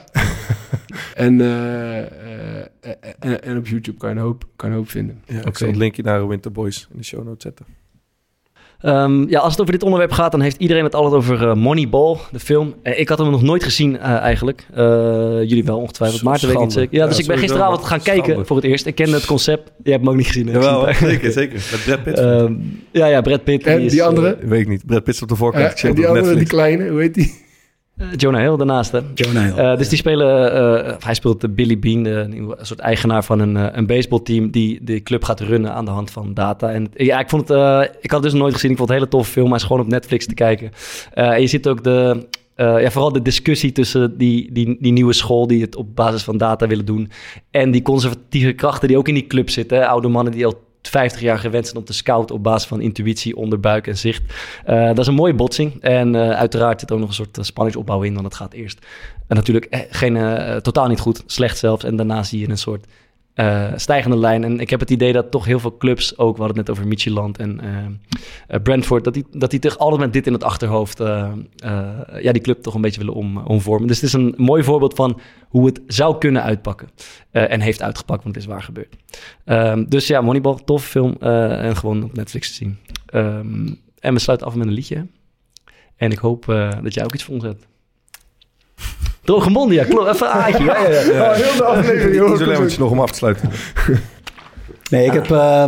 [1.25, 5.21] en, eh, eh, eh, en, en op YouTube kan je een hoop, kan hoop vinden.
[5.25, 5.57] Ja, Ik Oké.
[5.57, 7.65] zal het linkje naar Winter Boys in de show notes zetten.
[8.81, 11.55] Ehm, ja, als het over dit onderwerp gaat, dan heeft iedereen het altijd over eh,
[11.55, 12.73] Moneyball, de film.
[12.83, 14.65] Eh, ik had hem nog nooit gezien eh, eigenlijk.
[14.73, 14.83] Eh,
[15.39, 16.95] jullie wel ongetwijfeld, Maarten weet ik niet zeker.
[16.95, 18.85] Ja, Ja, dus ik ben gisteravond gaan kijken voor het eerst.
[18.85, 19.71] Ik kende het concept.
[19.83, 20.47] Jij hebt hem ook niet gezien.
[20.47, 21.53] Jawel, zeker, zeker.
[21.71, 22.19] Met Brad Pitt.
[22.19, 22.53] Ehm,
[22.91, 23.65] ja, ja, Brad Pitt.
[23.65, 24.37] En is, die andere?
[24.41, 24.85] weet ik niet.
[24.85, 25.83] Brad Pitt is op de voorkant.
[25.83, 27.43] En die andere, die kleine, hoe heet die?
[27.97, 28.99] Eh, Jonah Hill daarnaast, hè?
[29.13, 29.53] Jonah Hill.
[29.53, 33.85] Eh, dus die spelen, eh, hij speelt Billy Bean, een soort eigenaar van een, een
[33.85, 36.71] baseballteam die de club gaat runnen aan de hand van data.
[36.71, 38.71] En ja, ik vond het, ik had het dus nooit gezien.
[38.71, 39.47] Ik vond het een hele toffe film.
[39.47, 40.71] Hij is gewoon op Netflix te kijken.
[41.13, 45.47] En je ziet ook de, ja, vooral de discussie tussen die, die, die nieuwe school
[45.47, 47.11] die het op basis van data willen doen
[47.51, 49.77] en die conservatieve krachten die ook in die club zitten.
[49.77, 49.87] Hè?
[49.87, 53.35] Oude mannen die al 50 jaar gewend zijn om te scouten op basis van intuïtie,
[53.35, 54.23] onderbuik en zicht.
[54.69, 55.81] Uh, dat is een mooie botsing.
[55.81, 58.85] En uh, uiteraard zit ook nog een soort spanningsopbouw in, want het gaat eerst
[59.27, 60.13] natuurlijk geen,
[60.61, 61.83] totaal niet goed, slecht zelfs.
[61.83, 62.85] En daarna zie je een soort
[63.35, 64.43] uh, stijgende lijn.
[64.43, 66.87] En ik heb het idee dat toch heel veel clubs, ook hadden het net over
[66.87, 70.97] Micheland en uh, Brentford, dat die, dat die toch altijd met dit in het achterhoofd
[70.97, 73.87] ja, die club toch een beetje willen om, omvormen.
[73.87, 75.19] Dus het is een mooi voorbeeld van
[75.49, 76.89] hoe het zou kunnen uitpakken.
[77.31, 78.95] en heeft uitgepakt, want het is waar gebeurd.
[79.45, 82.77] Um, dus ja, Moneyball, tof film en gewoon op Netflix te zien.
[83.13, 85.07] Um, en we sluiten af met een liedje.
[85.95, 86.45] En ik hoop
[86.83, 87.67] dat jij ook iets voor ons hebt.
[89.25, 90.13] Droge monden, ja, klopt.
[90.13, 90.63] Even aardje.
[90.63, 91.29] Ja, ja, ja.
[91.29, 92.65] Oh, heel de aflevering.
[92.65, 93.49] Iets nog om af te sluiten.
[94.89, 95.65] Nee, ik heb uh,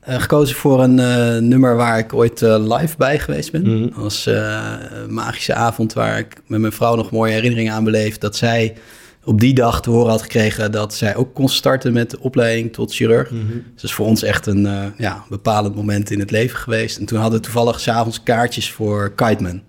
[0.00, 3.62] gekozen voor een uh, nummer waar ik ooit uh, live bij geweest ben.
[3.62, 3.82] Mm.
[3.82, 8.18] Dat was een magische avond waar ik met mijn vrouw nog mooie herinneringen aan beleef.
[8.18, 8.74] Dat zij
[9.24, 12.72] op die dag te horen had gekregen dat zij ook kon starten met de opleiding
[12.72, 13.30] tot chirurg.
[13.30, 13.48] Mm -hmm.
[13.52, 16.98] Dus dat is voor ons echt een ja, bepalend moment in het leven geweest.
[16.98, 19.62] En toen hadden we toevallig s'avonds kaartjes voor Kiteman.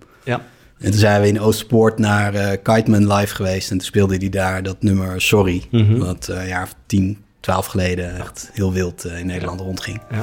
[0.78, 3.70] En toen zijn we in Oostpoort naar uh, Kiteman live geweest.
[3.70, 5.64] En toen speelde hij daar dat nummer Sorry.
[5.70, 9.60] Mm Wat uh, een jaar of tien, twaalf geleden echt heel wild uh, in Nederland
[9.60, 10.00] rondging.
[10.10, 10.22] Ja.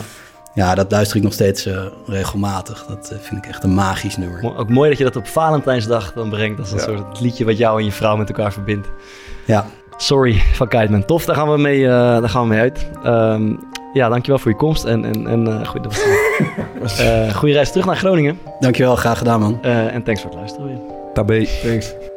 [0.54, 1.68] ja, dat luister ik nog steeds
[2.06, 2.86] regelmatig.
[2.86, 4.58] Dat vind ik echt een magisch nummer.
[4.58, 6.60] Ook mooi dat je dat op Valentijnsdag dan brengt.
[6.60, 6.84] als een ja.
[6.84, 8.88] soort liedje wat jou en je vrouw met elkaar verbindt.
[9.46, 9.66] Ja.
[9.98, 11.06] Sorry van Kiteman.
[11.06, 12.90] Tof, daar gaan we mee, daar gaan we mee uit.
[13.06, 13.60] Um,
[13.94, 15.88] ja, dankjewel voor je komst en, en, en uh, goeie,
[17.00, 18.40] uh, goede reis terug naar Groningen.
[18.60, 19.60] Dankjewel, graag gedaan man.
[19.66, 20.80] Uh, en thanks voor het luisteren weer.
[21.14, 21.46] Tabé.
[21.64, 22.13] Thanks.